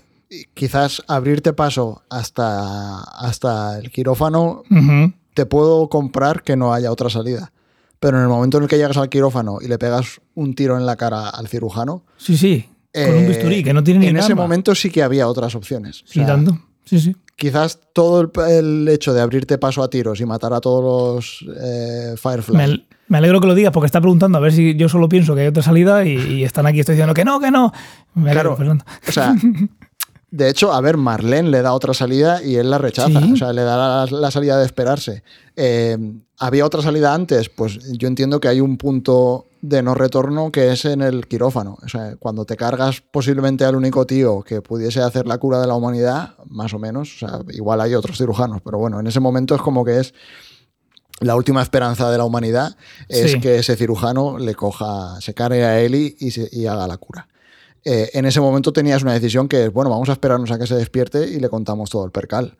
[0.55, 4.63] Quizás abrirte paso hasta, hasta el quirófano,
[5.33, 7.51] te puedo comprar que no haya otra salida.
[7.99, 10.77] Pero en el momento en el que llegas al quirófano y le pegas un tiro
[10.77, 12.65] en la cara al cirujano, Sí, sí,
[13.05, 14.43] con un eh, bisturí, que no tiene ni en ese arma.
[14.43, 16.03] momento sí que había otras opciones.
[16.03, 16.57] O sea, tanto.
[16.85, 17.15] Sí, sí.
[17.35, 20.83] quizás todo el, el hecho de abrirte paso a tiros y matar a todos
[21.43, 22.55] los eh, Firefly.
[22.57, 25.07] Me, al- me alegro que lo digas porque está preguntando a ver si yo solo
[25.09, 27.71] pienso que hay otra salida y, y están aquí, estoy diciendo que no, que no.
[28.15, 28.57] Me alegro, Claro.
[28.57, 28.85] Fernando.
[29.07, 29.35] O sea,
[30.31, 33.19] de hecho, a ver, Marlene le da otra salida y él la rechaza.
[33.21, 33.33] Sí.
[33.33, 35.23] O sea, le da la, la salida de esperarse.
[35.55, 35.97] Eh,
[36.37, 37.49] ¿Había otra salida antes?
[37.49, 41.77] Pues yo entiendo que hay un punto de no retorno que es en el quirófano.
[41.83, 45.67] O sea, cuando te cargas posiblemente al único tío que pudiese hacer la cura de
[45.67, 49.19] la humanidad, más o menos, o sea, igual hay otros cirujanos, pero bueno, en ese
[49.19, 50.13] momento es como que es
[51.21, 52.75] la última esperanza de la humanidad,
[53.07, 53.39] es Sí.
[53.39, 57.27] que ese cirujano le coja, se cargue a Eli y, se- y haga la cura.
[57.83, 60.67] Eh, en ese momento tenías una decisión que es, bueno, vamos a esperarnos a que
[60.67, 62.57] se despierte y le contamos todo el percal.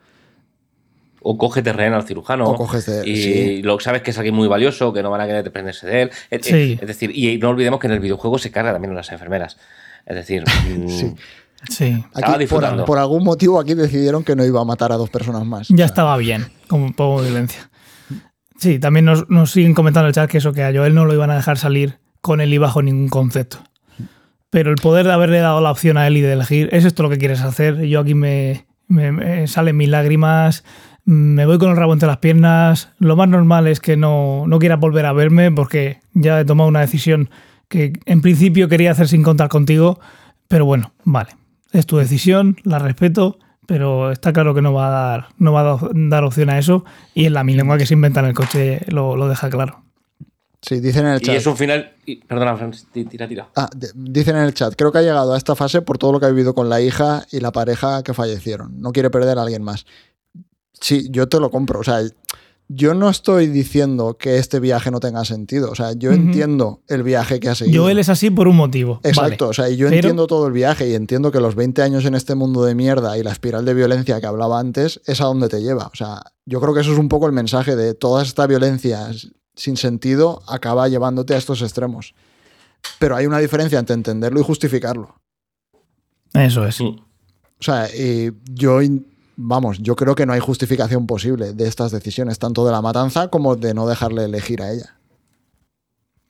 [1.28, 2.45] O coge terreno al cirujano.
[2.45, 3.61] O coges de- Y sí.
[3.63, 6.11] lo sabes que es alguien muy valioso, que no van a querer desprenderse de él.
[6.30, 6.78] Es, Sí.
[6.80, 9.57] es decir, y no olvidemos que en el videojuego se carga también a las enfermeras.
[10.05, 11.15] Es decir, mm, Sí.
[11.69, 12.03] Sí.
[12.13, 15.43] Estaba Aquí, por, algún motivo aquí decidieron que no iba a matar a dos personas
[15.45, 15.67] más.
[15.69, 17.71] Ya estaba bien, como un poco de violencia.
[18.59, 21.05] Sí, también nos, nos siguen comentando en el chat que eso, que a Joel no
[21.05, 23.57] lo iban a dejar salir con él y bajo ningún concepto.
[24.51, 27.01] Pero el poder de haberle dado la opción a él y de elegir, ¿es esto
[27.03, 27.82] lo que quieres hacer?
[27.88, 30.63] Yo aquí me, me- me salen mis lágrimas,
[31.06, 32.89] me voy con el rabo entre las piernas.
[32.99, 36.68] Lo más normal es que no, no quieras volver a verme porque ya he tomado
[36.68, 37.30] una decisión
[37.68, 39.99] que en principio quería hacer sin contar contigo.
[40.47, 41.30] Pero bueno, vale.
[41.72, 43.38] Es tu decisión, la respeto,
[43.68, 46.86] pero está claro que no va a dar, no va a dar- opción a eso.
[47.14, 49.84] Y en la mi lengua que se inventa en el coche lo, lo deja claro.
[50.62, 51.36] Sí, dicen en el y chat.
[51.36, 51.93] es un final.
[52.08, 52.58] y- perdona,
[52.91, 53.47] tira, tira.
[53.56, 56.20] Ah, dicen en el chat, creo que ha llegado a esta fase por todo lo
[56.20, 58.82] que ha vivido con la hija y la pareja que fallecieron.
[58.82, 59.86] No quiere perder a alguien más.
[60.80, 61.80] Sí, yo te lo compro.
[61.80, 62.01] O sea,
[62.67, 65.69] yo no estoy diciendo que este viaje no tenga sentido.
[65.69, 67.84] O sea, yo entiendo el viaje que ha seguido.
[67.84, 68.99] Joel es así por un motivo.
[69.03, 69.49] Exacto, Vale.
[69.51, 72.05] o sea, y yo Pero- entiendo todo el viaje y entiendo que los 20 años
[72.05, 75.26] en este mundo de mierda y la espiral de violencia que hablaba antes es a
[75.26, 75.88] donde te lleva.
[75.93, 79.09] O sea, yo creo que eso es un poco el mensaje de toda esta violencia
[79.55, 82.15] sin sentido acaba llevándote a estos extremos.
[82.99, 85.15] Pero hay una diferencia entre entenderlo y justificarlo.
[86.34, 86.82] Eso es.
[86.82, 86.86] Mm.
[87.59, 88.80] O sea, y yo,
[89.36, 93.30] vamos, yo creo que no hay justificación posible de estas decisiones, tanto de la matanza
[93.30, 94.96] como de no dejarle elegir a ella.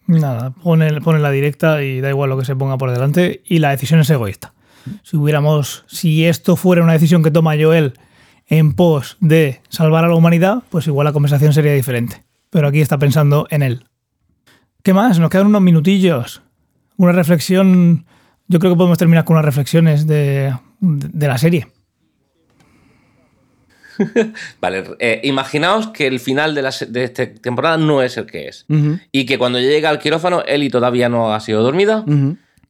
[0.08, 3.42] Nada, pone, la directa y da igual lo que se ponga por delante.
[3.46, 4.54] Y la decisión es egoísta.
[5.02, 7.94] Si hubiéramos, si esto fuera una decisión que toma Joel
[8.46, 12.24] en pos de salvar a la humanidad, pues igual la conversación sería diferente.
[12.52, 13.86] Pero aquí está pensando en él.
[14.84, 15.18] ¿Qué más?
[15.18, 16.44] Nos quedan unos minutillos.
[16.98, 18.06] Una reflexión.
[18.48, 21.68] Yo creo que podemos terminar con unas reflexiones de la serie.
[24.62, 28.48] Vale, eh, imaginaos que el final de, la, de esta temporada no es el que
[28.48, 28.66] es.
[29.12, 32.04] Y que cuando llega al quirófano, Eli todavía no ha sido dormida.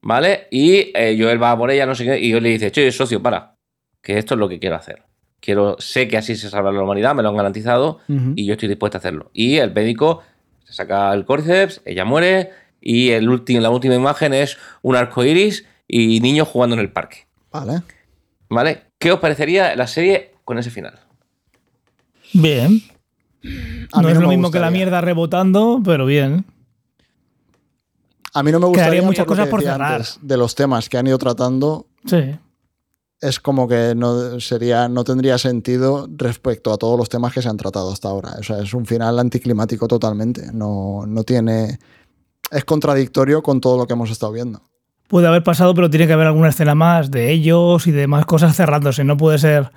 [0.06, 0.48] ¿vale?
[0.52, 3.22] Y eh, Joel va por ella, no sé qué, y yo le dice, che, socio,
[3.22, 3.56] para,
[4.02, 5.02] que esto es lo que quiero hacer.
[5.40, 8.70] Quiero, sé que así se salva la humanidad, me lo han garantizado, y yo estoy
[8.70, 9.32] dispuesto a hacerlo.
[9.34, 10.24] Y el médico
[10.64, 15.24] se saca el córceps, ella muere, y el último, la última imagen es un arco
[15.24, 17.26] iris y niños jugando en el parque.
[17.52, 17.82] Vale.
[18.50, 18.84] ¿Vale?
[19.00, 21.00] ¿Qué os parecería la serie con ese final?
[22.36, 22.82] Bien.
[23.94, 26.46] A no mí es lo mismo que la mierda rebotando, pero bien.
[28.34, 30.04] A mí no me gustaría Quedarían muchas por cosas por cerrar.
[30.22, 31.88] de los temas que han ido tratando.
[32.06, 32.36] Sí.
[33.22, 37.48] Es como que no sería, no tendría sentido respecto a todos los temas que se
[37.48, 38.34] han tratado hasta ahora.
[38.38, 40.52] O sea, es un final anticlimático totalmente.
[40.54, 41.80] No, no tiene.
[42.52, 44.62] Es contradictorio con todo lo que hemos estado viendo.
[45.08, 48.26] Puede haber pasado, pero tiene que haber alguna escena más de ellos y de más
[48.26, 49.06] cosas cerrándose.
[49.06, 49.72] No puede ser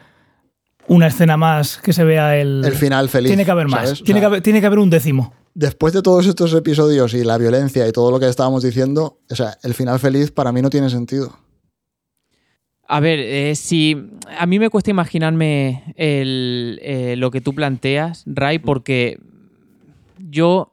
[0.88, 2.64] una escena más que se vea el.
[2.64, 3.28] El final feliz.
[3.28, 3.84] Tiene que haber más.
[3.84, 4.00] ¿sabes?
[4.00, 5.32] O Tiene, sea, que haber, tiene que haber un décimo.
[5.54, 9.34] Después de todos estos episodios y la violencia y todo lo que estábamos diciendo, o
[9.34, 11.36] sea, el final feliz para mí no tiene sentido.
[12.90, 13.96] A ver, eh, si
[14.38, 19.20] a mí me cuesta imaginarme el, eh, lo que tú planteas, Ray, porque
[20.18, 20.72] yo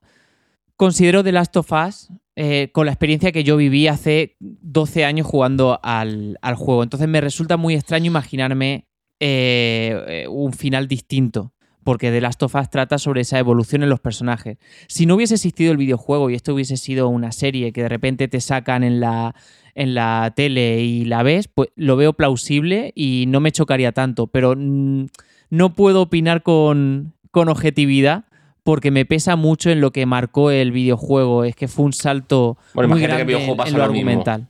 [0.78, 5.28] considero The Last of Us eh, con la experiencia que yo viví hace 12 años
[5.28, 6.84] jugando al, al juego.
[6.84, 8.88] Entonces me resulta muy extraño imaginarme
[9.20, 11.54] eh, eh, un final distinto.
[11.84, 14.58] Porque The Last of Us trata sobre esa evolución en los personajes.
[14.88, 18.28] Si no hubiese existido el videojuego y esto hubiese sido una serie que de repente
[18.28, 19.36] te sacan en la,
[19.76, 24.26] en la tele y la ves, pues lo veo plausible y no me chocaría tanto.
[24.26, 28.26] Pero no puedo opinar con, con objetividad
[28.64, 31.44] porque me pesa mucho en lo que marcó el videojuego.
[31.44, 33.78] Es que fue un salto Bueno, muy imagínate que el grande videojuego en, pasa en
[33.78, 34.48] lo argumental.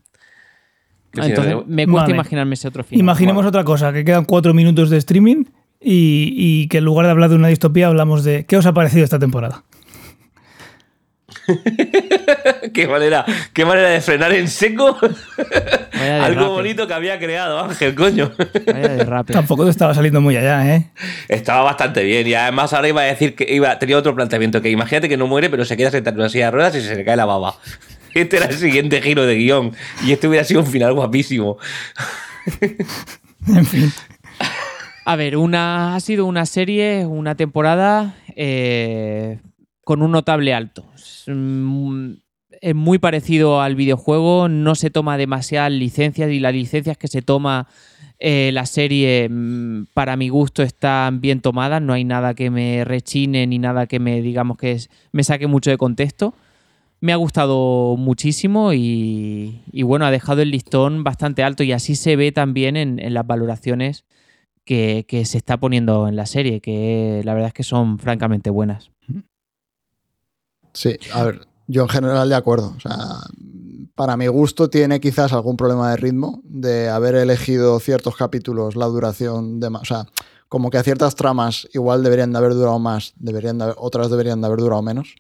[1.22, 2.14] Entonces me cuesta Vale.
[2.16, 3.00] imaginarme ese otro final.
[3.00, 5.46] Imaginemos otra cosa, que quedan cuatro minutos de streaming
[5.82, 8.74] y, y que en lugar de hablar de una distopía hablamos de qué os ha
[8.74, 9.64] parecido esta temporada.
[12.74, 14.98] ¿Qué, manera, qué manera de frenar en seco
[16.22, 18.32] algo bonito que había creado Ángel, coño.
[19.28, 20.92] Tampoco te estaba saliendo muy allá, ¿eh?
[21.28, 24.70] Estaba bastante bien y además ahora iba a decir que iba, tenía otro planteamiento, que
[24.70, 26.96] imagínate que no muere pero se queda sentado en una silla de ruedas y se
[26.96, 27.56] le cae la baba.
[28.16, 29.74] Este era el siguiente giro de guion
[30.06, 31.58] y este hubiera sido un final guapísimo.
[33.48, 33.92] En fin.
[35.06, 39.40] A ver, una, ha sido una serie, una temporada eh,
[39.84, 40.86] con un notable alto.
[40.96, 42.14] Es, mm,
[42.62, 47.22] es muy parecido al videojuego, no se toma demasiadas licencias y las licencias que se
[47.22, 47.68] toma
[48.18, 52.86] eh, la serie, mm, para mi gusto, están bien tomadas, no hay nada que me
[52.86, 54.80] rechine ni nada que me, digamos, que
[55.12, 56.34] me saque mucho de contexto.
[57.02, 62.16] Me ha gustado muchísimo y, bueno, ha dejado el listón bastante alto y así se
[62.16, 64.06] ve también en, las valoraciones
[64.64, 68.92] que, se está poniendo en la serie, que la verdad es que son francamente buenas.
[70.74, 72.74] Sí, a ver, yo en general de acuerdo.
[72.76, 72.98] O sea,
[73.96, 78.86] para mi gusto tiene quizás algún problema de ritmo, de haber elegido ciertos capítulos, la
[78.86, 79.84] duración de más.
[79.84, 80.06] O sea,
[80.50, 84.48] como que a ciertas tramas igual deberían de haber durado más, deberían otras deberían de
[84.48, 85.16] haber durado menos.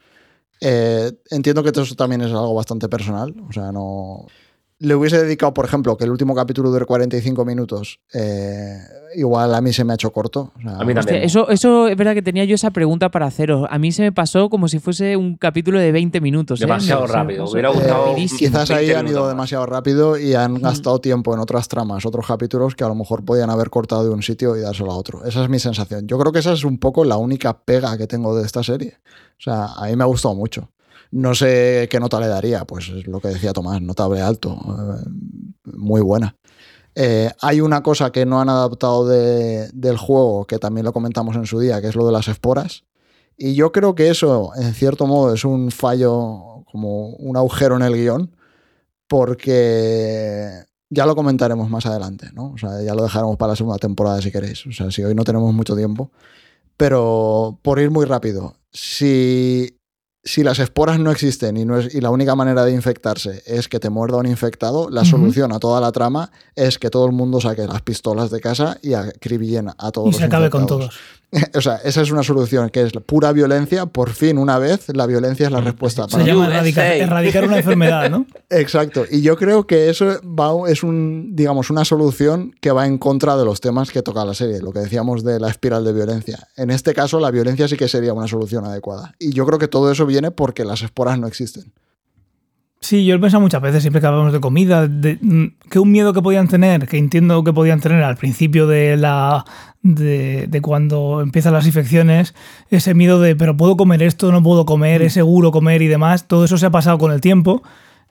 [0.62, 3.36] Eh, entiendo que eso también es algo bastante personal.
[3.48, 4.26] O sea, no
[4.80, 8.78] le hubiese dedicado, por ejemplo, que el último capítulo dure 45 minutos, eh,
[9.16, 10.52] igual a mí se me ha hecho corto.
[10.66, 11.24] a mí también.
[11.24, 13.66] eso, eso es verdad que tenía yo esa pregunta para haceros.
[13.70, 16.60] A mí se me pasó como si fuese un capítulo de 20 minutos.
[16.60, 16.66] ¿eh?
[16.66, 17.46] Demasiado rápido.
[17.50, 18.16] Hubiera gustado.
[18.16, 22.76] quizás ahí han ido demasiado rápido y han gastado tiempo en otras tramas, otros capítulos
[22.76, 25.24] que a lo mejor podían haber cortado de un sitio y dárselo a otro.
[25.24, 26.08] Esa es mi sensación.
[26.08, 28.98] Yo creo que esa es un poco la única pega que tengo de esta serie.
[29.38, 30.70] O sea, a mí me ha gustado mucho.
[31.12, 35.10] No sé qué nota le daría, pues es lo que decía Tomás, notable alto, eh,
[35.64, 36.36] muy buena.
[36.96, 41.46] Eh, hay una cosa que no han adaptado del juego, que también lo comentamos en
[41.46, 42.84] su día, que es lo de las esporas.
[43.38, 47.82] Y yo creo que eso, en cierto modo, es un fallo, como un agujero en
[47.82, 48.36] el guion,
[49.08, 52.52] porque ya lo comentaremos más adelante, ¿no?
[52.54, 54.66] O sea, ya lo dejaremos para la segunda temporada si queréis.
[54.66, 56.12] O sea, si hoy no tenemos mucho tiempo.
[56.78, 59.75] Pero por ir muy rápido, si
[60.26, 63.68] si las esporas no existen y, no es, y la única manera de infectarse es
[63.68, 67.12] que te muerda un infectado, la solución a toda la trama es que todo el
[67.12, 70.16] mundo saque las pistolas de casa y acribillen a todos.
[70.16, 70.96] Y se acabe con todos.
[71.56, 73.86] o sea, esa es una solución que es pura violencia.
[73.86, 76.08] Por fin, una vez, la violencia es la respuesta.
[76.08, 78.26] Se llama erradicar, una enfermedad, ¿no?
[78.50, 79.06] Exacto.
[79.10, 83.36] Y yo creo que eso va, es un, digamos, una solución que va en contra
[83.38, 86.48] de los temas que toca la serie, lo que decíamos de la espiral de violencia.
[86.56, 89.14] En este caso, la violencia sí que sería una solución adecuada.
[89.20, 91.74] Y yo creo que todo eso viene porque las esporas no existen.
[92.82, 95.80] Sí, yo lo he pensado muchas veces, siempre que hablamos de comida, de, mm, que
[95.80, 99.44] un miedo que podían tener, que entiendo que podían tener al principio de la
[99.82, 102.34] de, cuando empiezan las infecciones,
[102.70, 106.28] ese miedo de, pero puedo comer esto, no puedo comer, es seguro comer y demás,
[106.28, 107.64] todo eso se ha pasado con el tiempo,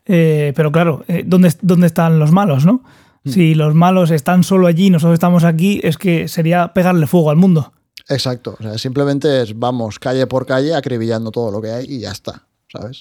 [0.06, 2.82] eh, pero claro, eh, ¿dónde, ¿dónde, están los malos, no?
[3.24, 3.30] Mm.
[3.30, 7.36] Si los malos están solo allí, nosotros estamos aquí, es que sería pegarle fuego al
[7.36, 7.72] mundo.
[8.08, 12.00] Exacto, o sea, simplemente es vamos calle por calle acribillando todo lo que hay y
[12.00, 12.46] ya está.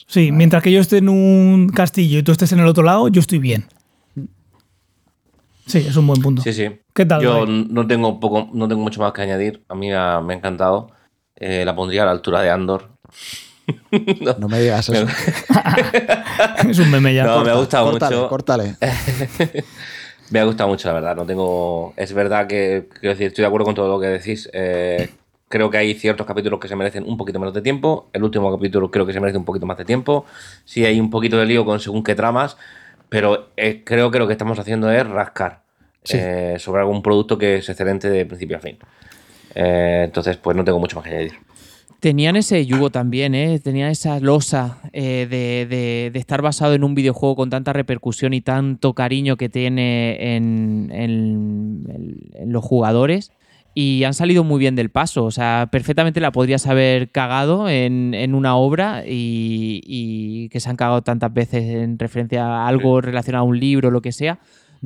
[0.08, 3.08] Sí, mientras que yo esté en un castillo y tú estés en el otro lado,
[3.08, 3.66] yo estoy bien.
[5.66, 6.42] Sí, es un buen punto.
[6.42, 6.70] Sí, sí.
[6.94, 7.22] ¿Qué tal?
[7.22, 9.64] Yo no tengo, poco, no tengo mucho más que añadir.
[9.70, 10.92] A mí me ha, encantado.
[11.36, 12.90] Eh, la pondría a la altura de Andor.
[14.40, 15.08] no, me digas eso.
[16.70, 17.24] es un meme ya.
[17.24, 18.28] No, me ha gustado mucho.
[18.28, 18.76] Córtale.
[20.32, 21.16] me ha gustado mucho, la verdad.
[21.16, 21.94] No tengo.
[21.96, 24.50] Es verdad que, quiero decir, estoy de acuerdo con todo lo que decís.
[24.52, 25.10] Eh,
[25.54, 28.10] Creo que hay ciertos capítulos que se merecen un poquito menos de tiempo.
[28.12, 30.26] El último capítulo creo que se merece un poquito más de tiempo.
[30.66, 32.58] Sí hay un poquito de lío con según qué tramas,
[33.08, 35.62] pero eh, creo que lo que estamos haciendo es rascar
[36.10, 38.80] eh, sobre algún producto que es excelente de principio a fin.
[39.54, 41.34] Eh, entonces, pues no tengo mucho más que añadir.
[42.00, 43.60] Tenían ese yugo también, ¿eh?
[43.60, 49.38] tenían esa losa de, estar basado en un videojuego con tanta repercusión y tanto cariño
[49.38, 51.86] que tiene en
[52.48, 53.32] los jugadores
[53.74, 55.26] y han salido muy bien del paso.
[55.26, 61.02] O sea, perfectamente la podrías haber cagado en, una obra y, que se han cagado
[61.02, 64.40] tantas veces en referencia a algo relacionado a un libro o lo que sea,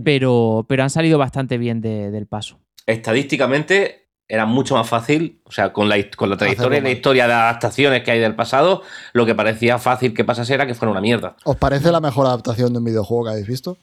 [0.03, 2.59] pero, pero han salido bastante bien del paso.
[2.85, 7.27] Estadísticamente era mucho más fácil, o sea, con la, con la trayectoria y la historia
[7.27, 8.84] de adaptaciones que hay del pasado,
[9.14, 11.38] lo que parecía fácil que pasase era que fuera una mierda.
[11.45, 13.77] ¿Os parece la mejor adaptación de un videojuego que habéis visto?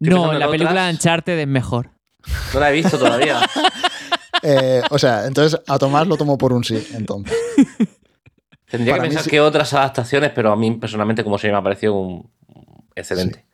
[0.00, 1.90] No, la película de Uncharted es mejor.
[2.54, 3.40] No la he visto todavía.
[4.44, 7.32] Eh, o sea, entonces a Tomás lo tomo por un sí, entonces.
[8.68, 11.94] Tendría que pensar que otras adaptaciones, pero a mí personalmente como se me ha parecido
[11.94, 12.28] un...
[12.96, 13.44] excelente.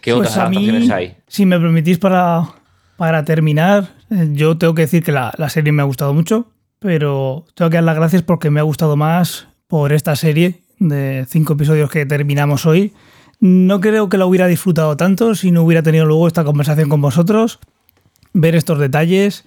[0.00, 1.16] ¿Qué pues otras adaptaciones hay?
[1.28, 2.54] Si me permitís para,
[2.96, 6.50] para terminar, eh, yo tengo que decir que la, la, serie me ha gustado mucho,
[6.80, 11.24] pero tengo que dar las gracias porque me ha gustado más por esta serie de
[11.28, 12.92] cinco episodios que terminamos hoy
[13.40, 17.00] no creo que la hubiera disfrutado tanto si no hubiera tenido luego esta conversación con
[17.00, 17.58] vosotros,
[18.32, 19.44] ver estos detalles.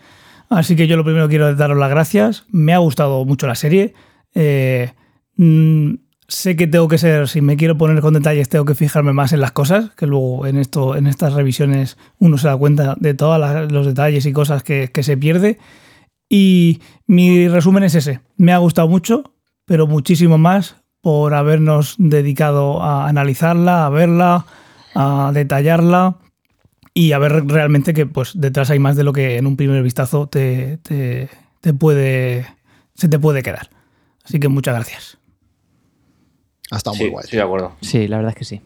[0.49, 2.45] Así que yo lo primero quiero daros las gracias.
[2.49, 3.93] Me ha gustado mucho la serie.
[4.33, 4.91] Eh,
[5.35, 5.95] mm,
[6.27, 9.33] sé que tengo que ser, si me quiero poner con detalles, tengo que fijarme más
[9.33, 13.13] en las cosas, que luego en, esto, en estas revisiones uno se da cuenta de
[13.13, 15.59] todos los detalles y cosas que, que se pierde.
[16.29, 18.19] Y mi resumen es ese.
[18.35, 19.33] Me ha gustado mucho,
[19.65, 24.45] pero muchísimo más por habernos dedicado a analizarla, a verla,
[24.95, 26.17] a detallarla
[26.93, 29.83] y a ver realmente que pues detrás hay más de lo que en un primer
[29.83, 31.29] vistazo te, te,
[31.61, 32.45] te puede
[32.95, 33.69] se te puede quedar.
[34.23, 35.17] Así que muchas gracias.
[36.71, 37.23] Ha estado Sí, muy guay.
[37.23, 37.75] estoy de acuerdo.
[37.81, 38.61] Sí, la verdad es que sí.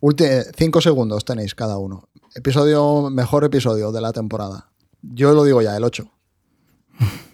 [0.00, 2.08] Ulti- cinco segundos tenéis cada uno.
[2.34, 4.70] Episodio, mejor episodio de la temporada.
[5.02, 6.10] Yo lo digo ya, el 8.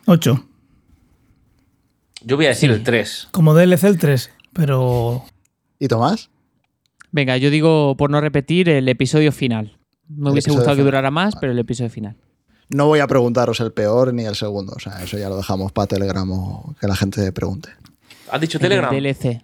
[0.07, 0.44] 8.
[2.27, 2.74] Yo voy a decir Sí.
[2.77, 3.28] el 3.
[3.31, 5.24] Como DLC el 3, pero
[5.78, 6.28] ¿Y Tomás?
[7.12, 9.78] Venga, yo digo, por no repetir, el episodio final.
[10.09, 11.40] Me El hubiese gustado que durara más, Vale.
[11.40, 12.16] pero el episodio final.
[12.69, 14.73] No voy a preguntaros el peor ni el segundo.
[14.77, 17.70] O sea, eso ya lo dejamos para Telegram o que la gente pregunte.
[18.31, 18.90] ¿Has dicho El Telegram?
[18.93, 19.43] DLC.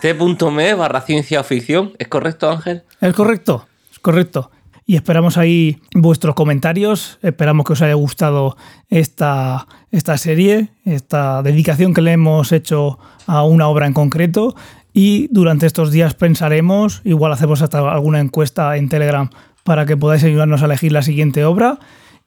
[0.00, 1.92] T.me barra ciencia ficción.
[1.98, 2.84] ¿Es correcto, Ángel?
[3.00, 4.50] es correcto, es correcto.
[4.90, 8.56] Y esperamos ahí vuestros comentarios, esperamos que os haya gustado
[8.88, 12.98] esta, esta serie, esta dedicación que le hemos hecho
[13.28, 14.56] a una obra en concreto.
[14.92, 19.30] Y durante estos días pensaremos, igual hacemos hasta alguna encuesta en Telegram
[19.62, 21.78] para que podáis ayudarnos a elegir la siguiente obra.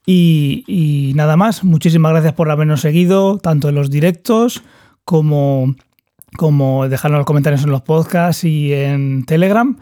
[0.06, 4.64] Y, nada más, muchísimas gracias por habernos seguido, tanto en los directos
[5.04, 5.76] como,
[6.38, 9.76] como dejarnos los comentarios en los podcasts y en Telegram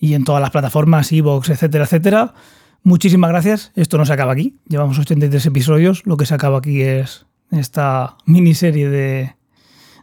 [0.00, 2.34] y en todas las plataformas, iVoox, etcétera, etcétera.
[2.82, 3.70] Muchísimas gracias.
[3.76, 4.58] Esto no se acaba aquí.
[4.66, 6.02] Llevamos 83 episodios.
[6.06, 9.36] Lo que se acaba aquí es esta miniserie de,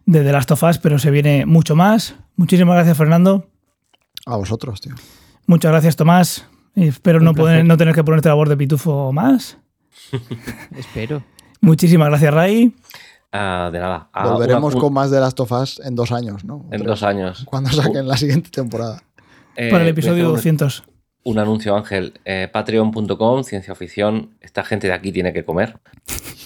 [0.06, 2.16] de The Last of Us, pero se viene mucho más.
[2.36, 3.50] Muchísimas gracias, Fernando.
[4.28, 4.94] A vosotros, tío.
[5.48, 6.46] Muchas gracias, Tomás.
[6.76, 9.58] Espero Un no, poder- no tener que ponerte la voz de pitufo más.
[10.78, 11.24] Espero.
[11.62, 12.76] Muchísimas gracias, Ray.
[13.32, 14.10] Ah, de nada.
[14.14, 16.62] Ah, Volveremos una- con más de Last of Us en dos años, ¿no?
[16.66, 16.86] En Tres.
[16.86, 17.44] dos años.
[17.46, 19.02] Cuando saquen la siguiente temporada.
[19.58, 20.84] Eh, para el episodio un- 200.
[21.24, 22.14] Un anuncio, Ángel.
[22.24, 24.38] Eh, Patreon.com, ciencia ficción.
[24.40, 25.78] Esta gente de aquí tiene que comer.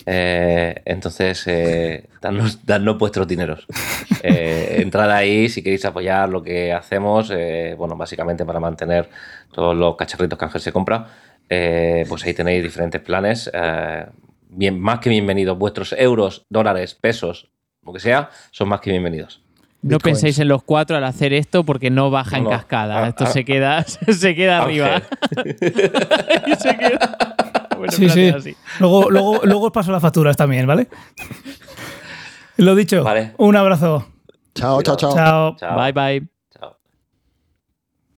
[0.08, 3.68] Eh, entonces, eh, dadnos vuestros dineros.
[4.24, 7.30] Eh, entrad ahí si queréis apoyar lo que hacemos.
[7.76, 9.10] bueno, básicamente para mantener
[9.52, 11.08] todos los cacharritos que Ángel se compra.
[11.48, 13.50] Pues ahí tenéis diferentes planes.
[14.48, 15.58] bien, más que bienvenidos.
[15.58, 17.50] Vuestros euros, dólares, pesos,
[17.84, 19.40] lo que sea, son más que bienvenidos.
[19.84, 20.03] No Bitcoins.
[20.20, 23.03] penséis en los cuatro al hacer esto porque no baja en cascada.
[23.03, 25.02] Ah, Esto ah, se queda, se queda arriba.
[26.48, 27.18] Y se queda-
[27.78, 28.30] Bueno, Sí, sí.
[28.30, 28.56] así.
[28.80, 30.88] Luego, luego, luego os paso las facturas también, ¿vale?
[32.58, 33.03] Lo dicho.
[33.03, 33.34] Vale.
[33.38, 34.08] Un abrazo.
[34.53, 35.16] Chao, chao, chao.
[35.16, 35.56] Chao.
[35.58, 35.78] Chao.
[35.80, 36.31] Bye bye.